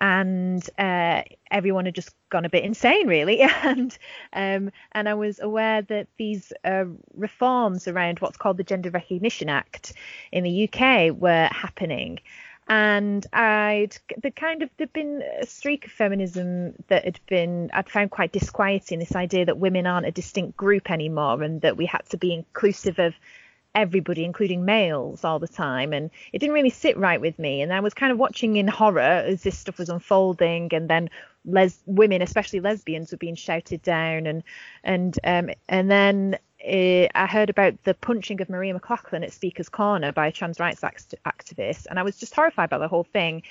And 0.02 0.68
uh, 0.78 1.22
everyone 1.52 1.84
had 1.84 1.94
just 1.94 2.10
gone 2.28 2.44
a 2.44 2.50
bit 2.50 2.64
insane, 2.64 3.06
really. 3.06 3.40
And 3.62 3.96
um, 4.32 4.72
and 4.90 5.08
I 5.08 5.14
was 5.14 5.38
aware 5.38 5.80
that 5.82 6.08
these 6.18 6.52
uh, 6.64 6.86
reforms 7.14 7.86
around 7.86 8.18
what's 8.18 8.36
called 8.36 8.56
the 8.56 8.64
Gender 8.64 8.90
Recognition 8.90 9.48
Act 9.48 9.92
in 10.32 10.42
the 10.42 10.68
UK 10.68 11.16
were 11.16 11.48
happening. 11.52 12.18
And 12.66 13.24
I'd 13.32 13.96
the 14.20 14.32
kind 14.32 14.62
of 14.62 14.70
there'd 14.76 14.92
been 14.92 15.22
a 15.40 15.46
streak 15.46 15.86
of 15.86 15.92
feminism 15.92 16.74
that 16.88 17.04
had 17.04 17.20
been 17.28 17.70
I'd 17.72 17.88
found 17.88 18.10
quite 18.10 18.32
disquieting. 18.32 18.98
This 18.98 19.14
idea 19.14 19.44
that 19.44 19.58
women 19.58 19.86
aren't 19.86 20.06
a 20.06 20.10
distinct 20.12 20.56
group 20.56 20.90
anymore, 20.90 21.42
and 21.44 21.60
that 21.60 21.76
we 21.76 21.86
had 21.86 22.04
to 22.10 22.16
be 22.16 22.34
inclusive 22.34 22.98
of 22.98 23.14
everybody, 23.74 24.24
including 24.24 24.64
males, 24.64 25.24
all 25.24 25.38
the 25.38 25.48
time, 25.48 25.92
and 25.92 26.10
it 26.32 26.38
didn't 26.38 26.54
really 26.54 26.70
sit 26.70 26.96
right 26.96 27.20
with 27.20 27.38
me. 27.38 27.62
And 27.62 27.72
I 27.72 27.80
was 27.80 27.94
kind 27.94 28.12
of 28.12 28.18
watching 28.18 28.56
in 28.56 28.68
horror 28.68 29.00
as 29.00 29.42
this 29.42 29.58
stuff 29.58 29.78
was 29.78 29.88
unfolding, 29.88 30.72
and 30.72 30.88
then 30.88 31.10
les- 31.44 31.82
women, 31.86 32.22
especially 32.22 32.60
lesbians, 32.60 33.12
were 33.12 33.18
being 33.18 33.34
shouted 33.34 33.82
down, 33.82 34.26
and 34.26 34.42
and 34.84 35.18
um, 35.24 35.50
and 35.68 35.90
then 35.90 36.38
uh, 36.66 37.08
I 37.14 37.26
heard 37.26 37.50
about 37.50 37.82
the 37.84 37.94
punching 37.94 38.40
of 38.40 38.48
Maria 38.48 38.74
MacLachlan 38.74 39.24
at 39.24 39.32
Speaker's 39.32 39.68
Corner 39.68 40.12
by 40.12 40.28
a 40.28 40.32
trans 40.32 40.60
rights 40.60 40.84
act- 40.84 41.14
activist, 41.26 41.86
and 41.86 41.98
I 41.98 42.02
was 42.02 42.18
just 42.18 42.34
horrified 42.34 42.70
by 42.70 42.78
the 42.78 42.88
whole 42.88 43.04
thing. 43.04 43.42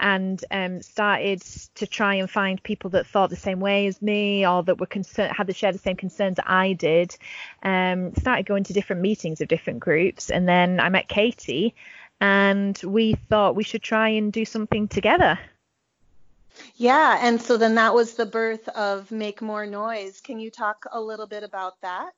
And 0.00 0.42
um, 0.50 0.80
started 0.80 1.42
to 1.74 1.86
try 1.86 2.14
and 2.14 2.30
find 2.30 2.62
people 2.62 2.90
that 2.90 3.06
thought 3.06 3.28
the 3.28 3.36
same 3.36 3.60
way 3.60 3.86
as 3.86 4.00
me, 4.00 4.46
or 4.46 4.62
that 4.62 4.80
were 4.80 4.86
concerned, 4.86 5.36
had 5.36 5.46
the 5.46 5.52
share 5.52 5.72
the 5.72 5.78
same 5.78 5.96
concerns 5.96 6.36
that 6.36 6.50
I 6.50 6.72
did. 6.72 7.16
Um, 7.62 8.14
started 8.16 8.46
going 8.46 8.64
to 8.64 8.72
different 8.72 9.02
meetings 9.02 9.40
of 9.40 9.48
different 9.48 9.80
groups, 9.80 10.30
and 10.30 10.48
then 10.48 10.80
I 10.80 10.88
met 10.88 11.08
Katie, 11.08 11.74
and 12.20 12.80
we 12.82 13.14
thought 13.28 13.56
we 13.56 13.64
should 13.64 13.82
try 13.82 14.08
and 14.08 14.32
do 14.32 14.44
something 14.44 14.88
together. 14.88 15.38
Yeah, 16.76 17.18
and 17.20 17.40
so 17.40 17.56
then 17.56 17.74
that 17.76 17.94
was 17.94 18.14
the 18.14 18.26
birth 18.26 18.68
of 18.68 19.10
Make 19.10 19.42
More 19.42 19.66
Noise. 19.66 20.20
Can 20.20 20.38
you 20.38 20.50
talk 20.50 20.86
a 20.90 21.00
little 21.00 21.26
bit 21.26 21.42
about 21.42 21.80
that? 21.82 22.12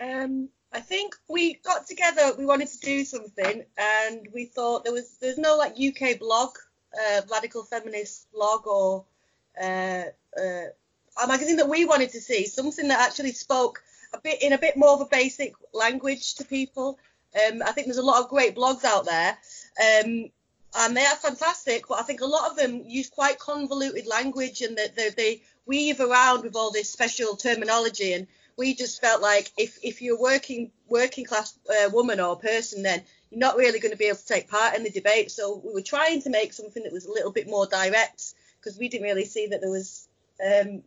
Um, 0.00 0.48
I 0.72 0.80
think 0.80 1.14
we 1.28 1.54
got 1.54 1.86
together. 1.86 2.32
We 2.38 2.46
wanted 2.46 2.68
to 2.68 2.78
do 2.80 3.04
something, 3.04 3.64
and 3.76 4.28
we 4.34 4.46
thought 4.46 4.84
there 4.84 4.92
was 4.92 5.16
there's 5.20 5.38
no 5.38 5.56
like 5.56 5.76
UK 5.78 6.18
blog, 6.18 6.56
uh, 6.94 7.22
radical 7.30 7.64
feminist 7.64 8.30
blog, 8.32 8.66
or 8.66 9.04
uh, 9.60 10.04
uh, 10.38 10.66
a 11.22 11.26
magazine 11.26 11.56
that 11.56 11.68
we 11.68 11.84
wanted 11.84 12.10
to 12.10 12.20
see. 12.20 12.46
Something 12.46 12.88
that 12.88 13.00
actually 13.00 13.32
spoke 13.32 13.82
a 14.12 14.20
bit 14.20 14.42
in 14.42 14.52
a 14.52 14.58
bit 14.58 14.76
more 14.76 14.90
of 14.90 15.00
a 15.00 15.06
basic 15.06 15.52
language 15.72 16.34
to 16.36 16.44
people. 16.44 16.98
Um, 17.34 17.62
I 17.64 17.72
think 17.72 17.86
there's 17.86 17.98
a 17.98 18.02
lot 18.02 18.22
of 18.22 18.30
great 18.30 18.56
blogs 18.56 18.84
out 18.84 19.04
there. 19.04 19.36
Um, 19.78 20.30
and 20.76 20.96
they 20.96 21.04
are 21.04 21.16
fantastic, 21.16 21.88
but 21.88 21.98
I 21.98 22.02
think 22.02 22.20
a 22.20 22.26
lot 22.26 22.50
of 22.50 22.56
them 22.56 22.84
use 22.86 23.08
quite 23.08 23.38
convoluted 23.38 24.06
language 24.06 24.60
and 24.60 24.76
that 24.76 24.96
they, 24.96 25.10
they 25.10 25.42
weave 25.66 26.00
around 26.00 26.42
with 26.42 26.56
all 26.56 26.70
this 26.70 26.90
special 26.90 27.36
terminology. 27.36 28.12
And 28.12 28.26
we 28.56 28.74
just 28.74 29.00
felt 29.00 29.22
like 29.22 29.50
if, 29.56 29.78
if 29.82 30.02
you're 30.02 30.20
working 30.20 30.70
working 30.88 31.24
class 31.24 31.58
uh, 31.70 31.88
woman 31.90 32.20
or 32.20 32.36
person, 32.36 32.82
then 32.82 33.02
you're 33.30 33.40
not 33.40 33.56
really 33.56 33.78
going 33.78 33.92
to 33.92 33.98
be 33.98 34.06
able 34.06 34.16
to 34.16 34.26
take 34.26 34.48
part 34.48 34.74
in 34.74 34.84
the 34.84 34.90
debate. 34.90 35.30
So 35.30 35.60
we 35.64 35.72
were 35.72 35.82
trying 35.82 36.22
to 36.22 36.30
make 36.30 36.52
something 36.52 36.82
that 36.82 36.92
was 36.92 37.06
a 37.06 37.12
little 37.12 37.32
bit 37.32 37.48
more 37.48 37.66
direct 37.66 38.34
because 38.58 38.78
we 38.78 38.88
didn't 38.88 39.06
really 39.06 39.24
see 39.24 39.48
that 39.48 39.60
there 39.60 39.70
was 39.70 40.08
um, 40.44 40.82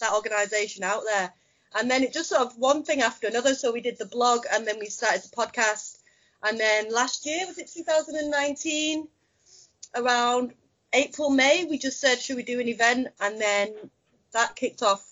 that 0.00 0.12
organisation 0.14 0.84
out 0.84 1.02
there. 1.04 1.32
And 1.74 1.90
then 1.90 2.02
it 2.02 2.12
just 2.12 2.28
sort 2.28 2.42
of 2.42 2.56
one 2.56 2.82
thing 2.82 3.00
after 3.00 3.26
another. 3.26 3.54
So 3.54 3.72
we 3.72 3.80
did 3.80 3.98
the 3.98 4.06
blog 4.06 4.44
and 4.52 4.66
then 4.66 4.78
we 4.78 4.86
started 4.86 5.22
the 5.22 5.36
podcast. 5.36 5.98
And 6.42 6.58
then 6.58 6.92
last 6.92 7.26
year, 7.26 7.46
was 7.46 7.58
it 7.58 7.70
2019? 7.72 9.06
Around 9.94 10.54
April, 10.92 11.30
May, 11.30 11.64
we 11.64 11.78
just 11.78 12.00
said, 12.00 12.18
should 12.18 12.36
we 12.36 12.42
do 12.42 12.60
an 12.60 12.68
event? 12.68 13.08
And 13.20 13.40
then 13.40 13.74
that 14.32 14.56
kicked 14.56 14.82
off. 14.82 15.04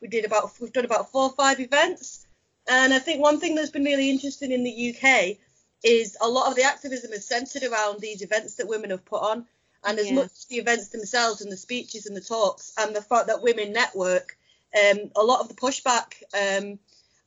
We 0.00 0.08
did 0.08 0.24
about, 0.24 0.52
we've 0.60 0.72
done 0.72 0.84
about 0.84 1.10
four 1.12 1.24
or 1.24 1.32
five 1.32 1.60
events. 1.60 2.26
And 2.68 2.92
I 2.92 2.98
think 2.98 3.20
one 3.20 3.40
thing 3.40 3.54
that's 3.54 3.70
been 3.70 3.84
really 3.84 4.10
interesting 4.10 4.52
in 4.52 4.64
the 4.64 4.94
UK 4.94 5.38
is 5.82 6.16
a 6.20 6.28
lot 6.28 6.48
of 6.48 6.56
the 6.56 6.64
activism 6.64 7.12
is 7.12 7.26
centered 7.26 7.62
around 7.62 8.00
these 8.00 8.22
events 8.22 8.54
that 8.54 8.68
women 8.68 8.90
have 8.90 9.04
put 9.04 9.22
on. 9.22 9.46
And 9.84 9.98
as 9.98 10.06
Yeah. 10.06 10.14
much 10.16 10.32
as 10.32 10.46
the 10.46 10.56
events 10.56 10.88
themselves 10.88 11.40
and 11.40 11.52
the 11.52 11.56
speeches 11.56 12.06
and 12.06 12.16
the 12.16 12.20
talks 12.20 12.72
and 12.76 12.94
the 12.94 13.02
fact 13.02 13.28
that 13.28 13.42
women 13.42 13.72
network, 13.72 14.36
um, 14.74 15.10
a 15.14 15.22
lot 15.22 15.40
of 15.40 15.48
the 15.48 15.54
pushback 15.54 16.22
um, 16.34 16.78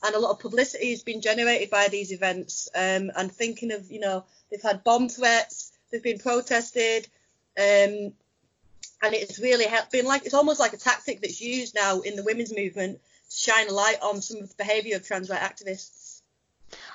and 0.04 0.16
a 0.16 0.20
lot 0.20 0.32
of 0.32 0.40
publicity 0.40 0.92
has 0.92 1.04
been 1.04 1.22
generated 1.22 1.70
by 1.70 1.88
these 1.88 2.12
events. 2.12 2.70
Um, 2.76 3.12
and 3.16 3.32
thinking 3.32 3.72
of, 3.72 3.90
you 3.90 4.00
know, 4.00 4.26
they've 4.50 4.62
had 4.62 4.84
bomb 4.84 5.08
threats, 5.08 5.72
they've 5.90 6.04
been 6.04 6.20
protested, 6.20 7.08
um, 7.58 8.14
and 9.04 9.16
it's 9.16 9.40
really 9.40 9.66
been 9.92 10.06
like 10.06 10.26
it's 10.26 10.34
almost 10.34 10.60
like 10.60 10.74
a 10.74 10.78
tactic 10.78 11.22
that's 11.22 11.42
used 11.42 11.76
now 11.76 12.02
in 12.02 12.16
the 12.16 12.24
women's 12.24 12.56
movement 12.56 13.00
to 13.30 13.36
shine 13.36 13.68
a 13.68 13.74
light 13.74 13.98
on 14.02 14.22
some 14.22 14.42
of 14.42 14.50
the 14.50 14.56
behaviour 14.56 14.96
of 14.96 15.06
trans 15.06 15.30
right 15.30 15.42
activists. 15.42 16.11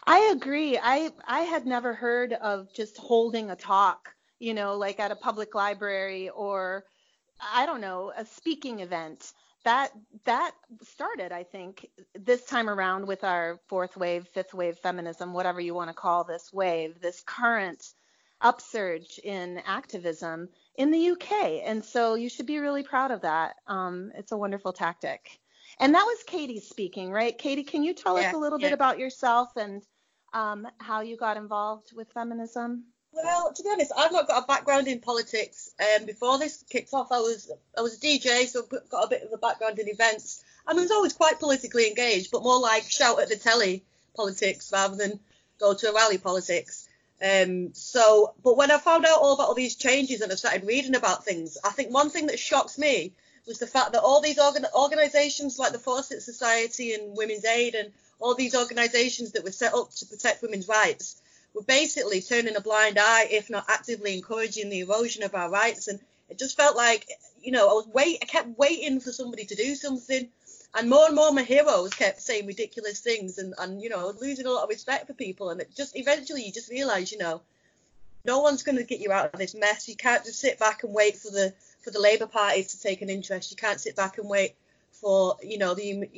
I 0.07 0.31
agree. 0.33 0.79
I 0.81 1.11
I 1.27 1.41
had 1.41 1.67
never 1.67 1.93
heard 1.93 2.33
of 2.33 2.73
just 2.73 2.97
holding 2.97 3.51
a 3.51 3.57
talk, 3.57 4.15
you 4.39 4.55
know, 4.55 4.77
like 4.77 5.01
at 5.01 5.11
a 5.11 5.17
public 5.17 5.55
library 5.55 6.29
or 6.29 6.85
I 7.53 7.67
don't 7.67 7.81
know, 7.81 8.13
a 8.17 8.25
speaking 8.25 8.81
event. 8.81 9.33
That 9.65 9.91
that 10.25 10.53
started, 10.83 11.33
I 11.33 11.43
think, 11.43 11.89
this 12.15 12.45
time 12.45 12.71
around 12.71 13.07
with 13.07 13.25
our 13.25 13.59
fourth 13.69 13.97
wave, 13.97 14.29
fifth 14.29 14.55
wave 14.55 14.79
feminism, 14.79 15.33
whatever 15.33 15.61
you 15.61 15.75
want 15.75 15.91
to 15.91 15.95
call 15.95 16.23
this 16.23 16.53
wave, 16.53 17.01
this 17.01 17.23
current 17.27 17.85
upsurge 18.41 19.19
in 19.25 19.61
activism 19.67 20.49
in 20.77 20.93
the 20.93 21.11
UK. 21.11 21.63
And 21.65 21.85
so 21.85 22.15
you 22.15 22.29
should 22.29 22.47
be 22.47 22.59
really 22.59 22.85
proud 22.85 23.11
of 23.11 23.23
that. 23.23 23.57
Um, 23.67 24.13
it's 24.15 24.31
a 24.31 24.37
wonderful 24.37 24.73
tactic. 24.73 25.41
And 25.81 25.95
that 25.95 26.05
was 26.05 26.23
Katie 26.27 26.61
speaking, 26.61 27.11
right? 27.11 27.37
Katie, 27.37 27.65
can 27.65 27.83
you 27.83 27.93
tell 27.93 28.17
us 28.17 28.33
a 28.33 28.39
little 28.39 28.61
yeah. 28.61 28.69
bit 28.69 28.75
about 28.75 28.99
yourself 28.99 29.51
and 29.57 29.83
um, 30.37 30.69
how 30.79 31.01
you 31.01 31.17
got 31.17 31.39
involved 31.39 31.93
with 31.97 32.13
feminism? 32.13 32.85
Well, 33.13 33.53
to 33.55 33.63
be 33.63 33.71
honest, 33.73 33.93
I've 33.97 34.13
not 34.13 34.29
got 34.29 34.45
a 34.45 34.47
background 34.47 34.87
in 34.87 35.01
politics. 35.01 35.71
Um, 35.81 36.05
before 36.05 36.39
this 36.39 36.63
kicked 36.69 36.93
off, 36.93 37.11
I 37.11 37.19
was 37.19 37.51
I 37.77 37.81
was 37.81 37.97
a 37.97 38.01
DJ, 38.01 38.47
so 38.47 38.63
got 38.91 39.05
a 39.05 39.09
bit 39.09 39.23
of 39.23 39.33
a 39.33 39.39
background 39.39 39.79
in 39.79 39.89
events. 39.89 40.45
I 40.67 40.75
was 40.75 40.91
always 40.91 41.15
quite 41.15 41.41
politically 41.41 41.89
engaged, 41.89 42.31
but 42.31 42.43
more 42.43 42.61
like 42.61 42.85
shout 42.91 43.21
at 43.21 43.31
the 43.31 43.37
telly 43.37 43.85
politics 44.15 44.71
rather 44.71 44.97
than 44.97 45.19
go 45.59 45.73
to 45.73 45.89
a 45.89 45.95
rally 45.95 46.19
politics. 46.19 46.87
Um, 47.23 47.73
so, 47.73 48.35
but 48.45 48.59
when 48.59 48.71
I 48.71 48.77
found 48.77 49.07
out 49.07 49.21
all 49.23 49.33
about 49.33 49.49
all 49.49 49.55
these 49.55 49.77
changes 49.77 50.21
and 50.21 50.31
I 50.31 50.35
started 50.35 50.67
reading 50.67 50.95
about 50.95 51.25
things, 51.25 51.57
I 51.65 51.71
think 51.71 51.95
one 51.95 52.11
thing 52.11 52.27
that 52.27 52.39
shocks 52.39 52.77
me 52.77 53.15
was 53.47 53.59
the 53.59 53.67
fact 53.67 53.93
that 53.93 54.03
all 54.03 54.21
these 54.21 54.39
organ- 54.39 54.67
organisations 54.75 55.59
like 55.59 55.73
the 55.73 55.79
Fawcett 55.79 56.23
Society 56.23 56.95
and 56.95 57.17
Women's 57.17 57.45
Aid 57.45 57.75
and 57.75 57.93
all 58.19 58.35
these 58.35 58.57
organisations 58.57 59.33
that 59.33 59.45
were 59.45 59.53
set 59.53 59.75
up 59.75 59.91
to 59.93 60.07
protect 60.07 60.43
women's 60.43 60.69
rights 60.69 61.21
were 61.55 61.63
basically 61.63 62.21
turning 62.21 62.57
a 62.57 62.61
blind 62.61 62.99
eye, 62.99 63.29
if 63.31 63.51
not 63.51 63.67
actively 63.69 64.15
encouraging 64.15 64.69
the 64.69 64.81
erosion 64.81 65.23
of 65.23 65.35
our 65.35 65.51
rights. 65.51 65.89
And 65.89 66.01
it 66.29 66.39
just 66.39 66.57
felt 66.57 66.77
like, 66.77 67.07
you 67.41 67.53
know, 67.53 67.69
I 67.69 67.73
was 67.73 67.87
wait, 67.87 68.19
I 68.23 68.27
kept 68.27 68.59
waiting 68.59 69.01
for 69.01 69.13
somebody 69.13 69.45
to 69.47 69.55
do 69.55 69.75
something, 69.75 70.29
and 70.75 70.91
more 70.91 71.07
and 71.07 71.15
more 71.15 71.33
my 71.33 71.43
heroes 71.43 71.95
kept 71.95 72.21
saying 72.21 72.47
ridiculous 72.47 73.01
things, 73.01 73.39
and 73.39 73.55
and 73.59 73.81
you 73.81 73.89
know, 73.89 74.01
I 74.01 74.05
was 74.05 74.21
losing 74.21 74.47
a 74.47 74.51
lot 74.51 74.65
of 74.65 74.69
respect 74.69 75.07
for 75.07 75.15
people, 75.15 75.51
and 75.51 75.61
it 75.61 75.71
just 75.77 75.97
eventually 75.97 76.45
you 76.45 76.53
just 76.53 76.71
realise, 76.71 77.13
you 77.13 77.19
know, 77.19 77.43
no 78.25 78.41
one's 78.41 78.65
going 78.65 78.77
to 78.77 78.85
get 78.85 79.01
you 79.01 79.13
out 79.13 79.33
of 79.33 79.39
this 79.39 79.55
mess. 79.55 79.89
You 79.89 79.97
can't 79.97 80.25
just 80.25 80.41
sit 80.41 80.59
back 80.59 80.83
and 80.83 80.93
wait 80.93 81.17
for 81.17 81.31
the 81.31 81.55
for 81.87 81.93
the 81.93 82.01
Labour 82.01 82.27
Party 82.27 82.65
to 82.65 82.81
take 82.81 83.01
an 83.01 83.09
interest. 83.09 83.53
You 83.53 83.57
can't 83.57 83.81
sit 83.81 83.95
back 83.95 84.19
and 84.19 84.29
wait 84.29 84.57
for 84.91 85.37
you 85.41 85.57
know 85.57 85.73
the 85.75 86.09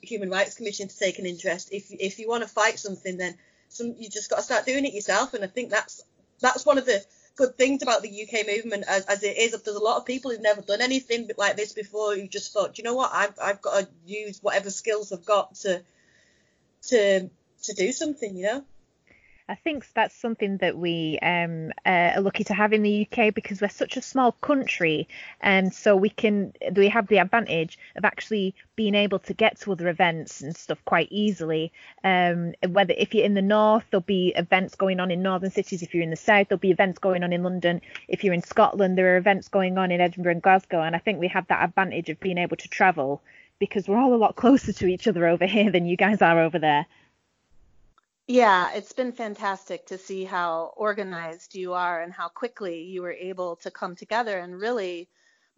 Human 0.00 0.30
Rights 0.30 0.54
Commission 0.54 0.86
to 0.86 0.96
take 0.96 1.18
an 1.18 1.26
interest. 1.26 1.70
If 1.72 1.90
if 1.90 2.20
you 2.20 2.28
want 2.28 2.44
to 2.44 2.48
fight 2.48 2.78
something, 2.78 3.16
then 3.16 3.36
some 3.68 3.96
you 3.98 4.08
just 4.08 4.30
got 4.30 4.36
to 4.36 4.42
start 4.42 4.66
doing 4.66 4.84
it 4.84 4.94
yourself. 4.94 5.34
And 5.34 5.42
I 5.42 5.48
think 5.48 5.70
that's 5.70 6.04
that's 6.40 6.64
one 6.64 6.78
of 6.78 6.86
the 6.86 7.04
good 7.34 7.58
things 7.58 7.82
about 7.82 8.02
the 8.02 8.22
UK 8.22 8.46
movement 8.46 8.84
as, 8.86 9.04
as 9.06 9.24
it 9.24 9.36
is. 9.36 9.50
There's 9.50 9.76
a 9.76 9.82
lot 9.82 9.96
of 9.96 10.06
people 10.06 10.30
who've 10.30 10.40
never 10.40 10.62
done 10.62 10.80
anything 10.80 11.28
like 11.36 11.56
this 11.56 11.72
before 11.72 12.14
who 12.14 12.28
just 12.28 12.52
thought, 12.52 12.78
you 12.78 12.84
know 12.84 12.94
what, 12.94 13.10
I've 13.12 13.34
I've 13.42 13.60
got 13.60 13.80
to 13.80 13.88
use 14.06 14.38
whatever 14.40 14.70
skills 14.70 15.10
I've 15.10 15.26
got 15.26 15.56
to 15.56 15.82
to 16.88 17.28
to 17.64 17.72
do 17.72 17.90
something, 17.90 18.36
you 18.36 18.44
know. 18.44 18.64
I 19.48 19.54
think 19.54 19.86
that's 19.94 20.14
something 20.14 20.56
that 20.56 20.76
we 20.76 21.20
um, 21.22 21.70
uh, 21.84 22.14
are 22.16 22.20
lucky 22.20 22.42
to 22.44 22.54
have 22.54 22.72
in 22.72 22.82
the 22.82 23.06
UK 23.06 23.32
because 23.32 23.60
we're 23.60 23.68
such 23.68 23.96
a 23.96 24.02
small 24.02 24.32
country, 24.32 25.06
and 25.40 25.72
so 25.72 25.94
we 25.94 26.10
can 26.10 26.52
we 26.74 26.88
have 26.88 27.06
the 27.06 27.18
advantage 27.18 27.78
of 27.94 28.04
actually 28.04 28.56
being 28.74 28.96
able 28.96 29.20
to 29.20 29.34
get 29.34 29.60
to 29.60 29.70
other 29.70 29.88
events 29.88 30.40
and 30.40 30.56
stuff 30.56 30.84
quite 30.84 31.06
easily. 31.12 31.72
Um, 32.02 32.54
whether 32.68 32.92
if 32.98 33.14
you're 33.14 33.24
in 33.24 33.34
the 33.34 33.42
north, 33.42 33.84
there'll 33.90 34.00
be 34.02 34.32
events 34.34 34.74
going 34.74 34.98
on 34.98 35.12
in 35.12 35.22
northern 35.22 35.52
cities. 35.52 35.80
If 35.80 35.94
you're 35.94 36.02
in 36.02 36.10
the 36.10 36.16
south, 36.16 36.48
there'll 36.48 36.58
be 36.58 36.72
events 36.72 36.98
going 36.98 37.22
on 37.22 37.32
in 37.32 37.44
London. 37.44 37.80
If 38.08 38.24
you're 38.24 38.34
in 38.34 38.42
Scotland, 38.42 38.98
there 38.98 39.14
are 39.14 39.16
events 39.16 39.46
going 39.46 39.78
on 39.78 39.92
in 39.92 40.00
Edinburgh 40.00 40.32
and 40.32 40.42
Glasgow, 40.42 40.82
and 40.82 40.96
I 40.96 40.98
think 40.98 41.20
we 41.20 41.28
have 41.28 41.46
that 41.46 41.62
advantage 41.62 42.08
of 42.08 42.18
being 42.18 42.38
able 42.38 42.56
to 42.56 42.68
travel 42.68 43.22
because 43.60 43.86
we're 43.86 43.98
all 43.98 44.12
a 44.12 44.16
lot 44.16 44.34
closer 44.42 44.72
to 44.72 44.86
each 44.88 45.06
other 45.06 45.28
over 45.28 45.46
here 45.46 45.70
than 45.70 45.86
you 45.86 45.96
guys 45.96 46.20
are 46.20 46.40
over 46.40 46.58
there. 46.58 46.86
Yeah, 48.26 48.72
it's 48.74 48.92
been 48.92 49.12
fantastic 49.12 49.86
to 49.86 49.98
see 49.98 50.24
how 50.24 50.72
organized 50.76 51.54
you 51.54 51.74
are 51.74 52.02
and 52.02 52.12
how 52.12 52.28
quickly 52.28 52.82
you 52.82 53.02
were 53.02 53.12
able 53.12 53.56
to 53.56 53.70
come 53.70 53.94
together 53.94 54.36
and 54.38 54.60
really 54.60 55.08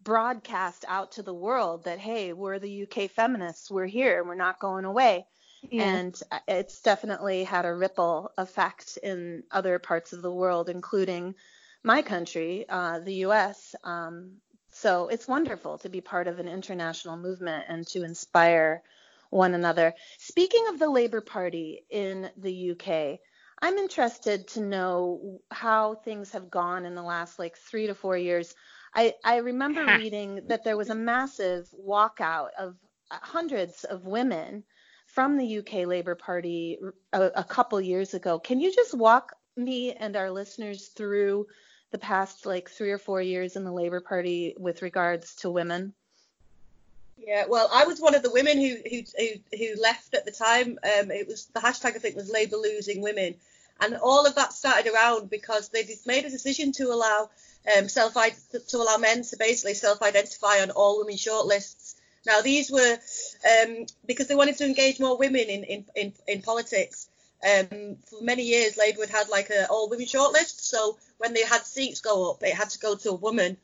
broadcast 0.02 0.84
out 0.86 1.12
to 1.12 1.22
the 1.22 1.34
world 1.34 1.84
that, 1.84 1.98
hey, 1.98 2.34
we're 2.34 2.58
the 2.58 2.82
UK 2.82 3.10
feminists, 3.10 3.70
we're 3.70 3.86
here, 3.86 4.22
we're 4.22 4.34
not 4.34 4.60
going 4.60 4.84
away. 4.84 5.26
Yeah. 5.70 5.82
And 5.82 6.20
uh, 6.30 6.40
it's 6.46 6.82
definitely 6.82 7.42
had 7.44 7.64
a 7.64 7.74
ripple 7.74 8.32
effect 8.36 8.98
in 9.02 9.44
other 9.50 9.78
parts 9.78 10.12
of 10.12 10.20
the 10.20 10.30
world, 10.30 10.68
including 10.68 11.34
my 11.82 12.02
country, 12.02 12.66
uh, 12.68 13.00
the 13.00 13.24
US. 13.26 13.74
Um, 13.82 14.36
so 14.70 15.08
it's 15.08 15.26
wonderful 15.26 15.78
to 15.78 15.88
be 15.88 16.02
part 16.02 16.28
of 16.28 16.38
an 16.38 16.48
international 16.48 17.16
movement 17.16 17.64
and 17.68 17.86
to 17.88 18.04
inspire 18.04 18.82
one 19.30 19.54
another. 19.54 19.94
Speaking 20.18 20.66
of 20.68 20.78
the 20.78 20.88
Labour 20.88 21.20
Party 21.20 21.84
in 21.90 22.30
the 22.36 22.72
UK, 22.72 23.18
I'm 23.60 23.76
interested 23.76 24.46
to 24.48 24.60
know 24.60 25.40
how 25.50 25.96
things 25.96 26.32
have 26.32 26.50
gone 26.50 26.84
in 26.86 26.94
the 26.94 27.02
last 27.02 27.38
like 27.38 27.56
three 27.56 27.88
to 27.88 27.94
four 27.94 28.16
years. 28.16 28.54
I, 28.94 29.14
I 29.24 29.38
remember 29.38 29.84
reading 29.98 30.40
that 30.46 30.64
there 30.64 30.76
was 30.76 30.90
a 30.90 30.94
massive 30.94 31.68
walkout 31.78 32.48
of 32.58 32.76
hundreds 33.10 33.84
of 33.84 34.06
women 34.06 34.64
from 35.06 35.36
the 35.36 35.58
UK 35.58 35.86
Labour 35.86 36.14
Party 36.14 36.78
a, 37.12 37.22
a 37.36 37.44
couple 37.44 37.80
years 37.80 38.14
ago. 38.14 38.38
Can 38.38 38.60
you 38.60 38.72
just 38.72 38.94
walk 38.94 39.32
me 39.56 39.92
and 39.92 40.16
our 40.16 40.30
listeners 40.30 40.88
through 40.96 41.46
the 41.90 41.98
past 41.98 42.46
like 42.46 42.68
three 42.68 42.90
or 42.90 42.98
four 42.98 43.20
years 43.20 43.56
in 43.56 43.64
the 43.64 43.72
Labour 43.72 44.00
Party 44.00 44.54
with 44.58 44.82
regards 44.82 45.34
to 45.36 45.50
women? 45.50 45.94
Yeah, 47.26 47.44
well, 47.48 47.68
I 47.72 47.84
was 47.84 48.00
one 48.00 48.14
of 48.14 48.22
the 48.22 48.30
women 48.30 48.58
who 48.58 48.76
who 48.88 49.02
who, 49.18 49.56
who 49.56 49.82
left 49.82 50.14
at 50.14 50.24
the 50.24 50.30
time. 50.30 50.78
Um, 50.82 51.10
it 51.10 51.26
was 51.26 51.46
the 51.46 51.60
hashtag 51.60 51.96
I 51.96 51.98
think 51.98 52.16
was 52.16 52.30
Labour 52.30 52.56
losing 52.56 53.02
women, 53.02 53.34
and 53.80 53.96
all 53.96 54.26
of 54.26 54.34
that 54.36 54.52
started 54.52 54.92
around 54.92 55.28
because 55.28 55.68
they 55.68 55.86
made 56.06 56.24
a 56.24 56.30
decision 56.30 56.72
to 56.72 56.84
allow 56.92 57.30
um, 57.76 57.88
self 57.88 58.14
to 58.14 58.76
allow 58.76 58.96
men 58.98 59.22
to 59.24 59.36
basically 59.36 59.74
self-identify 59.74 60.60
on 60.62 60.70
all 60.70 60.98
women 60.98 61.16
shortlists. 61.16 61.96
Now 62.24 62.40
these 62.40 62.70
were 62.70 62.98
um, 63.50 63.86
because 64.06 64.28
they 64.28 64.34
wanted 64.34 64.58
to 64.58 64.66
engage 64.66 65.00
more 65.00 65.18
women 65.18 65.42
in 65.42 65.64
in 65.64 65.84
in, 65.94 66.12
in 66.26 66.42
politics. 66.42 67.08
Um, 67.42 67.96
for 68.06 68.20
many 68.20 68.42
years, 68.42 68.76
Labour 68.76 69.02
had 69.02 69.10
had 69.10 69.28
like 69.28 69.50
a 69.50 69.68
all 69.68 69.88
women 69.88 70.06
shortlist, 70.06 70.60
so 70.60 70.98
when 71.18 71.34
they 71.34 71.42
had 71.42 71.64
seats 71.64 72.00
go 72.00 72.30
up, 72.30 72.42
it 72.42 72.54
had 72.54 72.70
to 72.70 72.78
go 72.78 72.94
to 72.96 73.10
a 73.10 73.14
woman. 73.14 73.56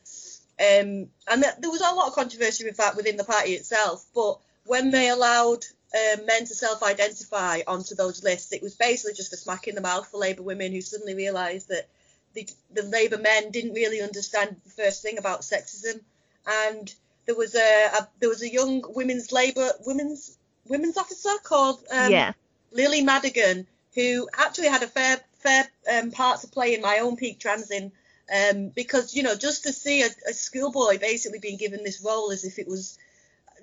Um, 0.61 1.09
and 1.29 1.43
th- 1.43 1.55
there 1.59 1.71
was 1.71 1.81
a 1.81 1.95
lot 1.95 2.09
of 2.09 2.15
controversy 2.15 2.65
with 2.65 2.77
that 2.77 2.97
within 2.97 3.17
the 3.17 3.25
party 3.25 3.53
itself. 3.53 4.05
But 4.15 4.39
when 4.67 4.91
they 4.91 5.09
allowed 5.09 5.65
um, 5.95 6.27
men 6.27 6.45
to 6.47 6.55
self-identify 6.55 7.63
onto 7.67 7.95
those 7.95 8.23
lists, 8.23 8.53
it 8.53 8.63
was 8.63 8.75
basically 8.75 9.15
just 9.15 9.33
a 9.33 9.37
smack 9.37 9.67
in 9.69 9.75
the 9.75 9.81
mouth 9.81 10.09
for 10.09 10.19
Labour 10.19 10.43
women 10.43 10.73
who 10.73 10.81
suddenly 10.81 11.15
realised 11.15 11.69
that 11.69 11.89
the, 12.35 12.49
the 12.73 12.83
Labour 12.83 13.19
men 13.19 13.51
didn't 13.51 13.75
really 13.75 14.01
understand 14.01 14.57
the 14.65 14.71
first 14.71 15.03
thing 15.03 15.19
about 15.19 15.43
sexism. 15.43 16.01
And 16.47 16.93
there 17.27 17.35
was 17.35 17.55
a, 17.55 17.87
a 17.99 18.09
there 18.21 18.29
was 18.29 18.43
a 18.43 18.53
young 18.53 18.83
women's 18.95 19.33
Labour 19.33 19.71
women's 19.87 20.37
women's 20.67 20.97
officer 20.97 21.31
called 21.43 21.83
um, 21.91 22.13
yeah. 22.13 22.33
Lily 22.73 23.03
Madigan, 23.03 23.67
who 23.95 24.29
actually 24.37 24.69
had 24.69 24.83
a 24.83 24.89
fair 24.89 25.21
fair 25.39 25.69
um, 25.93 26.11
part 26.11 26.41
to 26.41 26.49
play 26.49 26.75
in 26.75 26.81
my 26.81 26.99
own 26.99 27.17
peak 27.17 27.39
transing, 27.39 27.93
um, 28.33 28.69
because 28.69 29.15
you 29.15 29.23
know 29.23 29.35
just 29.35 29.65
to 29.65 29.73
see 29.73 30.03
a, 30.03 30.09
a 30.29 30.33
schoolboy 30.33 30.99
basically 30.99 31.39
being 31.39 31.59
given 31.59 31.85
this 31.85 32.03
role 32.03 32.31
as 32.31 32.45
if 32.45 32.59
it 32.59 32.69
was, 32.69 32.99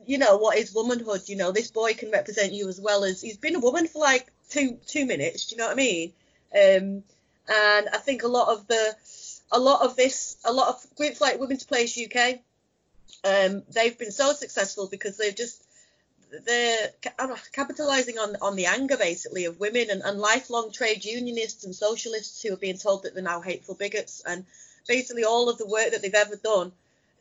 you 0.06 0.18
know, 0.18 0.38
what 0.38 0.58
is 0.58 0.74
womanhood? 0.74 1.28
You 1.28 1.38
know, 1.38 1.52
this 1.52 1.72
boy 1.72 1.94
can 1.94 2.12
represent 2.12 2.54
you 2.54 2.68
as 2.70 2.80
well 2.80 3.04
as 3.04 3.22
he's 3.22 3.38
been 3.38 3.56
a 3.56 3.60
woman 3.60 3.88
for 3.88 4.00
like 4.00 4.32
two 4.50 4.78
two 4.86 5.06
minutes. 5.06 5.46
Do 5.46 5.56
you 5.56 5.60
know 5.60 5.68
what 5.68 5.74
I 5.74 5.76
mean? 5.76 6.14
Um, 6.54 7.04
and 7.48 7.90
I 7.94 7.98
think 7.98 8.24
a 8.24 8.28
lot 8.28 8.50
of 8.50 8.68
the 8.68 8.96
a 9.52 9.60
lot 9.60 9.82
of 9.82 9.96
this 9.96 10.38
a 10.46 10.54
lot 10.54 10.70
of 10.70 10.96
groups 10.96 11.22
like 11.22 11.40
Women's 11.40 11.66
Place 11.66 11.98
UK, 11.98 12.40
um, 13.24 13.64
they've 13.74 13.98
been 13.98 14.12
so 14.12 14.34
successful 14.34 14.88
because 14.88 15.18
they've 15.18 15.36
just 15.36 15.61
they're 16.46 16.90
capitalizing 17.52 18.18
on 18.18 18.36
on 18.42 18.56
the 18.56 18.66
anger 18.66 18.98
basically 18.98 19.46
of 19.46 19.60
women 19.60 19.90
and, 19.90 20.02
and 20.02 20.20
lifelong 20.20 20.72
trade 20.72 21.04
unionists 21.04 21.64
and 21.64 21.76
socialists 21.76 22.42
who 22.42 22.54
are 22.54 22.58
being 22.58 22.78
told 22.78 23.04
that 23.04 23.14
they're 23.14 23.24
now 23.24 23.42
hateful 23.42 23.76
bigots. 23.76 24.24
And 24.26 24.46
basically 24.88 25.24
all 25.24 25.50
of 25.50 25.58
the 25.58 25.68
work 25.68 25.92
that 25.92 26.02
they've 26.02 26.14
ever 26.14 26.36
done 26.38 26.72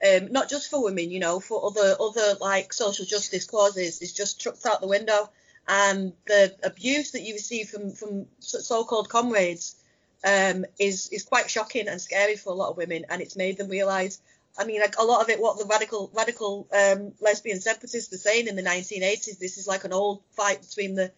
um, 0.07 0.33
not 0.33 0.49
just 0.49 0.71
for 0.71 0.83
women 0.83 1.11
you 1.11 1.21
know 1.21 1.41
for 1.41 1.67
other 1.67 1.95
other 2.01 2.37
like 2.41 2.73
social 2.73 3.05
justice 3.05 3.45
causes 3.45 4.01
is 4.01 4.13
just 4.13 4.41
chucked 4.41 4.65
out 4.67 4.81
the 4.81 4.87
window. 4.89 5.31
And 5.69 6.15
the 6.27 6.55
abuse 6.63 7.13
that 7.13 7.23
you 7.23 7.35
receive 7.35 7.69
from 7.69 7.93
from 7.93 8.27
so- 8.41 8.61
so-called 8.61 9.09
comrades 9.09 9.77
um, 10.25 10.65
is 10.79 11.09
is 11.09 11.25
quite 11.25 11.51
shocking 11.51 11.87
and 11.87 12.01
scary 12.01 12.37
for 12.37 12.51
a 12.51 12.57
lot 12.57 12.71
of 12.71 12.77
women. 12.77 13.07
And 13.09 13.21
it's 13.23 13.37
made 13.37 13.59
them 13.59 13.69
realize 13.69 14.21
I 14.61 14.65
mean, 14.65 14.81
like 14.81 14.99
a 14.99 15.05
lot 15.05 15.23
of 15.23 15.31
it, 15.31 15.41
what 15.41 15.59
the 15.59 15.65
radical 15.65 16.11
radical 16.15 16.69
um, 16.71 17.13
lesbian 17.19 17.61
separatists 17.63 18.13
were 18.13 18.19
saying 18.19 18.47
in 18.47 18.57
the 18.57 18.63
1980s, 18.63 19.39
this 19.39 19.57
is 19.57 19.67
like 19.67 19.85
an 19.85 19.93
old 19.95 20.23
fight 20.33 20.61
between 20.61 20.95
the 20.97 21.11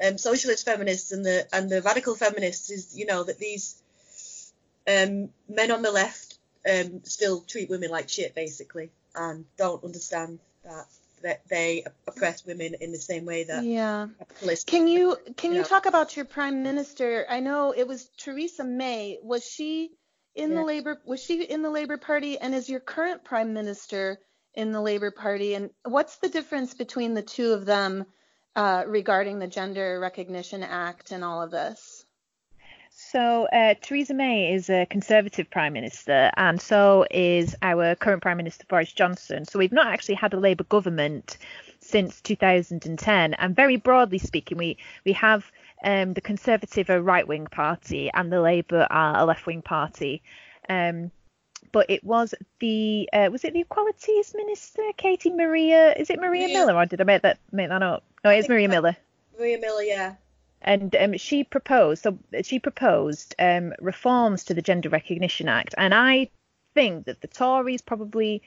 um, 0.00 0.16
socialist 0.16 0.64
feminists 0.64 1.10
and 1.10 1.26
the 1.26 1.48
and 1.52 1.68
the 1.68 1.82
radical 1.82 2.14
feminists. 2.14 2.70
Is 2.70 2.96
you 2.96 3.04
know 3.06 3.24
that 3.24 3.38
these 3.40 3.82
um, 4.86 5.30
men 5.48 5.72
on 5.72 5.82
the 5.82 5.90
left 5.90 6.38
um, 6.72 7.02
still 7.02 7.40
treat 7.40 7.68
women 7.68 7.90
like 7.90 8.08
shit, 8.08 8.36
basically, 8.36 8.90
and 9.16 9.44
don't 9.56 9.82
understand 9.82 10.38
that 10.62 10.86
that 11.22 11.40
they 11.48 11.84
oppress 12.06 12.46
women 12.46 12.76
in 12.80 12.92
the 12.92 12.98
same 12.98 13.24
way 13.24 13.42
that 13.42 13.64
Yeah. 13.64 14.06
capitalists. 14.18 14.64
Can 14.66 14.86
you 14.86 15.16
can 15.36 15.50
you 15.52 15.62
Yeah. 15.62 15.64
talk 15.64 15.86
about 15.86 16.14
your 16.14 16.26
prime 16.26 16.62
minister? 16.62 17.26
I 17.28 17.40
know 17.40 17.72
it 17.72 17.88
was 17.88 18.08
Theresa 18.18 18.62
May. 18.62 19.18
Was 19.20 19.44
she 19.44 19.90
in 20.34 20.54
the 20.54 20.62
labor 20.62 21.00
was 21.04 21.22
she 21.22 21.42
in 21.42 21.62
the 21.62 21.70
Labor 21.70 21.96
Party 21.96 22.38
and 22.38 22.54
is 22.54 22.68
your 22.68 22.80
current 22.80 23.24
prime 23.24 23.52
minister 23.52 24.18
in 24.54 24.72
the 24.72 24.80
Labor 24.80 25.10
Party 25.10 25.54
and 25.54 25.70
what's 25.84 26.16
the 26.18 26.28
difference 26.28 26.74
between 26.74 27.14
the 27.14 27.22
two 27.22 27.52
of 27.52 27.64
them 27.64 28.06
uh, 28.56 28.84
regarding 28.86 29.38
the 29.38 29.46
Gender 29.46 29.98
Recognition 30.00 30.62
Act 30.62 31.12
and 31.12 31.24
all 31.24 31.42
of 31.42 31.50
this? 31.50 32.04
So 33.00 33.46
uh, 33.52 33.74
Theresa 33.80 34.12
May 34.12 34.52
is 34.52 34.68
a 34.68 34.84
Conservative 34.86 35.48
Prime 35.48 35.72
Minister, 35.72 36.32
and 36.36 36.60
so 36.60 37.06
is 37.12 37.54
our 37.62 37.94
current 37.94 38.22
Prime 38.22 38.38
Minister 38.38 38.64
Boris 38.68 38.92
Johnson. 38.92 39.44
So 39.44 39.60
we've 39.60 39.70
not 39.70 39.86
actually 39.86 40.16
had 40.16 40.34
a 40.34 40.40
Labour 40.40 40.64
government 40.64 41.38
since 41.78 42.20
2010. 42.22 43.34
And 43.34 43.54
very 43.54 43.76
broadly 43.76 44.18
speaking, 44.18 44.58
we 44.58 44.78
we 45.04 45.12
have 45.12 45.52
um, 45.84 46.14
the 46.14 46.20
Conservative 46.20 46.90
a 46.90 47.00
right 47.00 47.26
wing 47.26 47.46
party, 47.46 48.10
and 48.12 48.32
the 48.32 48.40
Labour 48.40 48.86
are 48.90 49.18
a 49.18 49.24
left 49.24 49.46
wing 49.46 49.62
party. 49.62 50.22
Um, 50.68 51.10
but 51.72 51.86
it 51.88 52.04
was 52.04 52.34
the 52.60 53.08
uh, 53.12 53.28
was 53.30 53.44
it 53.44 53.52
the 53.52 53.60
Equalities 53.60 54.34
Minister, 54.34 54.82
Katie 54.96 55.30
Maria? 55.30 55.92
Is 55.94 56.10
it 56.10 56.18
Maria 56.18 56.48
Maria- 56.48 56.54
Miller, 56.54 56.76
or 56.76 56.86
did 56.86 57.00
I 57.00 57.04
make 57.04 57.22
that 57.22 57.38
make 57.52 57.68
that 57.68 57.82
up? 57.82 58.04
No, 58.24 58.30
it's 58.30 58.48
Maria 58.48 58.68
Miller 58.68 58.96
Maria 59.38 59.58
Miller, 59.58 59.82
yeah. 59.82 60.14
and 60.62 60.94
um, 60.96 61.16
she 61.16 61.44
proposed 61.44 62.02
so 62.02 62.18
she 62.42 62.58
proposed 62.58 63.34
um, 63.38 63.72
reforms 63.80 64.44
to 64.44 64.54
the 64.54 64.62
Gender 64.62 64.88
Recognition 64.88 65.48
Act, 65.48 65.74
and 65.78 65.94
I 65.94 66.30
think 66.74 67.06
that 67.06 67.20
the 67.20 67.28
Tories 67.28 67.82
probably 67.82 68.42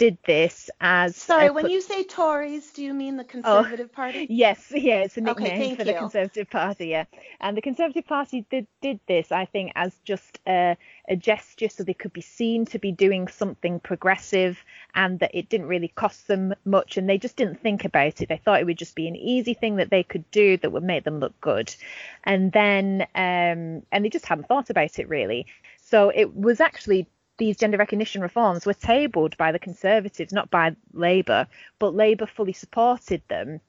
did 0.00 0.16
this 0.24 0.70
as 0.80 1.14
Sorry, 1.14 1.48
a 1.48 1.52
when 1.52 1.68
you 1.68 1.82
say 1.82 2.04
Tories, 2.04 2.70
do 2.72 2.82
you 2.82 2.94
mean 2.94 3.18
the 3.18 3.24
Conservative 3.24 3.92
Party? 3.92 4.26
Yes, 4.30 4.72
yeah, 4.74 5.00
it's 5.00 5.18
a 5.18 5.20
nickname 5.20 5.58
thank 5.58 5.78
for 5.78 5.84
the. 5.84 5.92
Conservative 5.92 6.48
Party, 6.48 6.86
yeah. 6.86 7.04
And 7.38 7.54
the 7.54 7.60
Conservative 7.60 8.06
Party 8.06 8.46
did 8.50 8.66
did 8.80 8.98
this, 9.06 9.30
I 9.30 9.44
think, 9.44 9.72
as 9.74 9.94
just 10.02 10.38
a, 10.48 10.78
a 11.06 11.16
gesture 11.16 11.68
so 11.68 11.84
they 11.84 11.92
could 11.92 12.14
be 12.14 12.22
seen 12.22 12.64
to 12.66 12.78
be 12.78 12.92
doing 12.92 13.28
something 13.28 13.78
progressive 13.78 14.64
and 14.94 15.20
that 15.20 15.32
it 15.34 15.50
didn't 15.50 15.66
really 15.66 15.88
cost 15.88 16.28
them 16.28 16.54
much 16.64 16.96
and 16.96 17.06
they 17.06 17.18
just 17.18 17.36
didn't 17.36 17.60
think 17.60 17.84
about 17.84 18.22
it. 18.22 18.30
They 18.30 18.40
thought 18.42 18.60
it 18.60 18.64
would 18.64 18.78
just 18.78 18.94
be 18.94 19.06
an 19.06 19.16
easy 19.16 19.52
thing 19.52 19.76
that 19.76 19.90
they 19.90 20.02
could 20.02 20.30
do 20.30 20.56
that 20.56 20.72
would 20.72 20.82
make 20.82 21.04
them 21.04 21.20
look 21.20 21.38
good. 21.42 21.74
And 22.24 22.52
then 22.52 23.02
um 23.14 23.82
and 23.92 24.02
they 24.02 24.08
just 24.08 24.24
hadn't 24.24 24.48
thought 24.48 24.70
about 24.70 24.98
it 24.98 25.10
really. 25.10 25.46
So 25.76 26.10
it 26.14 26.34
was 26.34 26.58
actually 26.58 27.06
these 27.40 27.56
gender 27.56 27.78
recognition 27.78 28.20
reforms 28.20 28.66
were 28.66 28.74
tabled 28.74 29.36
by 29.38 29.50
the 29.50 29.58
Conservatives, 29.58 30.32
not 30.32 30.50
by 30.50 30.76
Labour, 30.92 31.48
but 31.78 31.94
Labour 31.94 32.26
fully 32.26 32.52
supported 32.52 33.22
them. 33.28 33.60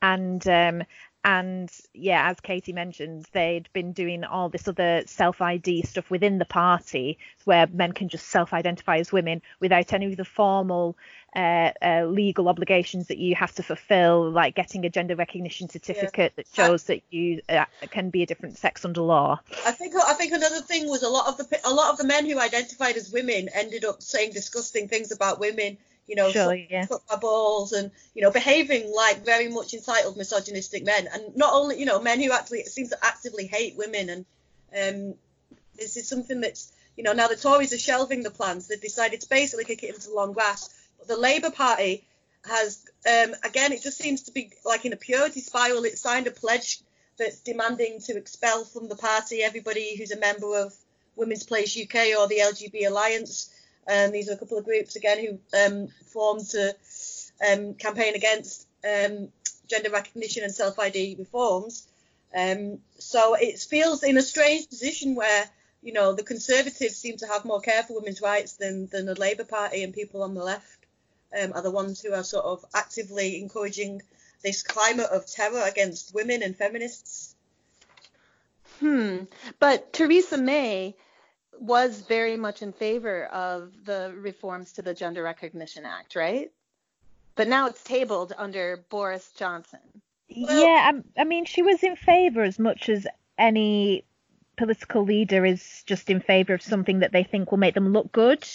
And 0.00 0.46
um, 0.46 0.84
and 1.26 1.68
yeah, 1.92 2.30
as 2.30 2.38
Katie 2.38 2.72
mentioned, 2.72 3.26
they'd 3.32 3.68
been 3.72 3.90
doing 3.90 4.22
all 4.22 4.48
this 4.48 4.68
other 4.68 5.02
self 5.06 5.42
ID 5.42 5.82
stuff 5.82 6.08
within 6.08 6.38
the 6.38 6.44
party 6.44 7.18
where 7.44 7.66
men 7.66 7.90
can 7.90 8.08
just 8.08 8.28
self 8.28 8.54
identify 8.54 8.98
as 8.98 9.10
women 9.10 9.42
without 9.58 9.92
any 9.92 10.06
of 10.06 10.16
the 10.16 10.24
formal 10.24 10.96
uh, 11.34 11.72
uh, 11.82 12.04
legal 12.06 12.48
obligations 12.48 13.08
that 13.08 13.18
you 13.18 13.34
have 13.34 13.52
to 13.56 13.64
fulfill, 13.64 14.30
like 14.30 14.54
getting 14.54 14.84
a 14.84 14.88
gender 14.88 15.16
recognition 15.16 15.68
certificate 15.68 16.32
that 16.36 16.46
shows 16.54 16.84
that 16.84 17.02
you 17.10 17.42
uh, 17.48 17.64
can 17.90 18.10
be 18.10 18.22
a 18.22 18.26
different 18.26 18.56
sex 18.56 18.84
under 18.84 19.00
law. 19.00 19.40
I 19.66 19.72
think 19.72 19.96
I 19.96 20.14
think 20.14 20.32
another 20.32 20.60
thing 20.60 20.88
was 20.88 21.02
a 21.02 21.08
lot 21.08 21.26
of 21.26 21.38
the 21.38 21.60
a 21.64 21.74
lot 21.74 21.90
of 21.90 21.98
the 21.98 22.04
men 22.04 22.24
who 22.24 22.38
identified 22.38 22.96
as 22.96 23.10
women 23.10 23.48
ended 23.52 23.84
up 23.84 24.00
saying 24.00 24.30
disgusting 24.30 24.86
things 24.86 25.10
about 25.10 25.40
women. 25.40 25.76
You 26.06 26.14
know, 26.14 26.30
Sure, 26.30 26.54
yeah. 26.54 26.86
my 27.10 27.16
balls 27.16 27.72
and 27.72 27.90
you 28.14 28.22
know 28.22 28.30
behaving 28.30 28.92
like 28.94 29.24
very 29.24 29.48
much 29.48 29.74
entitled 29.74 30.16
misogynistic 30.16 30.84
men, 30.84 31.08
and 31.12 31.36
not 31.36 31.52
only 31.52 31.78
you 31.78 31.86
know 31.86 32.00
men 32.00 32.20
who 32.20 32.32
actually 32.32 32.60
it 32.60 32.68
seems 32.68 32.90
to 32.90 32.98
actively 33.04 33.46
hate 33.46 33.76
women, 33.76 34.08
and 34.10 34.24
um, 34.72 35.14
this 35.76 35.96
is 35.96 36.08
something 36.08 36.40
that's 36.40 36.72
you 36.96 37.02
know 37.02 37.12
now 37.12 37.26
the 37.28 37.36
Tories 37.36 37.72
are 37.72 37.78
shelving 37.78 38.22
the 38.22 38.30
plans. 38.30 38.68
They've 38.68 38.80
decided 38.80 39.20
to 39.20 39.28
basically 39.28 39.64
kick 39.64 39.82
it 39.82 39.94
into 39.94 40.08
the 40.08 40.14
long 40.14 40.32
grass. 40.32 40.70
But 40.98 41.08
the 41.08 41.16
Labour 41.16 41.50
Party 41.50 42.06
has 42.44 42.84
um, 43.06 43.34
again 43.42 43.72
it 43.72 43.82
just 43.82 43.98
seems 43.98 44.22
to 44.22 44.32
be 44.32 44.52
like 44.64 44.84
in 44.84 44.92
a 44.92 44.96
purity 44.96 45.40
spiral. 45.40 45.84
It 45.84 45.98
signed 45.98 46.26
a 46.26 46.30
pledge 46.30 46.80
that's 47.18 47.40
demanding 47.40 48.00
to 48.02 48.16
expel 48.16 48.64
from 48.64 48.88
the 48.88 48.96
party 48.96 49.42
everybody 49.42 49.96
who's 49.96 50.12
a 50.12 50.18
member 50.18 50.56
of 50.58 50.74
Women's 51.16 51.44
Place 51.44 51.76
UK 51.76 52.18
or 52.18 52.28
the 52.28 52.40
LGB 52.40 52.86
Alliance. 52.86 53.50
Um, 53.88 54.10
these 54.10 54.28
are 54.28 54.32
a 54.32 54.36
couple 54.36 54.58
of 54.58 54.64
groups 54.64 54.96
again 54.96 55.18
who 55.24 55.58
um, 55.58 55.88
formed 56.06 56.46
to 56.50 56.74
um, 57.48 57.74
campaign 57.74 58.14
against 58.14 58.66
um, 58.84 59.28
gender 59.68 59.90
recognition 59.90 60.44
and 60.44 60.54
self 60.54 60.78
ID 60.78 61.16
reforms. 61.18 61.86
Um, 62.36 62.78
so 62.98 63.34
it 63.34 63.58
feels 63.58 64.02
in 64.02 64.16
a 64.16 64.22
strange 64.22 64.68
position 64.68 65.14
where 65.14 65.48
you 65.82 65.92
know 65.92 66.12
the 66.12 66.24
Conservatives 66.24 66.96
seem 66.96 67.16
to 67.18 67.26
have 67.26 67.44
more 67.44 67.60
care 67.60 67.82
for 67.82 67.94
women's 67.94 68.20
rights 68.20 68.54
than 68.54 68.86
than 68.88 69.06
the 69.06 69.18
Labour 69.18 69.44
Party 69.44 69.84
and 69.84 69.94
people 69.94 70.22
on 70.22 70.34
the 70.34 70.42
left 70.42 70.86
um, 71.40 71.52
are 71.54 71.62
the 71.62 71.70
ones 71.70 72.00
who 72.00 72.12
are 72.12 72.24
sort 72.24 72.44
of 72.44 72.64
actively 72.74 73.40
encouraging 73.40 74.02
this 74.42 74.62
climate 74.62 75.10
of 75.10 75.26
terror 75.26 75.62
against 75.62 76.14
women 76.14 76.42
and 76.42 76.56
feminists. 76.56 77.34
Hmm. 78.80 79.24
But 79.58 79.92
Theresa 79.92 80.36
May 80.36 80.94
was 81.60 82.00
very 82.02 82.36
much 82.36 82.62
in 82.62 82.72
favor 82.72 83.26
of 83.26 83.72
the 83.84 84.14
reforms 84.16 84.72
to 84.72 84.82
the 84.82 84.94
Gender 84.94 85.22
Recognition 85.22 85.84
Act, 85.84 86.16
right? 86.16 86.50
But 87.34 87.48
now 87.48 87.66
it's 87.66 87.82
tabled 87.82 88.32
under 88.36 88.84
Boris 88.88 89.30
Johnson. 89.36 89.80
yeah, 90.28 90.92
I, 90.92 91.20
I 91.20 91.24
mean, 91.24 91.44
she 91.44 91.62
was 91.62 91.82
in 91.82 91.96
favour 91.96 92.42
as 92.42 92.58
much 92.58 92.88
as 92.88 93.06
any 93.38 94.04
political 94.56 95.04
leader 95.04 95.44
is 95.44 95.82
just 95.86 96.08
in 96.08 96.20
favour 96.20 96.54
of 96.54 96.62
something 96.62 97.00
that 97.00 97.12
they 97.12 97.22
think 97.22 97.50
will 97.50 97.58
make 97.58 97.74
them 97.74 97.92
look 97.92 98.10
good. 98.12 98.46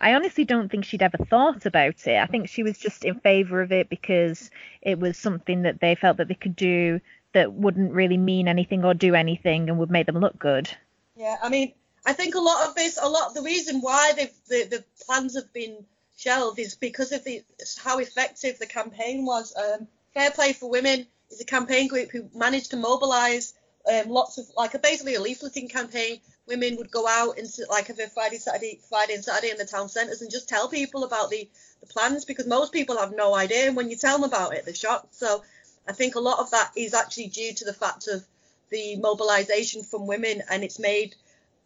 I 0.00 0.14
honestly 0.14 0.44
don't 0.44 0.70
think 0.70 0.84
she'd 0.84 1.02
ever 1.02 1.18
thought 1.18 1.66
about 1.66 2.06
it. 2.06 2.16
I 2.16 2.26
think 2.26 2.48
she 2.48 2.62
was 2.62 2.78
just 2.78 3.04
in 3.04 3.20
favour 3.20 3.60
of 3.60 3.70
it 3.70 3.90
because 3.90 4.50
it 4.82 4.98
was 4.98 5.16
something 5.18 5.62
that 5.62 5.80
they 5.80 5.94
felt 5.94 6.16
that 6.16 6.28
they 6.28 6.34
could 6.34 6.56
do 6.56 7.00
that 7.32 7.52
wouldn't 7.52 7.92
really 7.92 8.16
mean 8.16 8.48
anything 8.48 8.84
or 8.84 8.94
do 8.94 9.14
anything 9.14 9.68
and 9.68 9.78
would 9.78 9.90
make 9.90 10.06
them 10.06 10.18
look 10.18 10.38
good. 10.38 10.70
Yeah, 11.16 11.36
I 11.42 11.48
mean, 11.48 11.72
I 12.04 12.12
think 12.12 12.34
a 12.34 12.40
lot 12.40 12.68
of 12.68 12.74
this, 12.74 12.98
a 13.00 13.08
lot 13.08 13.34
the 13.34 13.42
reason 13.42 13.80
why 13.80 14.12
the 14.14 14.30
the 14.48 14.84
plans 15.06 15.34
have 15.34 15.52
been 15.52 15.84
shelved 16.16 16.58
is 16.58 16.74
because 16.74 17.12
of 17.12 17.24
the 17.24 17.42
how 17.82 17.98
effective 17.98 18.58
the 18.58 18.66
campaign 18.66 19.24
was. 19.24 19.54
Um, 19.56 19.86
Fair 20.14 20.30
Play 20.30 20.52
for 20.52 20.68
Women 20.68 21.06
is 21.30 21.40
a 21.40 21.44
campaign 21.44 21.88
group 21.88 22.10
who 22.10 22.28
managed 22.34 22.70
to 22.70 22.76
mobilise 22.76 23.54
um, 23.90 24.08
lots 24.08 24.38
of 24.38 24.46
like 24.56 24.80
basically 24.82 25.14
a 25.14 25.20
leafleting 25.20 25.70
campaign. 25.70 26.18
Women 26.46 26.76
would 26.76 26.90
go 26.90 27.06
out 27.06 27.38
into 27.38 27.64
like 27.70 27.90
every 27.90 28.06
Friday, 28.06 28.38
Saturday, 28.38 28.80
Friday 28.88 29.14
and 29.14 29.24
Saturday 29.24 29.50
in 29.50 29.56
the 29.56 29.64
town 29.64 29.88
centres 29.88 30.20
and 30.20 30.30
just 30.30 30.48
tell 30.48 30.68
people 30.68 31.04
about 31.04 31.30
the, 31.30 31.48
the 31.80 31.86
plans 31.86 32.24
because 32.24 32.46
most 32.46 32.72
people 32.72 32.98
have 32.98 33.12
no 33.12 33.34
idea. 33.34 33.66
And 33.66 33.76
when 33.76 33.90
you 33.90 33.96
tell 33.96 34.18
them 34.18 34.28
about 34.28 34.54
it, 34.54 34.64
they're 34.64 34.74
shocked. 34.74 35.14
So 35.14 35.42
I 35.88 35.92
think 35.92 36.14
a 36.14 36.20
lot 36.20 36.40
of 36.40 36.50
that 36.50 36.72
is 36.76 36.92
actually 36.92 37.28
due 37.28 37.54
to 37.54 37.64
the 37.64 37.72
fact 37.72 38.08
of 38.08 38.22
the 38.70 38.96
mobilisation 38.96 39.82
from 39.82 40.06
women, 40.06 40.42
and 40.48 40.62
it's 40.62 40.78
made 40.78 41.16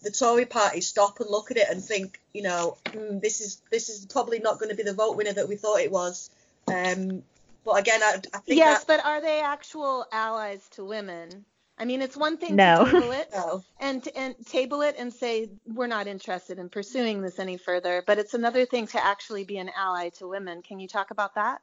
the 0.04 0.10
Tory 0.10 0.46
party 0.46 0.80
stop 0.80 1.20
and 1.20 1.30
look 1.30 1.50
at 1.50 1.56
it 1.56 1.68
and 1.70 1.82
think, 1.82 2.20
you 2.32 2.42
know, 2.42 2.76
hmm, 2.92 3.18
this 3.18 3.40
is 3.40 3.60
this 3.70 3.88
is 3.88 4.06
probably 4.06 4.38
not 4.38 4.58
going 4.58 4.70
to 4.70 4.76
be 4.76 4.82
the 4.82 4.94
vote 4.94 5.16
winner 5.16 5.32
that 5.32 5.48
we 5.48 5.56
thought 5.56 5.80
it 5.80 5.90
was. 5.90 6.30
Um, 6.68 7.22
but 7.64 7.72
again, 7.80 8.02
I, 8.02 8.16
I 8.34 8.38
think 8.38 8.58
Yes, 8.58 8.84
that, 8.84 8.86
but 8.86 9.04
are 9.04 9.20
they 9.20 9.40
actual 9.40 10.06
allies 10.12 10.66
to 10.72 10.84
women? 10.84 11.44
I 11.78 11.86
mean, 11.86 12.02
it's 12.02 12.16
one 12.16 12.36
thing 12.36 12.56
No. 12.56 12.84
to 12.84 12.90
table 12.92 13.10
it 13.12 13.28
No. 13.34 13.64
and 13.80 14.08
and 14.14 14.34
table 14.46 14.82
it 14.82 14.94
and 14.98 15.12
say 15.12 15.48
we're 15.66 15.88
not 15.88 16.06
interested 16.06 16.58
in 16.58 16.68
pursuing 16.68 17.20
this 17.22 17.38
any 17.38 17.56
further, 17.56 18.04
but 18.06 18.18
it's 18.18 18.34
another 18.34 18.64
thing 18.66 18.86
to 18.88 19.04
actually 19.04 19.44
be 19.44 19.56
an 19.58 19.70
ally 19.76 20.10
to 20.18 20.28
women. 20.28 20.62
Can 20.62 20.78
you 20.78 20.86
talk 20.88 21.10
about 21.10 21.34
that? 21.34 21.60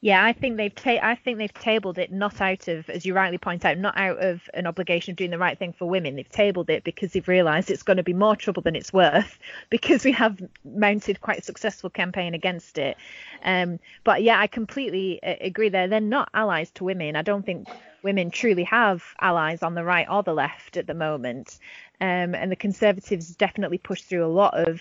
Yeah, 0.00 0.24
I 0.24 0.32
think 0.32 0.56
they've 0.56 0.74
ta- 0.74 1.00
I 1.02 1.16
think 1.16 1.38
they've 1.38 1.52
tabled 1.52 1.98
it 1.98 2.12
not 2.12 2.40
out 2.40 2.68
of, 2.68 2.88
as 2.88 3.04
you 3.04 3.14
rightly 3.14 3.36
point 3.36 3.64
out, 3.64 3.78
not 3.78 3.98
out 3.98 4.18
of 4.18 4.48
an 4.54 4.64
obligation 4.68 5.10
of 5.10 5.16
doing 5.16 5.32
the 5.32 5.38
right 5.38 5.58
thing 5.58 5.72
for 5.72 5.88
women. 5.88 6.14
They've 6.14 6.28
tabled 6.28 6.70
it 6.70 6.84
because 6.84 7.12
they've 7.12 7.26
realised 7.26 7.68
it's 7.68 7.82
going 7.82 7.96
to 7.96 8.04
be 8.04 8.14
more 8.14 8.36
trouble 8.36 8.62
than 8.62 8.76
it's 8.76 8.92
worth 8.92 9.40
because 9.70 10.04
we 10.04 10.12
have 10.12 10.40
mounted 10.64 11.20
quite 11.20 11.40
a 11.40 11.42
successful 11.42 11.90
campaign 11.90 12.32
against 12.34 12.78
it. 12.78 12.96
Um, 13.42 13.80
but 14.04 14.22
yeah, 14.22 14.38
I 14.38 14.46
completely 14.46 15.20
uh, 15.20 15.34
agree 15.40 15.68
there. 15.68 15.88
They're 15.88 16.00
not 16.00 16.28
allies 16.32 16.70
to 16.72 16.84
women. 16.84 17.16
I 17.16 17.22
don't 17.22 17.44
think 17.44 17.66
women 18.04 18.30
truly 18.30 18.64
have 18.64 19.02
allies 19.20 19.64
on 19.64 19.74
the 19.74 19.82
right 19.82 20.06
or 20.08 20.22
the 20.22 20.32
left 20.32 20.76
at 20.76 20.86
the 20.86 20.94
moment. 20.94 21.58
Um, 22.00 22.36
and 22.36 22.52
the 22.52 22.56
Conservatives 22.56 23.34
definitely 23.34 23.78
push 23.78 24.02
through 24.02 24.24
a 24.24 24.28
lot 24.28 24.54
of 24.54 24.80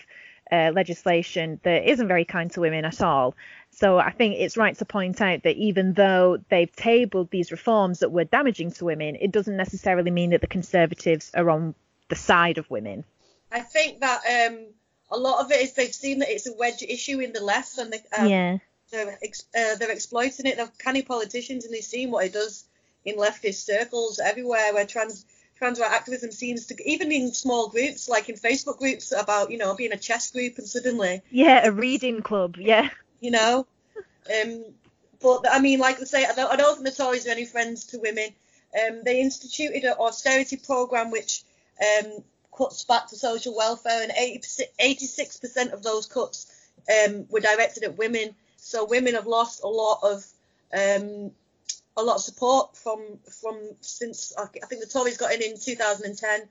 uh, 0.52 0.72
legislation 0.74 1.60
that 1.64 1.90
isn't 1.90 2.08
very 2.08 2.26
kind 2.26 2.52
to 2.52 2.62
women 2.62 2.86
at 2.86 3.02
all. 3.02 3.36
So 3.80 4.00
I 4.00 4.10
think 4.10 4.38
it's 4.40 4.58
right 4.58 4.76
to 4.80 4.86
point 4.86 5.22
out 5.22 5.44
that 5.44 5.56
even 5.56 5.94
though 5.94 6.40
they've 6.50 6.76
tabled 6.76 7.30
these 7.30 7.52
reforms 7.52 8.00
that 8.00 8.12
were 8.12 8.24
damaging 8.24 8.72
to 8.72 8.86
women, 8.86 9.16
it 9.22 9.32
doesn't 9.32 9.56
necessarily 9.56 10.10
mean 10.10 10.32
that 10.32 10.42
the 10.42 10.48
Conservatives 10.48 11.30
are 11.36 11.48
on 11.52 11.76
the 12.10 12.16
side 12.16 12.58
of 12.58 12.68
women. 12.72 13.06
I 13.52 13.60
think 13.60 14.00
that 14.00 14.22
um, 14.26 14.66
a 15.12 15.18
lot 15.18 15.46
of 15.46 15.52
it 15.52 15.62
is 15.62 15.74
they've 15.74 15.94
seen 15.94 16.20
that 16.20 16.30
it's 16.30 16.48
a 16.48 16.54
wedge 16.54 16.82
issue 16.82 17.20
in 17.20 17.34
the 17.34 17.44
left, 17.44 17.78
and 17.78 17.94
they, 17.94 18.00
um, 18.18 18.28
yeah. 18.28 18.58
they're, 18.92 19.20
ex- 19.22 19.46
uh, 19.56 19.76
they're 19.76 19.92
exploiting 19.92 20.48
it. 20.48 20.58
They're 20.58 20.72
canny 20.80 21.04
politicians, 21.04 21.64
and 21.64 21.72
they've 21.72 21.84
seen 21.84 22.10
what 22.10 22.26
it 22.26 22.34
does 22.34 22.66
in 23.06 23.18
leftist 23.18 23.64
circles 23.64 24.20
everywhere, 24.20 24.74
where 24.74 24.88
trans 24.88 25.24
trans 25.56 25.80
right 25.80 25.92
activism 25.92 26.32
seems 26.32 26.66
to, 26.68 26.90
even 26.90 27.12
in 27.12 27.32
small 27.32 27.70
groups, 27.70 28.10
like 28.10 28.28
in 28.28 28.36
Facebook 28.38 28.80
groups 28.80 29.12
about 29.12 29.52
you 29.52 29.60
know 29.60 29.76
being 29.76 29.92
a 29.92 29.98
chess 29.98 30.32
group, 30.32 30.58
and 30.58 30.68
suddenly 30.68 31.22
Yeah, 31.30 31.68
a 31.68 31.72
reading 31.72 32.24
club. 32.24 32.58
Yeah. 32.58 32.90
You 33.20 33.32
know. 33.32 33.66
Um, 34.30 34.66
but 35.22 35.46
I 35.50 35.60
mean, 35.60 35.80
like 35.80 36.00
I 36.00 36.04
say, 36.04 36.26
I 36.26 36.34
don't, 36.34 36.52
I 36.52 36.56
don't 36.56 36.76
think 36.76 36.86
the 36.86 37.04
Tories 37.04 37.28
are 37.28 37.32
any 37.32 37.46
friends 37.46 37.86
to 37.86 38.00
women. 38.00 38.30
Um, 38.78 39.02
they 39.04 39.22
instituted 39.22 39.84
an 39.84 39.94
austerity 40.00 40.58
program 40.58 41.12
which 41.12 41.44
um, 41.82 42.24
cuts 42.56 42.84
back 42.84 43.08
to 43.08 43.16
social 43.16 43.56
welfare, 43.56 44.04
and 44.04 44.12
86 44.80 45.38
percent 45.40 45.74
of 45.74 45.84
those 45.84 46.06
cuts 46.06 46.68
um, 46.90 47.26
were 47.30 47.40
directed 47.40 47.84
at 47.84 47.98
women. 47.98 48.36
So 48.58 48.86
women 48.86 49.16
have 49.16 49.28
lost 49.28 49.64
a 49.64 49.68
lot 49.68 50.00
of 50.04 50.26
um, 50.74 51.32
a 51.96 52.04
lot 52.04 52.18
of 52.18 52.22
support 52.22 52.76
from 52.78 53.20
from 53.42 53.60
since 53.82 54.34
I 54.38 54.46
think 54.46 54.82
the 54.82 54.90
Tories 54.90 55.18
got 55.18 55.34
in 55.34 55.42
in 55.42 55.60
2010. 55.60 56.42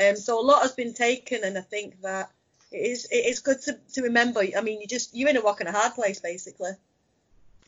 Um, 0.00 0.16
so 0.16 0.40
a 0.40 0.42
lot 0.42 0.62
has 0.62 0.72
been 0.72 0.94
taken, 0.94 1.44
and 1.44 1.56
I 1.56 1.60
think 1.62 2.00
that 2.02 2.30
it 2.74 2.78
is 2.78 3.06
it 3.10 3.26
is 3.26 3.40
good 3.40 3.60
to, 3.62 3.78
to 3.94 4.02
remember. 4.02 4.40
I 4.40 4.60
mean, 4.60 4.80
you 4.80 4.86
just 4.86 5.14
you're 5.14 5.28
in 5.28 5.36
a 5.36 5.40
rock 5.40 5.60
and 5.60 5.68
a 5.68 5.72
hard 5.72 5.94
place 5.94 6.20
basically. 6.20 6.70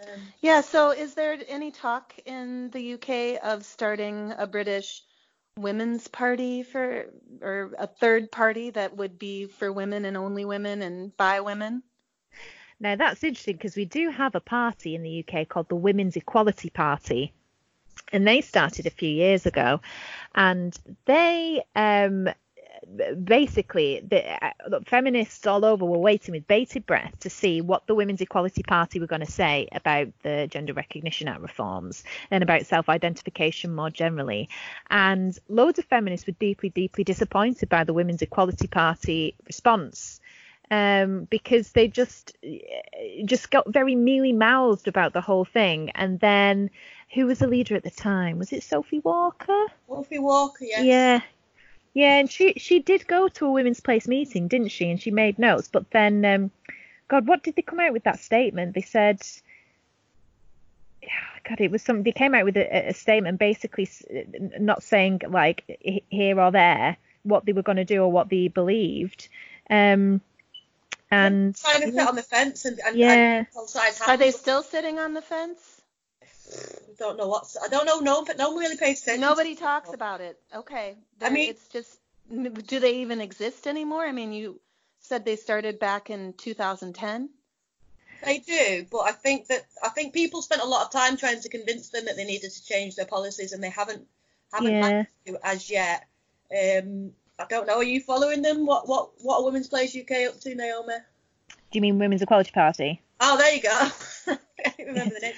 Um, 0.01 0.21
Yeah, 0.41 0.61
so 0.61 0.91
is 0.91 1.15
there 1.15 1.39
any 1.49 1.71
talk 1.71 2.15
in 2.25 2.71
the 2.71 2.95
UK 2.95 3.45
of 3.45 3.65
starting 3.65 4.33
a 4.37 4.47
British 4.47 5.03
women's 5.57 6.09
party 6.09 6.63
for 6.63 7.07
or 7.41 7.73
a 7.79 7.87
third 7.87 8.33
party 8.33 8.71
that 8.71 8.97
would 8.97 9.19
be 9.19 9.47
for 9.47 9.73
women 9.73 10.05
and 10.05 10.17
only 10.17 10.45
women 10.45 10.83
and 10.83 11.17
by 11.17 11.41
women? 11.41 11.83
Now 12.81 12.97
that's 12.97 13.23
interesting 13.23 13.57
because 13.57 13.77
we 13.77 13.85
do 13.85 14.11
have 14.11 14.35
a 14.35 14.41
party 14.41 14.95
in 14.95 15.03
the 15.03 15.25
UK 15.27 15.49
called 15.49 15.69
the 15.69 15.77
Women's 15.77 16.17
Equality 16.17 16.71
Party, 16.71 17.33
and 18.13 18.27
they 18.27 18.41
started 18.41 18.87
a 18.87 18.91
few 18.91 19.09
years 19.09 19.47
ago, 19.47 19.81
and 20.35 20.77
they 21.05 21.63
um, 21.77 22.29
basically 23.25 24.01
the 24.07 24.45
uh, 24.45 24.51
look, 24.69 24.87
feminists 24.87 25.47
all 25.47 25.65
over 25.65 25.85
were 25.85 25.99
waiting 25.99 26.33
with 26.33 26.47
bated 26.47 26.87
breath 26.87 27.19
to 27.21 27.31
see 27.31 27.61
what 27.61 27.87
the 27.87 27.95
Women's 27.95 28.21
Equality 28.21 28.63
Party 28.63 29.01
were 29.01 29.07
going 29.07 29.25
to 29.25 29.31
say 29.31 29.69
about 29.73 30.09
the 30.23 30.47
Gender 30.51 30.73
Recognition 30.73 31.29
Act 31.29 31.41
reforms 31.41 32.05
and 32.31 32.43
about 32.43 32.67
self-identification 32.67 33.75
more 33.75 33.91
generally, 33.91 34.49
and 34.91 35.39
loads 35.49 35.79
of 35.79 35.85
feminists 35.87 36.27
were 36.27 36.35
deeply, 36.39 36.71
deeply 36.71 37.05
disappointed 37.05 37.69
by 37.69 37.85
the 37.85 37.93
Women's 37.93 38.23
Equality 38.23 38.67
Party 38.67 39.35
response 39.47 40.21
um, 40.71 41.25
because 41.31 41.73
they 41.73 41.89
just 41.89 42.37
just 43.25 43.51
got 43.51 43.69
very 43.69 43.95
mealy 43.95 44.33
mouthed 44.33 44.89
about 44.89 45.13
the 45.13 45.21
whole 45.21 45.45
thing. 45.45 45.91
And 45.95 46.19
then 46.21 46.71
who 47.13 47.27
was 47.27 47.39
the 47.39 47.47
leader 47.47 47.77
at 47.77 47.83
the 47.83 47.91
time? 47.91 48.39
Was 48.39 48.53
it 48.53 48.63
Sophie 48.63 49.01
Walker? 49.01 49.67
Sophie 49.89 50.19
Walker, 50.19 50.65
yes. 50.65 50.85
Yeah. 50.85 51.21
Yeah, 51.95 52.17
and 52.19 52.31
she 52.31 52.55
she 52.57 52.81
did 52.81 53.07
go 53.07 53.29
to 53.29 53.47
a 53.47 53.53
women's 53.53 53.81
place 53.81 54.09
meeting, 54.09 54.49
didn't 54.49 54.69
she? 54.69 54.91
And 54.91 55.01
she 55.01 55.13
made 55.13 55.39
notes. 55.39 55.69
But 55.69 55.91
then, 55.93 56.25
um, 56.25 56.51
God, 57.09 57.27
what 57.29 57.45
did 57.45 57.55
they 57.55 57.63
come 57.63 57.79
out 57.81 57.93
with 57.93 58.03
that 58.05 58.19
statement? 58.19 58.75
They 58.75 58.83
said, 58.83 59.23
God, 61.49 61.61
it 61.61 61.71
was 61.71 61.83
some. 61.83 62.03
They 62.03 62.13
came 62.13 62.35
out 62.35 62.45
with 62.45 62.57
a, 62.57 62.89
a 62.89 62.95
statement 62.95 63.39
basically 63.39 63.89
not 64.59 64.83
saying 64.83 65.21
like 65.29 66.05
here 66.11 66.41
or 66.41 66.51
there 66.51 66.97
what 67.23 67.45
they 67.47 67.53
were 67.53 67.63
going 67.63 67.77
to 67.77 67.85
do 67.85 68.03
or 68.03 68.11
what 68.11 68.29
they 68.29 68.49
believed. 68.49 69.29
Um, 69.71 70.21
and 71.11 71.55
Trying 71.55 71.83
to 71.83 71.93
sit 71.93 72.09
on 72.09 72.17
the 72.17 72.23
fence 72.23 72.65
and, 72.65 72.81
and, 72.85 72.97
Yeah. 72.97 73.39
and 73.39 73.47
both 73.55 73.71
sides 73.71 74.01
Are 74.07 74.17
they 74.17 74.31
still 74.31 74.63
sitting 74.63 74.99
on 74.99 75.15
the 75.15 75.23
fence? 75.23 75.74
I 76.53 76.93
don't 76.99 77.17
know 77.17 77.29
what's. 77.29 77.57
I 77.57 77.69
don't 77.69 77.87
know. 77.87 78.01
No, 78.01 78.25
but 78.25 78.37
no 78.39 78.51
one 78.51 78.59
really 78.61 78.77
pays 78.77 79.03
attention. 79.03 79.21
Nobody 79.21 79.55
talks 79.55 79.93
about 79.93 80.21
it. 80.21 80.39
Okay. 80.55 80.97
I 81.23 81.31
mean- 81.31 81.51
it's 81.51 81.69
just, 81.69 81.99
do 82.31 82.81
they 82.81 82.97
even 82.99 83.21
exist 83.21 83.67
anymore? 83.67 84.05
I 84.05 84.13
mean, 84.13 84.33
you 84.33 84.61
said 85.01 85.25
they 85.25 85.37
started 85.37 85.79
back 85.79 86.11
in 86.11 86.33
2010. 86.35 87.31
They 88.25 88.39
do, 88.39 88.87
but 88.91 89.01
I 89.01 89.13
think 89.13 89.49
that 89.49 89.67
I 89.83 89.91
think 89.91 90.15
people 90.15 90.41
spent 90.41 90.63
a 90.63 90.67
lot 90.67 90.87
of 90.87 90.91
time 90.93 91.19
trying 91.19 91.43
to 91.43 91.49
convince 91.51 91.91
them 91.91 92.07
that 92.07 92.17
they 92.17 92.25
needed 92.25 92.51
to 92.53 92.65
change 92.65 92.97
their 92.97 93.05
policies, 93.05 93.53
and 93.53 93.63
they 93.63 93.69
haven't 93.69 94.07
haven't 94.51 94.73
Yeah. 94.73 94.81
managed 94.81 95.11
to 95.27 95.39
as 95.45 95.69
yet. 95.69 96.07
Um, 96.51 97.13
I 97.39 97.45
don't 97.51 97.67
know. 97.67 97.75
Are 97.77 97.83
you 97.85 98.01
following 98.01 98.41
them? 98.41 98.65
What 98.65 98.89
what 98.89 99.11
what 99.19 99.39
are 99.41 99.45
Women's 99.45 99.69
Place 99.69 99.95
UK 99.95 100.27
up 100.27 100.41
to, 100.41 100.55
Naomi? 100.55 100.95
do 101.51 101.79
you 101.79 101.83
mean 101.83 101.99
Women's 101.99 102.23
Equality 102.23 102.53
Party? 102.53 103.03
Oh, 103.27 103.39
there 103.39 103.55
you 103.55 103.63
go. 103.63 103.71
I 104.67 104.75
remember 104.79 105.15
the 105.15 105.21
name. 105.21 105.35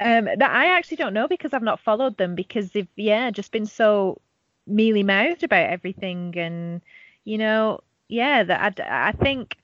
Yeah. 0.00 0.18
Um, 0.18 0.24
that 0.24 0.50
I 0.50 0.76
actually 0.76 0.96
don't 0.96 1.12
know 1.12 1.28
because 1.28 1.52
I've 1.52 1.62
not 1.62 1.78
followed 1.78 2.16
them 2.16 2.34
because 2.34 2.70
they've 2.70 2.88
yeah 2.96 3.30
just 3.30 3.52
been 3.52 3.66
so 3.66 4.20
mealy 4.66 5.02
mouthed 5.02 5.42
about 5.42 5.68
everything 5.68 6.32
and 6.38 6.80
you 7.24 7.36
know 7.36 7.80
yeah 8.08 8.42
that 8.44 8.80
I, 8.80 9.08
I 9.08 9.12
think 9.12 9.58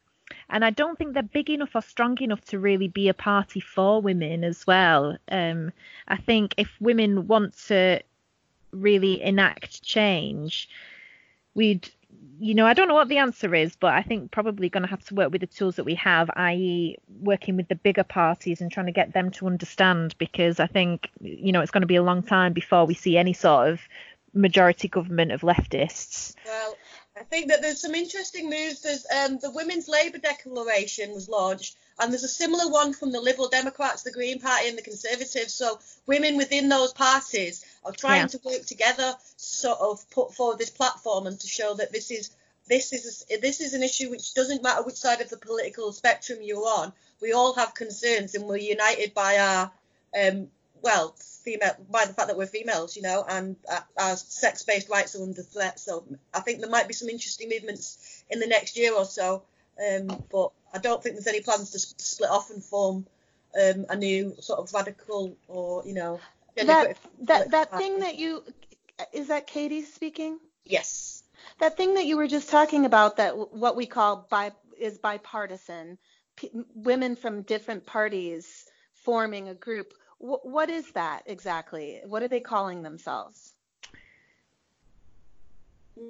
and 0.51 0.63
I 0.63 0.71
don't 0.71 0.99
think 0.99 1.15
they're 1.15 1.23
big 1.23 1.49
enough 1.49 1.75
or 1.75 1.81
strong 1.81 2.21
enough 2.21 2.43
to 2.47 2.59
really 2.59 2.89
be 2.89 3.09
a 3.09 3.15
party 3.15 3.61
for 3.61 4.03
women 4.03 4.45
as 4.45 4.67
well. 4.67 5.17
Um, 5.31 5.73
I 6.07 6.19
think 6.19 6.55
if 6.59 6.71
women 6.81 7.27
want 7.27 7.57
to 7.69 8.03
really 8.73 9.23
enact 9.23 9.83
change, 9.83 10.69
we'd 11.55 11.91
you 12.41 12.55
know 12.55 12.67
I 12.67 12.73
don't 12.73 12.89
know 12.89 12.95
what 12.95 13.09
the 13.09 13.19
answer 13.19 13.55
is, 13.55 13.77
but 13.77 13.93
I 13.93 14.03
think 14.03 14.31
probably 14.31 14.71
going 14.71 14.83
to 14.83 14.89
have 14.89 15.05
to 15.05 15.15
work 15.15 15.31
with 15.31 15.43
the 15.43 15.47
tools 15.47 15.77
that 15.77 15.85
we 15.85 15.95
have, 15.97 16.31
i.e., 16.35 16.97
working 17.21 17.57
with 17.57 17.69
the 17.69 17.75
bigger 17.75 18.03
parties 18.03 18.61
and 18.61 18.73
trying 18.73 18.87
to 18.87 18.93
get 18.93 19.13
them 19.13 19.31
to 19.33 19.47
understand 19.47 20.15
because 20.19 20.59
I 20.59 20.67
think 20.67 21.11
you 21.21 21.53
know 21.53 21.61
it's 21.61 21.71
going 21.71 21.83
to 21.83 21.87
be 21.87 21.97
a 21.97 22.03
long 22.03 22.23
time 22.23 22.55
before 22.55 22.87
we 22.87 22.95
see 22.95 23.19
any 23.19 23.35
sort 23.35 23.69
of 23.69 23.81
majority 24.33 24.89
government 24.89 25.33
of 25.33 25.43
leftists. 25.43 26.35
Well, 26.47 26.77
I 27.21 27.25
think 27.25 27.49
that 27.49 27.61
there's 27.61 27.83
some 27.83 27.95
interesting 27.95 28.49
moves. 28.49 28.81
There's 28.81 29.07
um, 29.15 29.39
the 29.39 29.51
Women's 29.51 29.89
Labour 29.89 30.17
Declaration 30.17 31.13
was 31.13 31.29
launched, 31.29 31.77
and 31.99 32.11
there's 32.11 32.25
a 32.25 32.29
similar 32.29 32.71
one 32.71 32.95
from 32.95 33.13
the 33.13 33.21
Liberal 33.21 33.51
Democrats, 33.51 34.03
the 34.03 34.11
Green 34.11 34.41
Party, 34.41 34.69
and 34.71 34.79
the 34.79 34.83
Conservatives. 34.83 35.53
So 35.53 35.79
women 36.07 36.39
within 36.39 36.71
those 36.71 36.95
parties 36.95 37.63
are 37.85 37.93
trying 37.93 38.23
Yeah. 38.23 38.27
to 38.29 38.41
work 38.43 38.65
together 38.65 39.13
to 39.13 39.45
sort 39.45 39.81
of 39.81 40.09
put 40.09 40.35
forward 40.35 40.59
this 40.59 40.71
platform 40.71 41.27
and 41.27 41.39
to 41.39 41.47
show 41.47 41.75
that 41.75 41.93
this 41.93 42.11
is 42.11 42.31
this 42.67 42.93
is 42.95 43.27
this 43.43 43.61
is 43.61 43.75
an 43.75 43.83
issue 43.83 44.09
which 44.09 44.33
doesn't 44.33 44.63
matter 44.63 44.83
which 44.83 44.97
side 44.97 45.21
of 45.21 45.29
the 45.29 45.37
political 45.37 45.93
spectrum 45.93 46.39
you're 46.41 46.67
on. 46.67 46.91
We 47.21 47.33
all 47.33 47.53
have 47.53 47.75
concerns, 47.75 48.35
and 48.35 48.47
we're 48.47 48.57
united 48.57 49.13
by 49.13 49.39
our 49.39 49.71
um, 50.19 50.51
well, 50.81 51.15
female 51.45 51.73
by 51.91 52.05
the 52.05 52.13
fact 52.13 52.29
that 52.29 52.37
we're 52.37 52.47
females, 52.47 52.97
you 52.97 53.03
know, 53.03 53.25
and 53.29 53.57
uh, 53.71 53.81
our 53.99 54.17
sex-based 54.17 54.89
rights 54.89 55.17
are 55.17 55.23
under 55.23 55.43
threat. 55.43 55.79
So 55.81 56.05
I 56.35 56.41
think 56.41 56.61
there 56.61 56.71
might 56.71 56.89
be 56.89 56.95
some 56.95 57.09
interesting 57.09 57.49
movements 57.49 58.25
in 58.31 58.41
the 58.41 58.47
next 58.47 58.77
year 58.77 58.95
or 58.95 59.05
so. 59.05 59.43
Um, 59.81 60.23
but 60.31 60.53
I 60.75 60.79
don't 60.79 61.03
think 61.03 61.15
there's 61.15 61.27
any 61.27 61.41
plans 61.41 61.71
to 61.71 61.79
split 61.79 62.31
off 62.31 62.51
and 62.51 62.63
form 62.63 63.07
um, 63.61 63.87
a 63.89 63.97
new 63.97 64.37
sort 64.41 64.61
of 64.61 64.73
radical 64.73 65.37
or 65.49 65.83
you 65.87 65.95
know. 65.95 66.21
That 66.57 66.97
that 67.23 67.51
that 67.53 67.71
party. 67.71 67.85
thing 67.85 68.01
that 68.01 68.19
you 68.19 68.45
is 69.13 69.29
that 69.29 69.47
Katie 69.47 69.83
speaking? 69.83 70.39
Yes. 70.65 71.23
That 71.59 71.77
thing 71.77 71.95
that 71.95 72.07
you 72.07 72.17
were 72.17 72.29
just 72.29 72.51
talking 72.51 72.85
about 72.85 73.17
that 73.17 73.37
what 73.55 73.77
we 73.77 73.87
call 73.87 74.27
bi 74.31 74.53
is 74.79 74.99
bipartisan. 74.99 75.99
P- 76.37 76.51
women 76.75 77.17
from 77.17 77.43
different 77.43 77.87
parties 77.87 78.67
forming 79.05 79.49
a 79.49 79.55
group. 79.55 79.95
Wh- 80.21 80.45
what 80.45 80.69
is 80.71 80.91
that 80.93 81.23
exactly? 81.27 82.01
What 82.05 82.23
are 82.23 82.29
they 82.29 82.41
calling 82.41 82.83
themselves? 82.83 83.55
I 85.99 86.03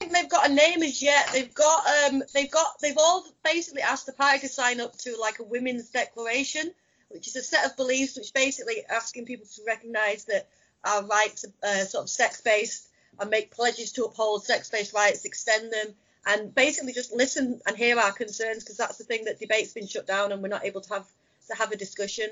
think 0.00 0.12
they've 0.12 0.28
got 0.28 0.50
a 0.50 0.52
name 0.52 0.82
as 0.82 1.00
yet. 1.00 1.30
They've 1.32 1.54
got 1.54 1.84
um 1.86 2.22
they've 2.34 2.50
got 2.50 2.80
they've 2.80 2.98
all 2.98 3.24
basically 3.44 3.82
asked 3.82 4.06
the 4.06 4.12
party 4.12 4.40
to 4.40 4.48
sign 4.48 4.80
up 4.80 4.96
to 4.98 5.16
like 5.20 5.38
a 5.38 5.44
women's 5.44 5.90
declaration, 5.90 6.72
which 7.08 7.28
is 7.28 7.36
a 7.36 7.42
set 7.42 7.66
of 7.66 7.76
beliefs 7.76 8.16
which 8.16 8.32
basically 8.34 8.84
asking 8.88 9.26
people 9.26 9.46
to 9.46 9.62
recognise 9.66 10.24
that 10.24 10.48
our 10.84 11.04
rights 11.04 11.44
are 11.44 11.68
uh, 11.68 11.84
sort 11.84 12.02
of 12.04 12.10
sex 12.10 12.40
based 12.40 12.88
and 13.20 13.30
make 13.30 13.50
pledges 13.50 13.92
to 13.92 14.04
uphold 14.04 14.44
sex 14.44 14.70
based 14.70 14.94
rights, 14.94 15.24
extend 15.24 15.72
them, 15.72 15.94
and 16.26 16.54
basically 16.54 16.92
just 16.92 17.12
listen 17.12 17.60
and 17.66 17.76
hear 17.76 17.98
our 17.98 18.12
concerns 18.12 18.64
because 18.64 18.78
that's 18.78 18.96
the 18.98 19.04
thing 19.04 19.24
that 19.26 19.38
debate's 19.38 19.74
been 19.74 19.86
shut 19.86 20.06
down 20.06 20.32
and 20.32 20.42
we're 20.42 20.48
not 20.48 20.64
able 20.64 20.80
to 20.80 20.94
have 20.94 21.06
to 21.48 21.54
have 21.54 21.72
a 21.72 21.76
discussion. 21.76 22.30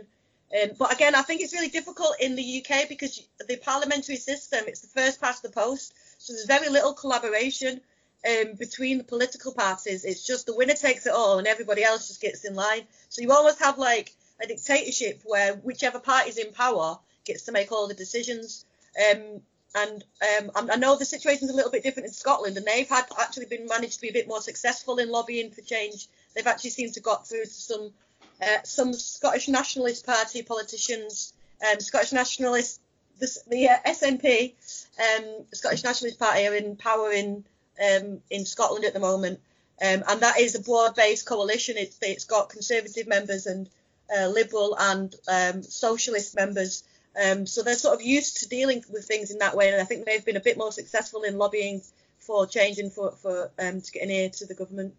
Um, 0.52 0.70
but 0.78 0.92
again, 0.92 1.14
I 1.14 1.22
think 1.22 1.40
it's 1.40 1.52
really 1.52 1.68
difficult 1.68 2.16
in 2.20 2.34
the 2.34 2.64
UK 2.64 2.88
because 2.88 3.22
the 3.46 3.56
parliamentary 3.56 4.16
system, 4.16 4.60
it's 4.66 4.80
the 4.80 5.00
first 5.00 5.20
past 5.20 5.42
the 5.42 5.50
post. 5.50 5.92
So 6.18 6.32
there's 6.32 6.46
very 6.46 6.68
little 6.68 6.94
collaboration 6.94 7.80
um, 8.26 8.54
between 8.54 8.98
the 8.98 9.04
political 9.04 9.52
parties. 9.52 10.04
It's 10.04 10.26
just 10.26 10.46
the 10.46 10.56
winner 10.56 10.74
takes 10.74 11.06
it 11.06 11.12
all 11.12 11.38
and 11.38 11.46
everybody 11.46 11.84
else 11.84 12.08
just 12.08 12.22
gets 12.22 12.44
in 12.44 12.54
line. 12.54 12.82
So 13.10 13.20
you 13.20 13.30
almost 13.32 13.58
have 13.60 13.78
like 13.78 14.14
a 14.42 14.46
dictatorship 14.46 15.20
where 15.24 15.54
whichever 15.54 15.98
party's 15.98 16.38
in 16.38 16.52
power 16.52 16.98
gets 17.24 17.44
to 17.44 17.52
make 17.52 17.70
all 17.70 17.86
the 17.86 17.94
decisions. 17.94 18.64
Um, 18.98 19.42
and 19.74 20.02
um, 20.22 20.50
I 20.56 20.72
I 20.72 20.76
know 20.76 20.96
the 20.96 21.04
situation's 21.04 21.50
a 21.50 21.54
little 21.54 21.70
bit 21.70 21.82
different 21.82 22.08
in 22.08 22.14
Scotland, 22.14 22.56
and 22.56 22.66
they've 22.66 22.88
had 22.88 23.04
actually 23.20 23.46
been 23.46 23.66
managed 23.66 23.96
to 23.96 24.00
be 24.00 24.08
a 24.08 24.14
bit 24.14 24.26
more 24.26 24.40
successful 24.40 24.98
in 24.98 25.10
lobbying 25.10 25.50
for 25.50 25.60
change. 25.60 26.08
They've 26.34 26.46
actually 26.46 26.70
seemed 26.70 26.94
to 26.94 27.00
got 27.00 27.28
through 27.28 27.44
to 27.44 27.50
some 27.50 27.92
uh, 28.40 28.62
some 28.64 28.92
Scottish 28.92 29.48
Nationalist 29.48 30.06
Party 30.06 30.42
politicians, 30.42 31.32
um, 31.68 31.80
Scottish 31.80 32.12
Nationalist, 32.12 32.80
the, 33.18 33.36
the 33.48 33.68
uh, 33.68 33.76
SNP, 33.86 34.52
um, 35.00 35.44
Scottish 35.52 35.82
Nationalist 35.82 36.18
Party 36.18 36.46
are 36.46 36.54
in 36.54 36.76
power 36.76 37.10
in 37.10 37.44
um, 37.80 38.20
in 38.30 38.44
Scotland 38.44 38.84
at 38.84 38.92
the 38.92 39.00
moment, 39.00 39.40
um, 39.82 40.04
and 40.08 40.20
that 40.20 40.38
is 40.38 40.54
a 40.54 40.60
broad-based 40.60 41.26
coalition. 41.26 41.76
It's 41.76 41.98
it's 42.00 42.24
got 42.24 42.48
Conservative 42.48 43.08
members 43.08 43.46
and 43.46 43.68
uh, 44.16 44.28
Liberal 44.28 44.76
and 44.78 45.14
um, 45.28 45.62
Socialist 45.62 46.36
members. 46.36 46.84
Um, 47.20 47.46
so 47.46 47.62
they're 47.62 47.74
sort 47.74 47.94
of 47.94 48.02
used 48.02 48.38
to 48.38 48.48
dealing 48.48 48.84
with 48.90 49.04
things 49.04 49.32
in 49.32 49.38
that 49.38 49.56
way, 49.56 49.68
and 49.72 49.80
I 49.80 49.84
think 49.84 50.06
they've 50.06 50.24
been 50.24 50.36
a 50.36 50.40
bit 50.40 50.56
more 50.56 50.70
successful 50.70 51.22
in 51.22 51.38
lobbying 51.38 51.82
for 52.18 52.46
changing 52.46 52.90
for, 52.90 53.12
for 53.12 53.50
to 53.58 53.92
get 53.92 54.02
an 54.02 54.10
ear 54.10 54.28
to 54.28 54.46
the 54.46 54.54
government. 54.54 54.94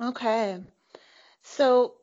Okay. 0.00 0.58
So, 1.42 1.94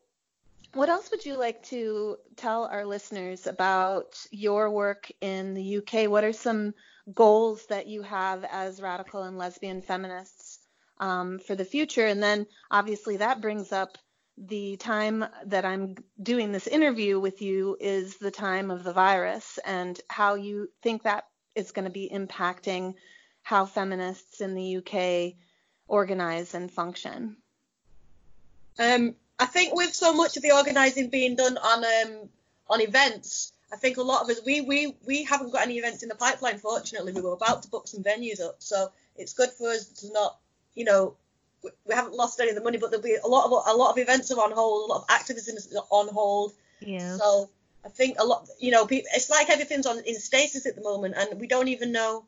what 0.73 0.89
else 0.89 1.09
would 1.09 1.25
you 1.25 1.37
like 1.37 1.63
to 1.63 2.17
tell 2.35 2.65
our 2.65 2.85
listeners 2.85 3.47
about 3.47 4.23
your 4.31 4.69
work 4.69 5.11
in 5.21 5.53
the 5.53 5.77
UK? 5.77 6.09
What 6.09 6.23
are 6.23 6.33
some 6.33 6.73
goals 7.13 7.65
that 7.67 7.87
you 7.87 8.03
have 8.03 8.45
as 8.45 8.81
radical 8.81 9.23
and 9.23 9.37
lesbian 9.37 9.81
feminists 9.81 10.59
um, 10.99 11.39
for 11.39 11.55
the 11.55 11.65
future? 11.65 12.05
And 12.05 12.21
then, 12.21 12.45
obviously, 12.69 13.17
that 13.17 13.41
brings 13.41 13.71
up 13.71 13.97
the 14.37 14.77
time 14.77 15.25
that 15.45 15.65
I'm 15.65 15.95
doing 16.21 16.51
this 16.51 16.67
interview 16.67 17.19
with 17.19 17.41
you 17.41 17.75
is 17.79 18.17
the 18.17 18.31
time 18.31 18.71
of 18.71 18.83
the 18.83 18.93
virus 18.93 19.59
and 19.65 19.99
how 20.07 20.35
you 20.35 20.69
think 20.81 21.03
that 21.03 21.25
is 21.55 21.71
going 21.71 21.85
to 21.85 21.91
be 21.91 22.09
impacting 22.13 22.93
how 23.41 23.65
feminists 23.65 24.39
in 24.41 24.55
the 24.55 24.77
UK 24.77 25.33
organize 25.87 26.53
and 26.53 26.71
function. 26.71 27.35
Um, 28.77 29.15
I 29.39 29.45
think 29.45 29.73
with 29.73 29.93
so 29.93 30.13
much 30.13 30.35
of 30.37 30.43
the 30.43 30.51
organising 30.51 31.09
being 31.09 31.35
done 31.35 31.57
on 31.57 31.85
um, 31.85 32.29
on 32.69 32.81
events, 32.81 33.53
I 33.71 33.77
think 33.77 33.97
a 33.97 34.01
lot 34.01 34.21
of 34.21 34.29
us 34.29 34.41
we, 34.45 34.61
we 34.61 34.95
we 35.05 35.23
haven't 35.23 35.51
got 35.51 35.63
any 35.63 35.77
events 35.77 36.03
in 36.03 36.09
the 36.09 36.15
pipeline. 36.15 36.59
Fortunately, 36.59 37.13
we 37.13 37.21
were 37.21 37.33
about 37.33 37.63
to 37.63 37.69
book 37.69 37.87
some 37.87 38.03
venues 38.03 38.41
up, 38.41 38.57
so 38.59 38.91
it's 39.15 39.33
good 39.33 39.49
for 39.51 39.69
us 39.69 39.87
to 39.87 40.11
not, 40.11 40.37
you 40.75 40.83
know, 40.85 41.15
we, 41.63 41.71
we 41.85 41.95
haven't 41.95 42.13
lost 42.13 42.39
any 42.39 42.49
of 42.49 42.55
the 42.55 42.63
money, 42.63 42.77
but 42.77 42.91
there'll 42.91 43.03
be 43.03 43.15
a 43.15 43.27
lot 43.27 43.45
of 43.45 43.51
a 43.51 43.77
lot 43.77 43.91
of 43.91 43.97
events 43.97 44.31
are 44.31 44.43
on 44.43 44.51
hold, 44.51 44.89
a 44.89 44.93
lot 44.93 45.01
of 45.01 45.05
activism 45.09 45.55
is 45.55 45.75
on 45.89 46.07
hold. 46.09 46.53
Yeah. 46.81 47.15
So 47.17 47.49
I 47.85 47.89
think 47.89 48.17
a 48.19 48.25
lot, 48.25 48.47
you 48.59 48.71
know, 48.71 48.85
people, 48.85 49.09
it's 49.15 49.29
like 49.29 49.49
everything's 49.49 49.85
on 49.85 49.99
in 49.99 50.15
stasis 50.19 50.65
at 50.65 50.75
the 50.75 50.81
moment, 50.81 51.15
and 51.17 51.39
we 51.39 51.47
don't 51.47 51.69
even 51.69 51.93
know 51.93 52.25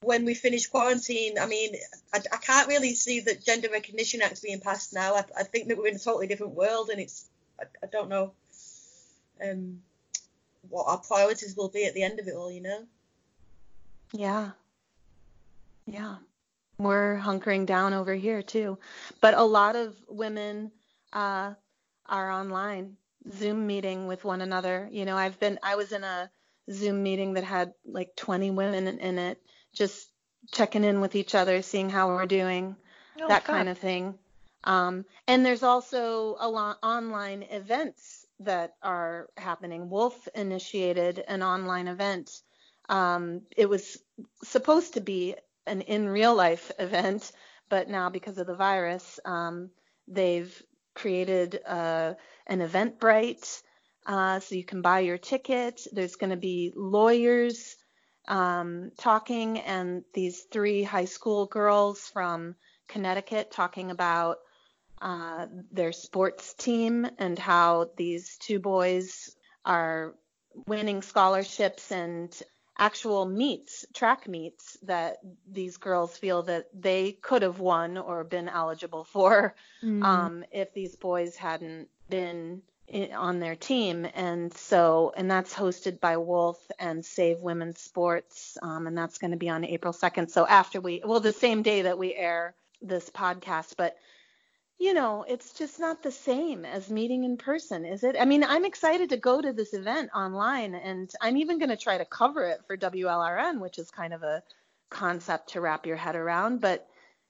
when 0.00 0.24
we 0.24 0.34
finish 0.34 0.66
quarantine, 0.66 1.38
I 1.38 1.46
mean, 1.46 1.76
I, 2.12 2.20
I 2.32 2.36
can't 2.36 2.68
really 2.68 2.94
see 2.94 3.20
that 3.20 3.44
Gender 3.44 3.68
Recognition 3.72 4.22
Act's 4.22 4.40
being 4.40 4.60
passed 4.60 4.94
now. 4.94 5.14
I, 5.14 5.24
I 5.38 5.42
think 5.42 5.68
that 5.68 5.78
we're 5.78 5.88
in 5.88 5.96
a 5.96 5.98
totally 5.98 6.26
different 6.26 6.54
world, 6.54 6.90
and 6.90 7.00
it's 7.00 7.26
I, 7.60 7.64
I 7.82 7.86
don't 7.86 8.08
know 8.08 8.32
um, 9.42 9.80
what 10.68 10.84
our 10.86 10.98
priorities 10.98 11.56
will 11.56 11.68
be 11.68 11.84
at 11.86 11.94
the 11.94 12.02
end 12.02 12.20
of 12.20 12.28
it 12.28 12.34
all. 12.34 12.50
You 12.50 12.62
know. 12.62 12.86
Yeah. 14.12 14.50
Yeah. 15.86 16.16
We're 16.78 17.18
hunkering 17.18 17.64
down 17.66 17.94
over 17.94 18.14
here 18.14 18.42
too. 18.42 18.78
But 19.20 19.34
a 19.34 19.42
lot 19.42 19.76
of 19.76 19.96
women 20.08 20.70
uh, 21.12 21.54
are 22.06 22.30
online, 22.30 22.96
Zoom 23.32 23.66
meeting 23.66 24.06
with 24.06 24.24
one 24.24 24.42
another. 24.42 24.88
You 24.90 25.04
know, 25.04 25.16
I've 25.16 25.40
been, 25.40 25.58
I 25.62 25.76
was 25.76 25.92
in 25.92 26.04
a 26.04 26.30
Zoom 26.70 27.02
meeting 27.02 27.34
that 27.34 27.44
had 27.44 27.72
like 27.86 28.14
20 28.16 28.50
women 28.50 28.86
in 28.86 29.18
it, 29.18 29.40
just 29.76 30.08
checking 30.52 30.84
in 30.84 31.00
with 31.00 31.14
each 31.14 31.34
other, 31.34 31.62
seeing 31.62 31.90
how 31.90 32.08
we're 32.08 32.26
doing, 32.26 32.76
Oh, 33.20 33.28
that 33.28 33.44
kind 33.44 33.68
of 33.68 33.78
thing. 33.78 34.18
Um, 34.64 35.04
and 35.28 35.46
there's 35.46 35.62
also 35.62 36.36
a 36.40 36.48
lot 36.48 36.78
online 36.82 37.44
events 37.44 38.26
that 38.40 38.74
are 38.82 39.28
happening. 39.36 39.88
WoLF 39.88 40.28
initiated 40.34 41.24
an 41.26 41.42
online 41.42 41.88
event. 41.88 42.42
Um, 42.88 43.42
it 43.56 43.68
was 43.68 43.98
supposed 44.42 44.94
to 44.94 45.00
be 45.00 45.36
an 45.66 45.82
in 45.82 46.08
real 46.08 46.34
life 46.34 46.72
event, 46.78 47.32
but 47.68 47.88
now 47.88 48.10
because 48.10 48.38
of 48.38 48.46
the 48.46 48.54
virus, 48.54 49.18
um, 49.24 49.70
they've 50.08 50.62
created 50.94 51.60
uh, 51.66 52.14
an 52.46 52.60
Eventbrite, 52.60 53.62
uh, 54.06 54.40
so 54.40 54.54
you 54.54 54.64
can 54.64 54.82
buy 54.82 55.00
your 55.00 55.18
ticket. 55.18 55.86
There's 55.92 56.16
going 56.16 56.30
to 56.30 56.36
be 56.36 56.72
lawyers 56.76 57.76
um, 58.28 58.90
talking, 58.98 59.58
and 59.60 60.04
these 60.14 60.42
three 60.52 60.82
high 60.82 61.04
school 61.06 61.46
girls 61.46 62.00
from 62.12 62.54
Connecticut 62.88 63.50
talking 63.50 63.90
about 63.90 64.38
uh, 65.00 65.46
their 65.72 65.92
sports 65.92 66.54
team 66.54 67.06
and 67.18 67.38
how 67.38 67.90
these 67.96 68.36
two 68.38 68.58
boys 68.58 69.36
are 69.64 70.14
winning 70.66 71.02
scholarships 71.02 71.90
and 71.92 72.42
actual 72.78 73.24
meets, 73.26 73.84
track 73.94 74.26
meets 74.28 74.76
that 74.82 75.18
these 75.50 75.76
girls 75.76 76.16
feel 76.16 76.42
that 76.42 76.66
they 76.74 77.12
could 77.12 77.42
have 77.42 77.60
won 77.60 77.96
or 77.98 78.24
been 78.24 78.48
eligible 78.48 79.04
for 79.04 79.54
Mm. 79.82 80.02
um, 80.02 80.44
if 80.52 80.72
these 80.74 80.96
boys 80.96 81.36
hadn't 81.36 81.88
been 82.08 82.62
on 83.14 83.40
their 83.40 83.56
team. 83.56 84.06
And 84.14 84.52
so, 84.54 85.12
and 85.16 85.30
that's 85.30 85.54
hosted 85.54 86.00
by 86.00 86.16
WoLF 86.16 86.56
and 86.78 87.04
Save 87.04 87.40
Women's 87.40 87.80
Sports. 87.80 88.56
Um, 88.62 88.86
and 88.86 88.96
that's 88.96 89.18
going 89.18 89.32
to 89.32 89.36
be 89.36 89.48
on 89.48 89.64
April 89.64 89.92
2nd. 89.92 90.30
So 90.30 90.46
after 90.46 90.80
we, 90.80 91.02
well, 91.04 91.20
the 91.20 91.32
same 91.32 91.62
day 91.62 91.82
that 91.82 91.98
we 91.98 92.14
air 92.14 92.54
this 92.80 93.10
podcast, 93.10 93.74
but 93.76 93.96
you 94.78 94.92
know, 94.92 95.24
it's 95.26 95.54
just 95.54 95.80
not 95.80 96.02
the 96.02 96.12
same 96.12 96.66
as 96.66 96.90
meeting 96.90 97.24
in 97.24 97.38
person, 97.38 97.86
is 97.86 98.04
it? 98.04 98.14
I 98.18 98.26
mean, 98.26 98.44
I'm 98.44 98.66
excited 98.66 99.08
to 99.10 99.16
go 99.16 99.40
to 99.40 99.52
this 99.52 99.72
event 99.72 100.10
online, 100.14 100.74
and 100.74 101.10
I'm 101.20 101.38
even 101.38 101.58
going 101.58 101.70
to 101.70 101.78
try 101.78 101.96
to 101.96 102.04
cover 102.04 102.44
it 102.44 102.60
for 102.66 102.76
WLRN, 102.76 103.60
which 103.60 103.78
is 103.78 103.90
kind 103.90 104.12
of 104.12 104.22
a 104.22 104.42
concept 104.90 105.50
to 105.50 105.62
wrap 105.62 105.86
your 105.86 105.96
head 105.96 106.14
around. 106.14 106.60
But 106.60 106.86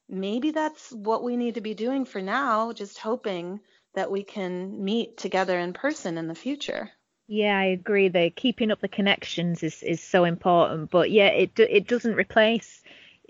maybe 0.09 0.51
that's 0.51 0.91
what 0.91 1.23
we 1.23 1.37
need 1.37 1.55
to 1.55 1.61
be 1.61 1.75
doing 1.75 2.05
for 2.05 2.21
now, 2.21 2.73
just 2.73 2.99
hoping 2.99 3.61
that 3.97 4.11
we 4.11 4.23
can 4.23 4.85
meet 4.85 5.17
together 5.17 5.59
in 5.59 5.73
person 5.73 6.17
in 6.19 6.29
the 6.29 6.35
future. 6.35 6.93
Yeah, 7.29 7.59
I 7.59 7.65
agree. 7.65 8.09
The 8.09 8.31
keeping 8.31 8.71
up 8.71 8.81
the 8.81 8.89
connections 8.89 9.65
is, 9.65 9.83
is 9.83 10.01
so 10.01 10.25
important. 10.25 10.91
But 10.91 11.11
yeah, 11.11 11.29
it 11.29 11.59
it 11.59 11.89
doesn't 11.89 12.15
replace 12.15 12.83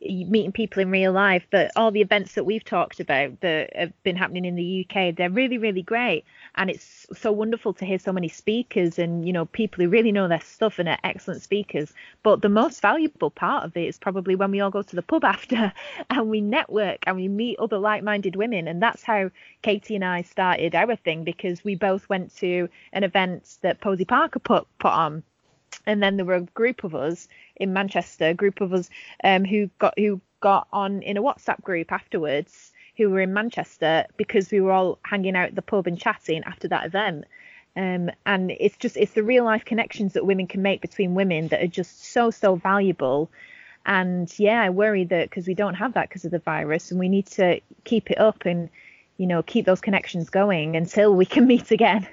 meeting 0.03 0.53
people 0.53 0.83
in 0.83 0.91
real 0.91 1.13
life. 1.13 1.47
But 1.51 1.71
all 1.77 1.91
the 1.91 2.01
events 2.01 2.35
that 2.35 2.45
we've 2.45 2.65
talked 2.65 3.01
about 3.01 3.41
that 3.41 3.75
have 3.75 4.03
been 4.03 4.17
happening 4.17 4.45
in 4.45 4.55
the 4.55 4.87
UK, 4.89 5.15
they're 5.15 5.31
really 5.31 5.59
really 5.59 5.83
great, 5.83 6.25
and 6.57 6.71
it's 6.71 7.07
so 7.15 7.33
wonderful 7.33 7.73
to 7.75 7.85
hear 7.85 7.99
so 7.99 8.13
many 8.13 8.29
speakers 8.29 8.99
and 8.99 9.27
you 9.27 9.33
know 9.33 9.47
people 9.47 9.83
who 9.83 9.91
really 9.91 10.13
know 10.13 10.29
their 10.29 10.41
stuff 10.41 10.79
and 10.79 10.89
are 10.89 10.99
excellent 11.05 11.43
speakers. 11.43 11.93
But 12.23 12.43
the 12.43 12.49
most 12.49 12.81
valuable 12.81 13.31
part 13.31 13.65
of 13.65 13.77
it 13.77 13.87
is 13.87 13.99
probably 13.99 14.37
when 14.37 14.51
we 14.51 14.61
all 14.61 14.71
go 14.71 14.83
to 14.83 14.97
the 14.97 15.03
pub 15.03 15.25
after 15.37 15.73
and 16.11 16.29
we 16.29 16.41
network 16.41 16.99
and 17.07 17.17
we 17.17 17.29
meet 17.29 17.59
other 17.59 17.79
like-minded 17.79 18.37
women, 18.37 18.69
and 18.69 18.83
that's 18.83 19.03
how 19.03 19.31
Katie 19.63 19.97
and 19.97 20.05
I 20.05 20.23
started 20.23 20.75
our 20.75 20.97
thing 20.97 21.25
because 21.25 21.65
we 21.65 21.75
both 21.75 22.09
went 22.09 22.37
to 22.37 22.69
an 22.93 23.05
event 23.05 23.59
that 23.63 23.81
Posie 23.81 24.05
Parker 24.05 24.39
put 24.39 24.67
put 24.79 24.93
on 24.93 25.23
and 25.87 26.03
then 26.03 26.17
there 26.17 26.27
were 26.27 26.35
a 26.35 26.41
group 26.43 26.85
of 26.85 26.95
us 26.95 27.29
in 27.57 27.73
Manchester, 27.73 28.27
a 28.27 28.35
group 28.35 28.61
of 28.61 28.73
us 28.73 28.91
um, 29.25 29.45
who 29.45 29.71
got 29.79 29.99
who 29.99 30.21
got 30.41 30.69
on 30.73 31.03
in 31.03 31.17
a 31.17 31.23
WhatsApp 31.23 31.63
group 31.63 31.93
afterwards, 31.93 32.73
who 32.97 33.11
were 33.11 33.21
in 33.21 33.33
Manchester 33.33 34.05
because 34.17 34.51
we 34.51 34.61
were 34.61 34.73
all 34.73 34.99
hanging 35.03 35.37
out 35.37 35.49
at 35.49 35.55
the 35.55 35.63
pub 35.63 35.87
and 35.87 35.99
chatting 35.99 36.43
after 36.45 36.69
that 36.69 36.87
event. 36.87 37.25
Um, 37.77 38.11
and 38.25 38.51
it's 38.53 38.77
just 38.77 38.97
it's 38.97 39.13
the 39.13 39.23
real 39.23 39.45
life 39.45 39.65
connections 39.65 40.15
that 40.15 40.27
women 40.27 40.47
can 40.47 40.63
make 40.63 40.81
between 40.81 41.15
women 41.15 41.49
that 41.49 41.63
are 41.63 41.69
just 41.69 42.07
so 42.07 42.31
so 42.31 42.57
valuable. 42.57 43.31
And 43.85 44.33
yeah, 44.39 44.63
I 44.63 44.71
worry 44.71 45.05
that 45.05 45.31
because 45.31 45.47
we 45.47 45.55
don't 45.55 45.75
have 45.75 45.93
that 45.95 46.09
because 46.09 46.25
of 46.25 46.31
the 46.33 46.39
virus, 46.41 46.91
and 46.91 46.99
we 46.99 47.09
need 47.09 47.27
to 47.27 47.61
keep 47.85 48.11
it 48.11 48.19
up 48.19 48.47
and 48.47 48.69
you 49.19 49.27
know 49.27 49.43
keep 49.43 49.67
those 49.67 49.81
connections 49.81 50.31
going 50.31 50.75
until 50.75 51.15
we 51.15 51.27
can 51.27 51.47
meet 51.55 51.71
again. 51.71 52.07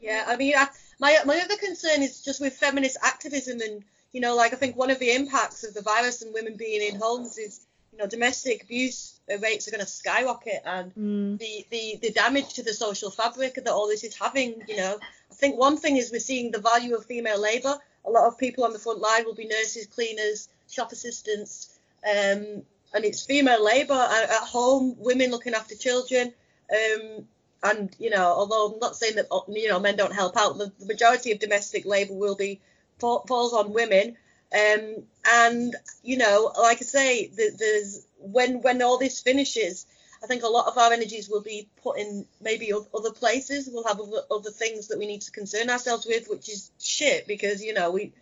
Yeah, 0.00 0.24
I 0.28 0.36
mean, 0.36 0.54
I, 0.56 0.68
my 0.98 1.18
my 1.24 1.38
other 1.40 1.56
concern 1.56 2.02
is 2.02 2.20
just 2.22 2.40
with 2.40 2.54
feminist 2.54 2.96
activism, 3.02 3.60
and 3.60 3.84
you 4.12 4.20
know, 4.20 4.34
like 4.36 4.52
I 4.52 4.56
think 4.56 4.76
one 4.76 4.90
of 4.90 4.98
the 4.98 5.12
impacts 5.14 5.64
of 5.64 5.74
the 5.74 5.82
virus 5.82 6.22
and 6.22 6.32
women 6.34 6.56
being 6.56 6.82
in 6.82 6.98
homes 7.00 7.38
is, 7.38 7.60
you 7.92 7.98
know, 7.98 8.06
domestic 8.06 8.62
abuse 8.62 9.20
rates 9.42 9.68
are 9.68 9.70
going 9.70 9.80
to 9.84 9.86
skyrocket, 9.86 10.62
and 10.64 10.94
Mm. 10.94 11.38
the, 11.38 11.66
the 11.70 11.98
the 12.02 12.10
damage 12.10 12.54
to 12.54 12.62
the 12.62 12.72
social 12.72 13.10
fabric 13.10 13.54
that 13.54 13.68
all 13.68 13.88
this 13.88 14.04
is 14.04 14.16
having. 14.16 14.62
You 14.66 14.76
know, 14.76 14.98
I 15.30 15.34
think 15.34 15.58
one 15.58 15.76
thing 15.76 15.96
is 15.96 16.10
we're 16.10 16.20
seeing 16.20 16.50
the 16.50 16.60
value 16.60 16.94
of 16.94 17.04
female 17.04 17.40
labour. 17.40 17.78
A 18.04 18.10
lot 18.10 18.26
of 18.26 18.38
people 18.38 18.64
on 18.64 18.72
the 18.72 18.78
front 18.78 19.00
line 19.00 19.24
will 19.26 19.34
be 19.34 19.46
nurses, 19.46 19.86
cleaners, 19.86 20.48
shop 20.70 20.92
assistants, 20.92 21.78
um, 22.04 22.62
and 22.94 23.04
it's 23.04 23.26
female 23.26 23.62
labour 23.62 23.92
at, 24.10 24.30
at 24.30 24.40
home, 24.40 24.96
women 24.98 25.30
looking 25.30 25.52
after 25.54 25.74
children. 25.74 26.32
Um, 26.72 27.26
and 27.62 27.94
you 27.98 28.10
know, 28.10 28.24
although 28.24 28.72
I'm 28.72 28.78
not 28.78 28.96
saying 28.96 29.16
that 29.16 29.26
uh, 29.30 29.40
you 29.48 29.68
know 29.68 29.80
men 29.80 29.96
don't 29.96 30.14
help 30.14 30.36
out, 30.36 30.58
the, 30.58 30.72
the 30.78 30.86
majority 30.86 31.32
of 31.32 31.38
domestic 31.38 31.84
labour 31.84 32.14
will 32.14 32.36
be 32.36 32.60
falls 32.98 33.52
on 33.52 33.72
women. 33.72 34.16
Um, 34.52 35.04
and 35.30 35.76
you 36.02 36.16
know, 36.16 36.52
like 36.58 36.78
I 36.78 36.84
say, 36.84 37.26
the, 37.26 37.52
there's 37.58 38.06
when 38.18 38.62
when 38.62 38.82
all 38.82 38.98
this 38.98 39.20
finishes, 39.20 39.86
I 40.22 40.26
think 40.26 40.42
a 40.42 40.48
lot 40.48 40.66
of 40.66 40.78
our 40.78 40.92
energies 40.92 41.28
will 41.28 41.42
be 41.42 41.68
put 41.82 41.98
in 41.98 42.26
maybe 42.40 42.72
other 42.72 43.12
places. 43.12 43.68
We'll 43.70 43.84
have 43.84 44.00
other, 44.00 44.22
other 44.30 44.50
things 44.50 44.88
that 44.88 44.98
we 44.98 45.06
need 45.06 45.22
to 45.22 45.32
concern 45.32 45.70
ourselves 45.70 46.06
with, 46.06 46.28
which 46.28 46.48
is 46.48 46.70
shit 46.78 47.26
because 47.26 47.62
you 47.62 47.74
know 47.74 47.90
we 47.90 48.12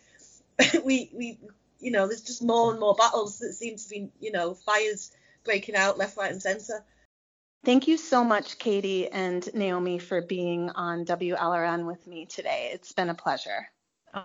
we 0.83 1.09
we 1.13 1.39
you 1.79 1.91
know 1.91 2.07
there's 2.07 2.21
just 2.21 2.43
more 2.43 2.71
and 2.71 2.79
more 2.79 2.95
battles 2.95 3.39
that 3.39 3.53
seem 3.53 3.77
to 3.77 3.89
be 3.89 4.09
you 4.19 4.31
know 4.31 4.53
fires 4.53 5.11
breaking 5.43 5.75
out 5.75 5.97
left, 5.97 6.17
right, 6.17 6.31
and 6.31 6.41
centre. 6.41 6.83
Thank 7.63 7.87
you 7.87 7.97
so 7.97 8.23
much, 8.23 8.59
Katie 8.59 9.09
and 9.09 9.47
Naomi, 9.53 9.99
for 9.99 10.21
being 10.21 10.69
on 10.69 11.05
WLRN 11.05 11.85
with 11.85 12.05
me 12.07 12.25
today. 12.25 12.69
It's 12.73 12.93
been 12.93 13.09
a 13.09 13.13
pleasure. 13.13 13.67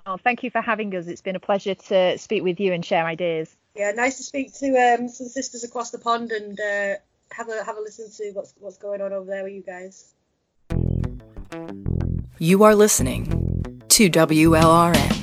Oh, 0.06 0.16
thank 0.16 0.42
you 0.42 0.50
for 0.50 0.60
having 0.60 0.94
us. 0.94 1.06
It's 1.06 1.22
been 1.22 1.36
a 1.36 1.40
pleasure 1.40 1.74
to 1.74 2.18
speak 2.18 2.42
with 2.42 2.60
you 2.60 2.72
and 2.72 2.84
share 2.84 3.04
ideas. 3.04 3.54
Yeah, 3.74 3.90
nice 3.92 4.18
to 4.18 4.22
speak 4.22 4.54
to 4.54 4.66
um, 4.76 5.08
some 5.08 5.28
sisters 5.28 5.64
across 5.64 5.90
the 5.90 5.98
pond 5.98 6.30
and 6.30 6.58
uh, 6.60 6.94
have 7.32 7.48
a 7.48 7.64
have 7.64 7.76
a 7.76 7.80
listen 7.80 8.10
to 8.10 8.32
what's 8.32 8.54
what's 8.60 8.78
going 8.78 9.00
on 9.00 9.12
over 9.12 9.26
there 9.26 9.44
with 9.44 9.54
you 9.54 9.62
guys. 9.62 10.14
You 12.38 12.64
are 12.64 12.74
listening 12.74 13.26
to 13.88 14.10
WLRN. 14.10 15.21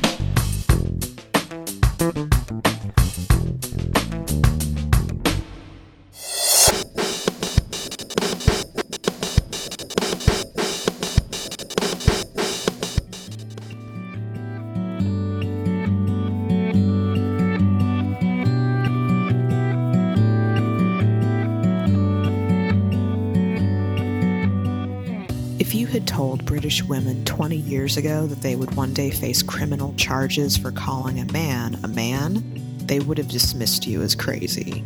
Years 27.79 27.95
ago 27.95 28.27
that 28.27 28.41
they 28.41 28.57
would 28.57 28.75
one 28.75 28.93
day 28.93 29.09
face 29.09 29.41
criminal 29.41 29.93
charges 29.93 30.57
for 30.57 30.69
calling 30.69 31.17
a 31.17 31.31
man 31.31 31.79
a 31.85 31.87
man, 31.87 32.43
they 32.87 32.99
would 32.99 33.17
have 33.17 33.29
dismissed 33.29 33.87
you 33.87 34.01
as 34.01 34.15
crazy. 34.15 34.83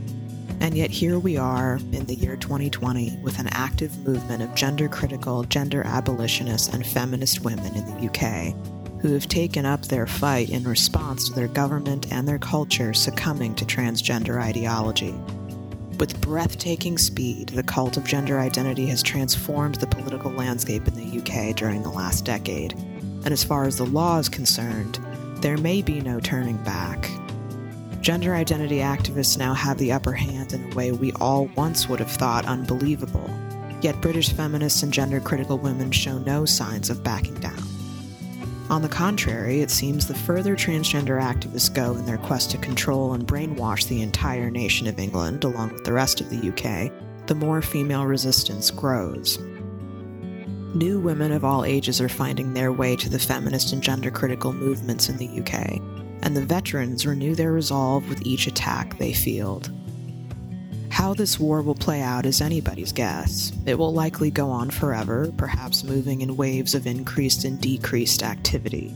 And 0.60 0.78
yet 0.78 0.92
here 0.92 1.18
we 1.18 1.36
are 1.36 1.80
in 1.92 2.06
the 2.06 2.14
year 2.14 2.36
2020 2.36 3.18
with 3.24 3.40
an 3.40 3.48
active 3.48 3.98
movement 4.06 4.44
of 4.44 4.54
gender 4.54 4.88
critical, 4.88 5.44
gender 5.44 5.82
abolitionists, 5.84 6.72
and 6.72 6.86
feminist 6.86 7.44
women 7.44 7.76
in 7.76 7.84
the 7.88 8.08
UK 8.08 8.56
who 9.02 9.12
have 9.14 9.28
taken 9.28 9.66
up 9.66 9.82
their 9.82 10.06
fight 10.06 10.52
in 10.52 10.64
response 10.64 11.28
to 11.28 11.34
their 11.34 11.48
government 11.48 12.12
and 12.12 12.28
their 12.28 12.38
culture 12.38 12.94
succumbing 12.94 13.56
to 13.56 13.66
transgender 13.66 14.40
ideology. 14.40 15.16
With 16.00 16.20
breathtaking 16.22 16.98
speed, 16.98 17.50
the 17.50 17.64
cult 17.64 17.98
of 17.98 18.04
gender 18.04 18.40
identity 18.40 18.88
has 18.88 19.04
transformed 19.04 19.76
the 19.76 19.88
political 19.88 20.32
landscape 20.32 20.88
in 20.88 20.96
the 20.96 21.20
UK 21.20 21.56
during 21.56 21.84
the 21.84 21.90
last 21.90 22.26
decade. 22.26 22.74
And 22.74 23.28
as 23.28 23.44
far 23.44 23.66
as 23.66 23.78
the 23.78 23.86
law 23.86 24.18
is 24.18 24.28
concerned, 24.28 25.00
there 25.38 25.58
may 25.58 25.82
be 25.82 26.02
no 26.02 26.20
turning 26.20 26.58
back. 26.64 27.10
Gender 28.02 28.34
identity 28.34 28.78
activists 28.78 29.38
now 29.38 29.54
have 29.54 29.78
the 29.78 29.92
upper 29.92 30.12
hand 30.12 30.52
in 30.52 30.72
a 30.72 30.76
way 30.76 30.92
we 30.92 31.14
all 31.14 31.46
once 31.56 31.88
would 31.88 32.00
have 32.00 32.12
thought 32.12 32.46
unbelievable. 32.46 33.30
Yet 33.82 34.02
British 34.02 34.34
feminists 34.34 34.84
and 34.84 34.92
gender 34.92 35.20
critical 35.20 35.58
women 35.58 35.92
show 35.92 36.18
no 36.18 36.44
signs 36.44 36.90
of 36.90 37.04
backing 37.04 37.36
down. 37.36 37.73
On 38.74 38.82
the 38.82 38.90
contrary, 38.90 39.62
it 39.62 39.70
seems 39.70 40.08
the 40.08 40.16
further 40.16 40.56
transgender 40.56 41.22
activists 41.22 41.72
go 41.72 41.94
in 41.94 42.08
their 42.08 42.18
quest 42.18 42.50
to 42.50 42.58
control 42.58 43.14
and 43.14 43.24
brainwash 43.24 43.88
the 43.88 44.02
entire 44.02 44.50
nation 44.50 44.88
of 44.88 44.98
England, 44.98 45.44
along 45.44 45.74
with 45.74 45.84
the 45.84 45.94
rest 45.94 46.20
of 46.20 46.32
the 46.32 46.50
UK, 46.50 46.92
the 47.28 47.36
more 47.36 47.62
female 47.62 48.08
resistance 48.08 48.72
grows. 48.72 49.38
New 50.74 51.00
women 51.00 51.32
of 51.32 51.46
all 51.46 51.64
ages 51.64 52.02
are 52.02 52.10
finding 52.10 52.52
their 52.56 52.72
way 52.72 52.96
to 52.96 53.10
the 53.10 53.20
feminist 53.20 53.74
and 53.74 53.84
gender 53.84 54.10
critical 54.10 54.52
movements 54.52 55.08
in 55.08 55.18
the 55.18 55.40
UK, 55.40 55.80
and 56.24 56.36
the 56.36 56.44
veterans 56.44 57.06
renew 57.06 57.36
their 57.36 57.52
resolve 57.52 58.10
with 58.10 58.26
each 58.26 58.48
attack 58.48 58.98
they 58.98 59.14
field. 59.14 59.72
How 60.94 61.16
this 61.16 61.40
war 61.40 61.64
will 61.64 61.74
play 61.74 62.04
out 62.04 62.24
is 62.28 62.40
anybody's 62.40 62.92
guess. 62.92 63.52
It 63.66 63.80
will 63.80 63.92
likely 63.92 64.30
go 64.30 64.52
on 64.52 64.70
forever, 64.70 65.34
perhaps 65.38 65.84
moving 65.84 66.22
in 66.22 66.38
waves 66.38 66.76
of 66.76 66.86
increased 66.86 67.46
and 67.46 67.60
decreased 67.60 68.22
activity. 68.22 68.94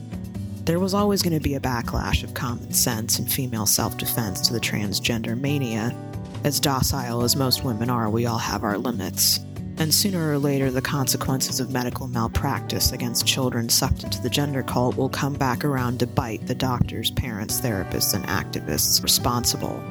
There 0.65 0.79
was 0.79 0.93
always 0.93 1.23
going 1.23 1.33
to 1.33 1.43
be 1.43 1.55
a 1.55 1.59
backlash 1.59 2.23
of 2.23 2.35
common 2.35 2.71
sense 2.71 3.17
and 3.17 3.29
female 3.29 3.65
self 3.65 3.97
defense 3.97 4.41
to 4.41 4.53
the 4.53 4.59
transgender 4.59 5.35
mania. 5.37 5.97
As 6.43 6.59
docile 6.59 7.23
as 7.23 7.35
most 7.35 7.63
women 7.63 7.89
are, 7.89 8.11
we 8.11 8.27
all 8.27 8.37
have 8.37 8.63
our 8.63 8.77
limits. 8.77 9.39
And 9.79 9.91
sooner 9.91 10.31
or 10.31 10.37
later, 10.37 10.69
the 10.69 10.83
consequences 10.83 11.59
of 11.59 11.71
medical 11.71 12.05
malpractice 12.05 12.91
against 12.91 13.25
children 13.25 13.69
sucked 13.69 14.03
into 14.03 14.21
the 14.21 14.29
gender 14.29 14.61
cult 14.61 14.97
will 14.97 15.09
come 15.09 15.33
back 15.33 15.65
around 15.65 15.99
to 16.01 16.07
bite 16.07 16.45
the 16.45 16.55
doctors, 16.55 17.09
parents, 17.09 17.59
therapists, 17.59 18.13
and 18.13 18.23
activists 18.27 19.01
responsible. 19.01 19.83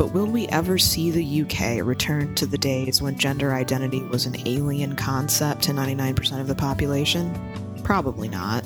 But 0.00 0.14
will 0.14 0.28
we 0.28 0.48
ever 0.48 0.78
see 0.78 1.10
the 1.10 1.42
UK 1.42 1.84
return 1.84 2.34
to 2.36 2.46
the 2.46 2.56
days 2.56 3.02
when 3.02 3.18
gender 3.18 3.52
identity 3.52 4.00
was 4.00 4.24
an 4.24 4.34
alien 4.48 4.96
concept 4.96 5.64
to 5.64 5.72
99% 5.72 6.40
of 6.40 6.46
the 6.46 6.54
population? 6.54 7.38
Probably 7.84 8.26
not. 8.26 8.64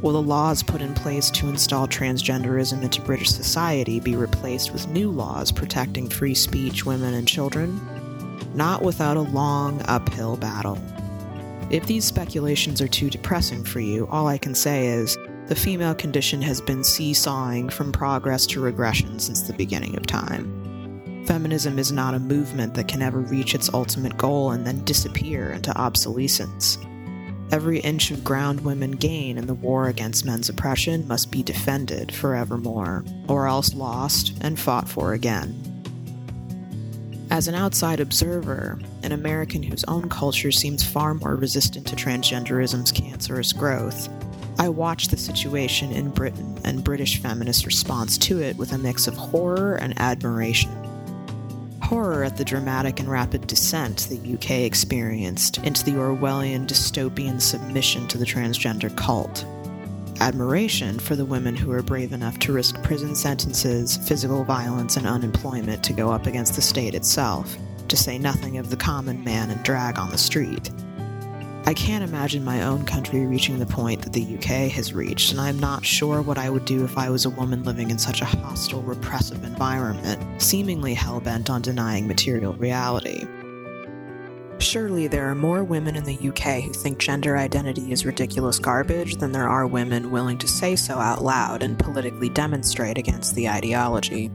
Will 0.00 0.14
the 0.14 0.22
laws 0.22 0.62
put 0.62 0.80
in 0.80 0.94
place 0.94 1.30
to 1.32 1.50
install 1.50 1.86
transgenderism 1.86 2.82
into 2.82 3.02
British 3.02 3.28
society 3.28 4.00
be 4.00 4.16
replaced 4.16 4.72
with 4.72 4.88
new 4.88 5.10
laws 5.10 5.52
protecting 5.52 6.08
free 6.08 6.34
speech, 6.34 6.86
women, 6.86 7.12
and 7.12 7.28
children? 7.28 7.78
Not 8.54 8.80
without 8.80 9.18
a 9.18 9.20
long 9.20 9.82
uphill 9.84 10.38
battle. 10.38 10.78
If 11.68 11.84
these 11.84 12.06
speculations 12.06 12.80
are 12.80 12.88
too 12.88 13.10
depressing 13.10 13.62
for 13.62 13.80
you, 13.80 14.06
all 14.06 14.26
I 14.26 14.38
can 14.38 14.54
say 14.54 14.86
is 14.86 15.18
the 15.48 15.54
female 15.54 15.94
condition 15.94 16.42
has 16.42 16.60
been 16.60 16.82
seesawing 16.82 17.68
from 17.68 17.92
progress 17.92 18.46
to 18.46 18.60
regression 18.60 19.18
since 19.18 19.42
the 19.42 19.52
beginning 19.52 19.96
of 19.96 20.06
time. 20.06 21.24
Feminism 21.26 21.78
is 21.78 21.92
not 21.92 22.14
a 22.14 22.18
movement 22.18 22.74
that 22.74 22.88
can 22.88 23.02
ever 23.02 23.20
reach 23.20 23.54
its 23.54 23.72
ultimate 23.72 24.16
goal 24.16 24.50
and 24.50 24.66
then 24.66 24.84
disappear 24.84 25.52
into 25.52 25.76
obsolescence. 25.76 26.78
Every 27.52 27.78
inch 27.80 28.10
of 28.10 28.24
ground 28.24 28.60
women 28.60 28.92
gain 28.92 29.38
in 29.38 29.46
the 29.46 29.54
war 29.54 29.86
against 29.86 30.24
men's 30.24 30.48
oppression 30.48 31.06
must 31.06 31.30
be 31.30 31.44
defended 31.44 32.12
forevermore, 32.12 33.04
or 33.28 33.46
else 33.46 33.72
lost 33.72 34.36
and 34.40 34.58
fought 34.58 34.88
for 34.88 35.12
again. 35.12 35.62
As 37.30 37.46
an 37.46 37.54
outside 37.54 38.00
observer, 38.00 38.80
an 39.02 39.12
American 39.12 39.62
whose 39.62 39.84
own 39.84 40.08
culture 40.08 40.52
seems 40.52 40.84
far 40.84 41.14
more 41.14 41.36
resistant 41.36 41.86
to 41.88 41.96
transgenderism's 41.96 42.90
cancerous 42.90 43.52
growth, 43.52 44.08
I 44.58 44.70
watch 44.70 45.08
the 45.08 45.18
situation 45.18 45.92
in 45.92 46.10
Britain 46.10 46.58
and 46.64 46.82
British 46.82 47.20
feminist 47.20 47.66
response 47.66 48.16
to 48.18 48.40
it 48.40 48.56
with 48.56 48.72
a 48.72 48.78
mix 48.78 49.06
of 49.06 49.14
horror 49.14 49.76
and 49.76 49.92
admiration. 49.98 50.70
Horror 51.82 52.24
at 52.24 52.38
the 52.38 52.44
dramatic 52.44 52.98
and 52.98 53.08
rapid 53.08 53.46
descent 53.46 54.08
the 54.08 54.34
UK 54.34 54.62
experienced 54.62 55.58
into 55.58 55.84
the 55.84 55.92
Orwellian 55.92 56.66
dystopian 56.66 57.40
submission 57.40 58.08
to 58.08 58.16
the 58.16 58.24
transgender 58.24 58.94
cult. 58.96 59.44
Admiration 60.20 60.98
for 60.98 61.16
the 61.16 61.26
women 61.26 61.54
who 61.54 61.68
were 61.68 61.82
brave 61.82 62.14
enough 62.14 62.38
to 62.38 62.52
risk 62.52 62.82
prison 62.82 63.14
sentences, 63.14 63.98
physical 63.98 64.42
violence, 64.42 64.96
and 64.96 65.06
unemployment 65.06 65.84
to 65.84 65.92
go 65.92 66.10
up 66.10 66.26
against 66.26 66.56
the 66.56 66.62
state 66.62 66.94
itself, 66.94 67.58
to 67.88 67.96
say 67.96 68.18
nothing 68.18 68.56
of 68.56 68.70
the 68.70 68.76
common 68.76 69.22
man 69.22 69.50
and 69.50 69.62
drag 69.62 69.98
on 69.98 70.08
the 70.08 70.16
street. 70.16 70.70
I 71.68 71.74
can't 71.74 72.04
imagine 72.04 72.44
my 72.44 72.62
own 72.62 72.84
country 72.84 73.26
reaching 73.26 73.58
the 73.58 73.66
point 73.66 74.02
that 74.02 74.12
the 74.12 74.36
UK 74.36 74.70
has 74.70 74.94
reached, 74.94 75.32
and 75.32 75.40
I'm 75.40 75.58
not 75.58 75.84
sure 75.84 76.22
what 76.22 76.38
I 76.38 76.48
would 76.48 76.64
do 76.64 76.84
if 76.84 76.96
I 76.96 77.10
was 77.10 77.24
a 77.24 77.30
woman 77.30 77.64
living 77.64 77.90
in 77.90 77.98
such 77.98 78.20
a 78.20 78.24
hostile, 78.24 78.82
repressive 78.82 79.42
environment, 79.42 80.40
seemingly 80.40 80.94
hell 80.94 81.18
bent 81.18 81.50
on 81.50 81.62
denying 81.62 82.06
material 82.06 82.52
reality. 82.52 83.26
Surely 84.58 85.08
there 85.08 85.28
are 85.28 85.34
more 85.34 85.64
women 85.64 85.96
in 85.96 86.04
the 86.04 86.28
UK 86.28 86.62
who 86.62 86.72
think 86.72 86.98
gender 86.98 87.36
identity 87.36 87.90
is 87.90 88.06
ridiculous 88.06 88.60
garbage 88.60 89.16
than 89.16 89.32
there 89.32 89.48
are 89.48 89.66
women 89.66 90.12
willing 90.12 90.38
to 90.38 90.46
say 90.46 90.76
so 90.76 90.98
out 90.98 91.24
loud 91.24 91.64
and 91.64 91.80
politically 91.80 92.28
demonstrate 92.28 92.96
against 92.96 93.34
the 93.34 93.48
ideology. 93.48 94.30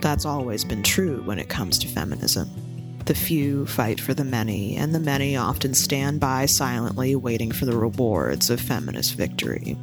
That's 0.00 0.24
always 0.24 0.64
been 0.64 0.82
true 0.82 1.22
when 1.24 1.38
it 1.38 1.50
comes 1.50 1.78
to 1.80 1.88
feminism. 1.88 2.63
The 3.06 3.14
few 3.14 3.66
fight 3.66 4.00
for 4.00 4.14
the 4.14 4.24
many, 4.24 4.76
and 4.76 4.94
the 4.94 5.00
many 5.00 5.36
often 5.36 5.74
stand 5.74 6.20
by 6.20 6.46
silently 6.46 7.14
waiting 7.14 7.52
for 7.52 7.66
the 7.66 7.76
rewards 7.76 8.48
of 8.48 8.62
feminist 8.62 9.14
victory. 9.14 9.76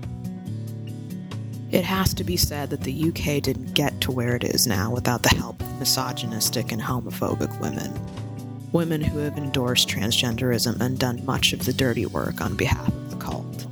It 1.70 1.84
has 1.84 2.16
to 2.16 2.24
be 2.24 2.36
said 2.36 2.72
that 2.72 2.82
the 2.82 3.10
UK 3.10 3.42
didn't 3.44 3.76
get 3.76 4.02
to 4.02 4.12
where 4.12 4.36
it 4.36 4.44
is 4.44 4.66
now 4.66 4.92
without 4.92 5.22
the 5.22 5.36
help 5.36 5.62
of 5.62 5.80
misogynistic 5.80 6.72
and 6.72 6.82
homophobic 6.82 7.62
women. 7.62 7.94
Women 8.72 9.02
who 9.02 9.20
have 9.20 9.38
endorsed 9.38 9.88
transgenderism 9.88 10.82
and 10.82 10.98
done 10.98 11.24
much 11.24 11.54
of 11.54 11.66
the 11.66 11.74
dirty 11.74 12.08
work 12.08 12.42
on 12.42 12.58
behalf 12.58 12.88
of 12.88 13.12
the 13.12 13.18
cult. 13.18 13.68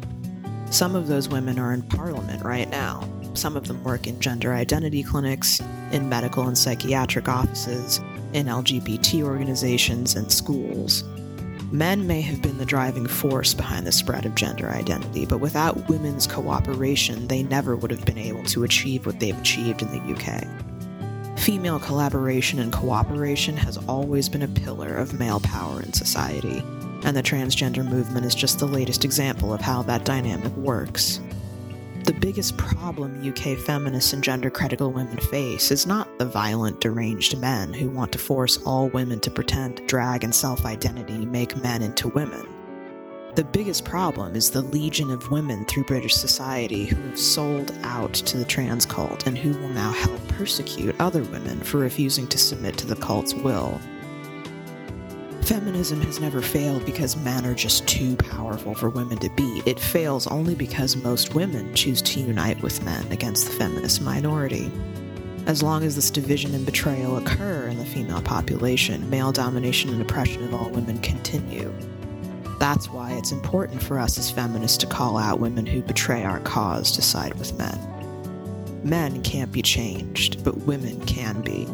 Some 0.69 0.95
of 0.95 1.07
those 1.07 1.27
women 1.27 1.57
are 1.57 1.73
in 1.73 1.81
Parliament 1.81 2.43
right 2.43 2.69
now. 2.69 3.09
Some 3.33 3.57
of 3.57 3.67
them 3.67 3.83
work 3.83 4.05
in 4.05 4.19
gender 4.19 4.53
identity 4.53 5.01
clinics, 5.01 5.59
in 5.91 6.07
medical 6.07 6.47
and 6.47 6.57
psychiatric 6.57 7.27
offices, 7.27 7.99
in 8.33 8.47
LGBT 8.47 9.23
organizations 9.23 10.15
and 10.15 10.31
schools. 10.31 11.03
Men 11.71 12.07
may 12.07 12.21
have 12.21 12.41
been 12.41 12.57
the 12.57 12.65
driving 12.65 13.05
force 13.05 13.53
behind 13.53 13.85
the 13.85 13.91
spread 13.91 14.25
of 14.25 14.33
gender 14.33 14.69
identity, 14.69 15.27
but 15.27 15.39
without 15.39 15.87
women's 15.87 16.25
cooperation, 16.25 17.27
they 17.27 17.43
never 17.43 17.75
would 17.75 17.91
have 17.91 18.05
been 18.05 18.17
able 18.17 18.43
to 18.45 18.63
achieve 18.63 19.05
what 19.05 19.19
they've 19.19 19.39
achieved 19.39 19.83
in 19.83 19.91
the 19.91 20.15
UK. 20.15 21.39
Female 21.39 21.79
collaboration 21.79 22.59
and 22.59 22.73
cooperation 22.73 23.55
has 23.55 23.77
always 23.87 24.27
been 24.27 24.41
a 24.41 24.47
pillar 24.47 24.95
of 24.95 25.19
male 25.19 25.39
power 25.39 25.81
in 25.81 25.93
society, 25.93 26.63
and 27.03 27.15
the 27.15 27.23
transgender 27.23 27.87
movement 27.87 28.25
is 28.25 28.35
just 28.35 28.57
the 28.57 28.65
latest 28.65 29.05
example 29.05 29.53
of 29.53 29.61
how 29.61 29.83
that 29.83 30.05
dynamic 30.05 30.55
works. 30.57 31.19
The 32.09 32.19
biggest 32.19 32.57
problem 32.57 33.21
UK 33.23 33.55
feminists 33.55 34.13
and 34.13 34.23
gender 34.23 34.49
critical 34.49 34.91
women 34.91 35.19
face 35.19 35.69
is 35.69 35.85
not 35.85 36.17
the 36.17 36.25
violent, 36.25 36.81
deranged 36.81 37.37
men 37.37 37.71
who 37.71 37.87
want 37.87 38.11
to 38.13 38.17
force 38.17 38.57
all 38.65 38.89
women 38.89 39.19
to 39.19 39.29
pretend 39.29 39.85
drag 39.85 40.23
and 40.23 40.33
self 40.33 40.65
identity 40.65 41.23
make 41.23 41.55
men 41.61 41.83
into 41.83 42.07
women. 42.07 42.47
The 43.35 43.43
biggest 43.43 43.85
problem 43.85 44.35
is 44.35 44.49
the 44.49 44.63
legion 44.63 45.11
of 45.11 45.29
women 45.29 45.65
through 45.65 45.83
British 45.83 46.15
society 46.15 46.85
who 46.85 46.95
have 46.95 47.19
sold 47.19 47.77
out 47.83 48.15
to 48.15 48.39
the 48.39 48.45
trans 48.45 48.87
cult 48.87 49.27
and 49.27 49.37
who 49.37 49.51
will 49.59 49.69
now 49.69 49.91
help 49.91 50.27
persecute 50.29 50.95
other 50.99 51.21
women 51.25 51.59
for 51.59 51.77
refusing 51.77 52.25
to 52.29 52.39
submit 52.39 52.75
to 52.79 52.87
the 52.87 52.95
cult's 52.95 53.35
will. 53.35 53.79
Feminism 55.41 56.01
has 56.01 56.19
never 56.19 56.41
failed 56.41 56.85
because 56.85 57.17
men 57.17 57.45
are 57.45 57.55
just 57.55 57.87
too 57.87 58.15
powerful 58.17 58.75
for 58.75 58.89
women 58.89 59.17
to 59.17 59.29
beat. 59.31 59.65
It 59.65 59.79
fails 59.79 60.27
only 60.27 60.53
because 60.53 60.95
most 60.95 61.33
women 61.33 61.73
choose 61.73 62.01
to 62.03 62.19
unite 62.19 62.61
with 62.61 62.83
men 62.83 63.11
against 63.11 63.47
the 63.47 63.53
feminist 63.53 64.01
minority. 64.01 64.71
As 65.47 65.63
long 65.63 65.83
as 65.83 65.95
this 65.95 66.11
division 66.11 66.53
and 66.53 66.65
betrayal 66.65 67.17
occur 67.17 67.67
in 67.67 67.79
the 67.79 67.85
female 67.85 68.21
population, 68.21 69.09
male 69.09 69.31
domination 69.31 69.89
and 69.89 70.01
oppression 70.01 70.43
of 70.43 70.53
all 70.53 70.69
women 70.69 70.99
continue. 70.99 71.73
That's 72.59 72.89
why 72.89 73.13
it's 73.13 73.31
important 73.31 73.81
for 73.81 73.97
us 73.97 74.19
as 74.19 74.29
feminists 74.29 74.77
to 74.79 74.85
call 74.85 75.17
out 75.17 75.39
women 75.39 75.65
who 75.65 75.81
betray 75.81 76.23
our 76.23 76.41
cause 76.41 76.91
to 76.91 77.01
side 77.01 77.33
with 77.35 77.57
men. 77.57 77.79
Men 78.83 79.23
can't 79.23 79.51
be 79.51 79.61
changed, 79.61 80.43
but 80.43 80.57
women 80.57 81.03
can 81.05 81.41
be. 81.41 81.67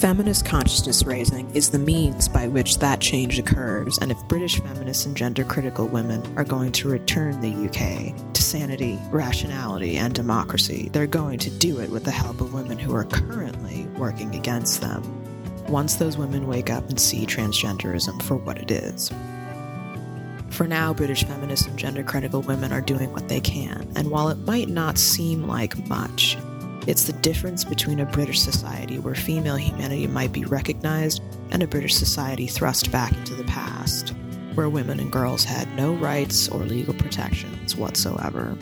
Feminist 0.00 0.46
consciousness 0.46 1.02
raising 1.04 1.54
is 1.54 1.68
the 1.68 1.78
means 1.78 2.26
by 2.26 2.48
which 2.48 2.78
that 2.78 3.00
change 3.00 3.38
occurs, 3.38 3.98
and 3.98 4.10
if 4.10 4.16
British 4.28 4.58
feminists 4.58 5.04
and 5.04 5.14
gender 5.14 5.44
critical 5.44 5.86
women 5.88 6.22
are 6.38 6.44
going 6.44 6.72
to 6.72 6.88
return 6.88 7.38
the 7.42 7.68
UK 7.68 8.32
to 8.32 8.42
sanity, 8.42 8.98
rationality, 9.10 9.98
and 9.98 10.14
democracy, 10.14 10.88
they're 10.94 11.06
going 11.06 11.38
to 11.40 11.50
do 11.50 11.80
it 11.80 11.90
with 11.90 12.04
the 12.04 12.10
help 12.10 12.40
of 12.40 12.54
women 12.54 12.78
who 12.78 12.94
are 12.94 13.04
currently 13.04 13.86
working 13.98 14.34
against 14.34 14.80
them. 14.80 15.02
Once 15.68 15.96
those 15.96 16.16
women 16.16 16.46
wake 16.46 16.70
up 16.70 16.88
and 16.88 16.98
see 16.98 17.26
transgenderism 17.26 18.22
for 18.22 18.36
what 18.36 18.56
it 18.56 18.70
is. 18.70 19.12
For 20.48 20.66
now, 20.66 20.94
British 20.94 21.24
feminists 21.24 21.66
and 21.66 21.78
gender 21.78 22.02
critical 22.02 22.40
women 22.40 22.72
are 22.72 22.80
doing 22.80 23.12
what 23.12 23.28
they 23.28 23.40
can, 23.40 23.86
and 23.96 24.10
while 24.10 24.30
it 24.30 24.38
might 24.38 24.70
not 24.70 24.96
seem 24.96 25.46
like 25.46 25.76
much, 25.88 26.38
it's 26.86 27.04
the 27.04 27.12
difference 27.14 27.64
between 27.64 28.00
a 28.00 28.06
British 28.06 28.40
society 28.40 28.98
where 28.98 29.14
female 29.14 29.56
humanity 29.56 30.06
might 30.06 30.32
be 30.32 30.44
recognized 30.44 31.22
and 31.50 31.62
a 31.62 31.66
British 31.66 31.94
society 31.94 32.46
thrust 32.46 32.90
back 32.90 33.12
into 33.12 33.34
the 33.34 33.44
past, 33.44 34.14
where 34.54 34.68
women 34.68 34.98
and 34.98 35.12
girls 35.12 35.44
had 35.44 35.68
no 35.76 35.94
rights 35.94 36.48
or 36.48 36.60
legal 36.60 36.94
protections 36.94 37.76
whatsoever. 37.76 38.56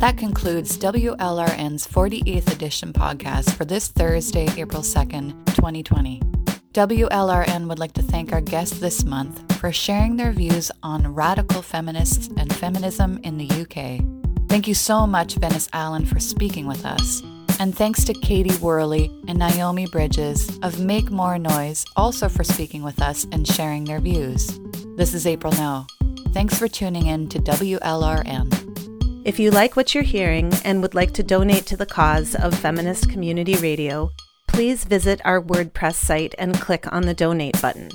That 0.00 0.16
concludes 0.16 0.78
WLRN's 0.78 1.86
48th 1.86 2.50
edition 2.50 2.94
podcast 2.94 3.50
for 3.52 3.66
this 3.66 3.88
Thursday, 3.88 4.48
April 4.56 4.80
2nd, 4.80 5.44
2020. 5.54 6.39
WLRN 6.72 7.68
would 7.68 7.80
like 7.80 7.94
to 7.94 8.02
thank 8.02 8.32
our 8.32 8.40
guests 8.40 8.78
this 8.78 9.04
month 9.04 9.58
for 9.58 9.72
sharing 9.72 10.16
their 10.16 10.30
views 10.30 10.70
on 10.84 11.12
radical 11.12 11.62
feminists 11.62 12.28
and 12.36 12.54
feminism 12.54 13.18
in 13.24 13.38
the 13.38 13.50
UK. 13.62 14.00
Thank 14.48 14.68
you 14.68 14.74
so 14.74 15.04
much, 15.04 15.34
Venice 15.34 15.68
Allen, 15.72 16.06
for 16.06 16.20
speaking 16.20 16.68
with 16.68 16.86
us. 16.86 17.22
And 17.58 17.74
thanks 17.74 18.04
to 18.04 18.14
Katie 18.14 18.56
Worley 18.58 19.10
and 19.26 19.36
Naomi 19.36 19.86
Bridges 19.86 20.60
of 20.62 20.78
Make 20.78 21.10
More 21.10 21.40
Noise 21.40 21.84
also 21.96 22.28
for 22.28 22.44
speaking 22.44 22.84
with 22.84 23.02
us 23.02 23.26
and 23.32 23.48
sharing 23.48 23.82
their 23.82 24.00
views. 24.00 24.60
This 24.96 25.12
is 25.12 25.26
April 25.26 25.52
No. 25.54 25.88
Thanks 26.28 26.56
for 26.56 26.68
tuning 26.68 27.08
in 27.08 27.28
to 27.30 27.40
WLRN. 27.40 29.26
If 29.26 29.40
you 29.40 29.50
like 29.50 29.74
what 29.74 29.92
you're 29.92 30.04
hearing 30.04 30.52
and 30.64 30.82
would 30.82 30.94
like 30.94 31.14
to 31.14 31.24
donate 31.24 31.66
to 31.66 31.76
the 31.76 31.84
cause 31.84 32.36
of 32.36 32.54
feminist 32.54 33.10
community 33.10 33.56
radio, 33.56 34.08
please 34.52 34.84
visit 34.84 35.20
our 35.24 35.40
WordPress 35.40 35.94
site 35.94 36.34
and 36.38 36.60
click 36.60 36.92
on 36.92 37.02
the 37.02 37.14
donate 37.14 37.60
button. 37.62 37.90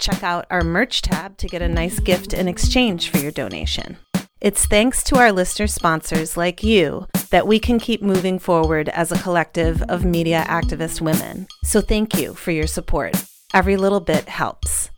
Check 0.00 0.22
out 0.22 0.46
our 0.50 0.62
merch 0.62 1.02
tab 1.02 1.36
to 1.38 1.48
get 1.48 1.62
a 1.62 1.68
nice 1.68 2.00
gift 2.00 2.32
in 2.32 2.48
exchange 2.48 3.10
for 3.10 3.18
your 3.18 3.30
donation. 3.30 3.98
It's 4.40 4.66
thanks 4.66 5.02
to 5.04 5.16
our 5.16 5.32
listener 5.32 5.66
sponsors 5.66 6.36
like 6.36 6.62
you 6.62 7.06
that 7.30 7.46
we 7.46 7.58
can 7.58 7.78
keep 7.78 8.02
moving 8.02 8.38
forward 8.38 8.88
as 8.88 9.12
a 9.12 9.18
collective 9.18 9.82
of 9.82 10.04
media 10.04 10.44
activist 10.48 11.00
women. 11.00 11.46
So 11.64 11.80
thank 11.80 12.16
you 12.16 12.34
for 12.34 12.52
your 12.52 12.66
support. 12.66 13.16
Every 13.52 13.76
little 13.76 14.00
bit 14.00 14.28
helps. 14.28 14.90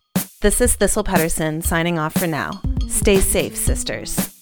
This 0.43 0.61
is 0.61 0.75
Thistle 0.75 1.05
Pettersen 1.05 1.63
signing 1.63 1.99
off 1.99 2.15
for 2.15 2.27
now. 2.27 2.61
Stay 2.89 3.21
safe, 3.21 3.57
sisters. 3.57 4.35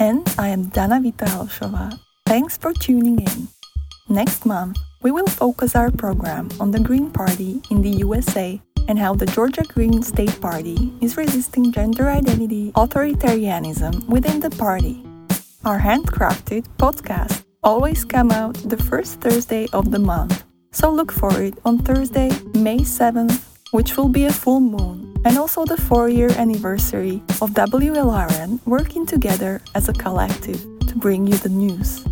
And 0.00 0.26
I 0.38 0.48
am 0.48 0.68
Dana 0.68 1.00
Vita 1.00 1.26
Halshova. 1.26 1.98
Thanks 2.26 2.56
for 2.56 2.72
tuning 2.72 3.20
in. 3.20 3.48
Next 4.08 4.46
month, 4.46 4.78
we 5.02 5.10
will 5.12 5.26
focus 5.26 5.76
our 5.76 5.90
program 5.90 6.48
on 6.58 6.72
the 6.72 6.80
Green 6.80 7.10
Party 7.10 7.62
in 7.70 7.82
the 7.82 7.90
USA 8.02 8.60
and 8.88 8.98
how 8.98 9.14
the 9.14 9.26
Georgia 9.26 9.62
Green 9.62 10.02
State 10.02 10.40
Party 10.40 10.92
is 11.00 11.16
resisting 11.16 11.70
gender 11.70 12.08
identity 12.08 12.72
authoritarianism 12.72 14.06
within 14.08 14.40
the 14.40 14.50
party. 14.50 15.04
Our 15.64 15.78
handcrafted 15.78 16.66
podcast 16.78 17.44
always 17.62 18.04
come 18.04 18.32
out 18.32 18.54
the 18.54 18.76
first 18.76 19.20
Thursday 19.20 19.68
of 19.72 19.90
the 19.90 19.98
month, 19.98 20.44
so 20.72 20.90
look 20.90 21.12
for 21.12 21.40
it 21.40 21.54
on 21.64 21.78
Thursday, 21.78 22.30
May 22.54 22.78
7th, 22.78 23.44
which 23.70 23.96
will 23.96 24.08
be 24.08 24.24
a 24.24 24.32
full 24.32 24.60
moon, 24.60 25.14
and 25.24 25.38
also 25.38 25.64
the 25.64 25.76
four 25.76 26.08
year 26.08 26.30
anniversary 26.32 27.22
of 27.40 27.54
WLRN 27.54 28.66
working 28.66 29.06
together 29.06 29.60
as 29.76 29.88
a 29.88 29.92
collective 29.92 30.60
to 30.88 30.96
bring 30.96 31.26
you 31.26 31.36
the 31.36 31.50
news. 31.50 32.04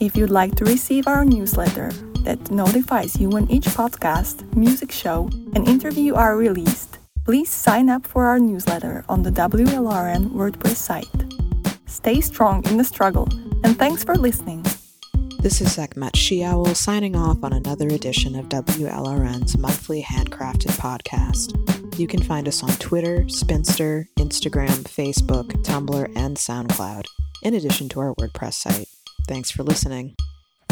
If 0.00 0.16
you'd 0.16 0.30
like 0.30 0.54
to 0.56 0.64
receive 0.64 1.06
our 1.06 1.24
newsletter 1.24 1.90
that 2.24 2.50
notifies 2.50 3.20
you 3.20 3.28
when 3.28 3.50
each 3.50 3.66
podcast, 3.66 4.54
music 4.56 4.92
show, 4.92 5.28
and 5.54 5.68
interview 5.68 6.14
are 6.14 6.36
released, 6.36 6.98
please 7.24 7.50
sign 7.50 7.88
up 7.88 8.06
for 8.06 8.26
our 8.26 8.38
newsletter 8.38 9.04
on 9.08 9.22
the 9.22 9.30
WLRN 9.30 10.30
WordPress 10.30 10.76
site. 10.76 11.06
Stay 11.86 12.20
strong 12.20 12.64
in 12.66 12.76
the 12.76 12.84
struggle, 12.84 13.28
and 13.64 13.78
thanks 13.78 14.02
for 14.04 14.14
listening. 14.14 14.64
This 15.40 15.60
is 15.60 15.72
Sekhmet 15.72 16.14
Sheowl 16.14 16.74
signing 16.76 17.16
off 17.16 17.42
on 17.42 17.52
another 17.52 17.88
edition 17.88 18.36
of 18.36 18.48
WLRN's 18.48 19.58
monthly 19.58 20.02
handcrafted 20.02 20.70
podcast. 20.78 21.98
You 21.98 22.06
can 22.06 22.22
find 22.22 22.46
us 22.46 22.62
on 22.62 22.70
Twitter, 22.78 23.28
Spinster, 23.28 24.08
Instagram, 24.18 24.84
Facebook, 24.84 25.50
Tumblr, 25.64 26.12
and 26.16 26.36
SoundCloud, 26.36 27.06
in 27.42 27.54
addition 27.54 27.88
to 27.90 28.00
our 28.00 28.14
WordPress 28.14 28.54
site. 28.54 28.88
Thanks 29.26 29.50
for 29.50 29.62
listening. 29.64 30.14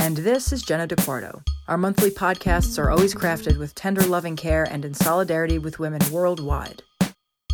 And 0.00 0.16
this 0.16 0.50
is 0.50 0.62
Jenna 0.62 0.88
DeQuarto. 0.88 1.42
Our 1.68 1.76
monthly 1.76 2.10
podcasts 2.10 2.78
are 2.78 2.90
always 2.90 3.14
crafted 3.14 3.58
with 3.58 3.74
tender 3.74 4.00
loving 4.00 4.34
care 4.34 4.64
and 4.64 4.82
in 4.82 4.94
solidarity 4.94 5.58
with 5.58 5.78
women 5.78 6.00
worldwide. 6.10 6.82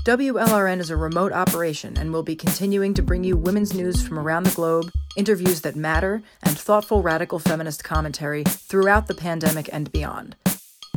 WLRN 0.07 0.79
is 0.79 0.89
a 0.89 0.97
remote 0.97 1.33
operation 1.33 1.99
and 1.99 2.13
will 2.13 2.23
be 2.23 2.37
continuing 2.37 2.95
to 2.95 3.03
bring 3.03 3.25
you 3.25 3.37
women's 3.37 3.75
news 3.75 4.01
from 4.01 4.17
around 4.17 4.45
the 4.47 4.55
globe, 4.55 4.93
interviews 5.17 5.63
that 5.63 5.75
matter, 5.75 6.23
and 6.45 6.57
thoughtful 6.57 7.03
radical 7.03 7.41
feminist 7.41 7.83
commentary 7.83 8.45
throughout 8.45 9.09
the 9.09 9.15
pandemic 9.15 9.69
and 9.73 9.91
beyond. 9.91 10.37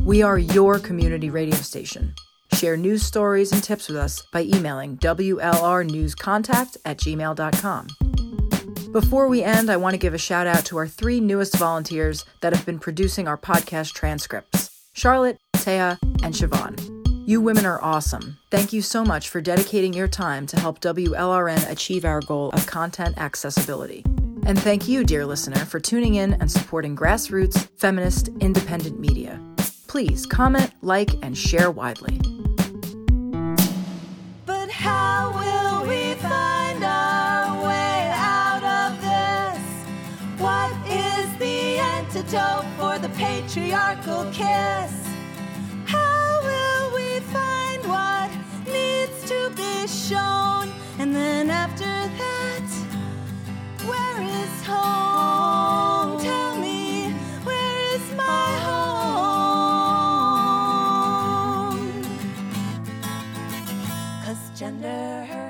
We 0.04 0.22
are 0.22 0.38
your 0.38 0.78
community 0.78 1.30
radio 1.30 1.56
station. 1.56 2.14
Share 2.52 2.76
news 2.76 3.02
stories 3.02 3.50
and 3.50 3.60
tips 3.60 3.88
with 3.88 3.96
us 3.96 4.22
by 4.32 4.42
emailing 4.42 4.98
WLRnewscontact 4.98 6.76
at 6.84 6.98
gmail.com. 6.98 7.88
Before 8.92 9.28
we 9.28 9.44
end, 9.44 9.70
I 9.70 9.76
want 9.76 9.94
to 9.94 9.98
give 9.98 10.14
a 10.14 10.18
shout 10.18 10.48
out 10.48 10.64
to 10.64 10.76
our 10.76 10.88
three 10.88 11.20
newest 11.20 11.56
volunteers 11.56 12.24
that 12.40 12.52
have 12.52 12.66
been 12.66 12.80
producing 12.80 13.28
our 13.28 13.38
podcast 13.38 13.92
transcripts 13.92 14.68
Charlotte, 14.94 15.38
Taya, 15.54 15.96
and 16.24 16.34
Siobhan. 16.34 17.28
You 17.28 17.40
women 17.40 17.66
are 17.66 17.80
awesome. 17.84 18.38
Thank 18.50 18.72
you 18.72 18.82
so 18.82 19.04
much 19.04 19.28
for 19.28 19.40
dedicating 19.40 19.92
your 19.92 20.08
time 20.08 20.44
to 20.48 20.58
help 20.58 20.80
WLRN 20.80 21.70
achieve 21.70 22.04
our 22.04 22.20
goal 22.20 22.50
of 22.50 22.66
content 22.66 23.16
accessibility. 23.16 24.02
And 24.44 24.60
thank 24.60 24.88
you, 24.88 25.04
dear 25.04 25.24
listener, 25.24 25.64
for 25.64 25.78
tuning 25.78 26.16
in 26.16 26.34
and 26.34 26.50
supporting 26.50 26.96
grassroots, 26.96 27.68
feminist, 27.76 28.30
independent 28.40 28.98
media. 28.98 29.40
Please 29.86 30.26
comment, 30.26 30.72
like, 30.82 31.10
and 31.22 31.38
share 31.38 31.70
widely. 31.70 32.18
But 34.46 34.68
how 34.68 35.30
antidote 42.32 42.66
for 42.78 42.98
the 42.98 43.08
patriarchal 43.10 44.24
kiss? 44.26 45.08
How 45.86 46.40
will 46.42 46.94
we 46.94 47.20
find 47.20 47.84
what 47.86 48.30
needs 48.66 49.24
to 49.28 49.50
be 49.56 49.86
shown? 49.88 50.72
And 50.98 51.14
then 51.14 51.50
after 51.50 51.84
that, 51.84 52.70
where 53.86 54.22
is 54.22 54.64
home? 54.64 56.20
Tell 56.20 56.56
me, 56.56 57.12
where 57.44 57.94
is 57.94 58.12
my 58.14 58.58
home? 58.66 58.90
Cause 64.24 64.50
gender. 64.58 65.49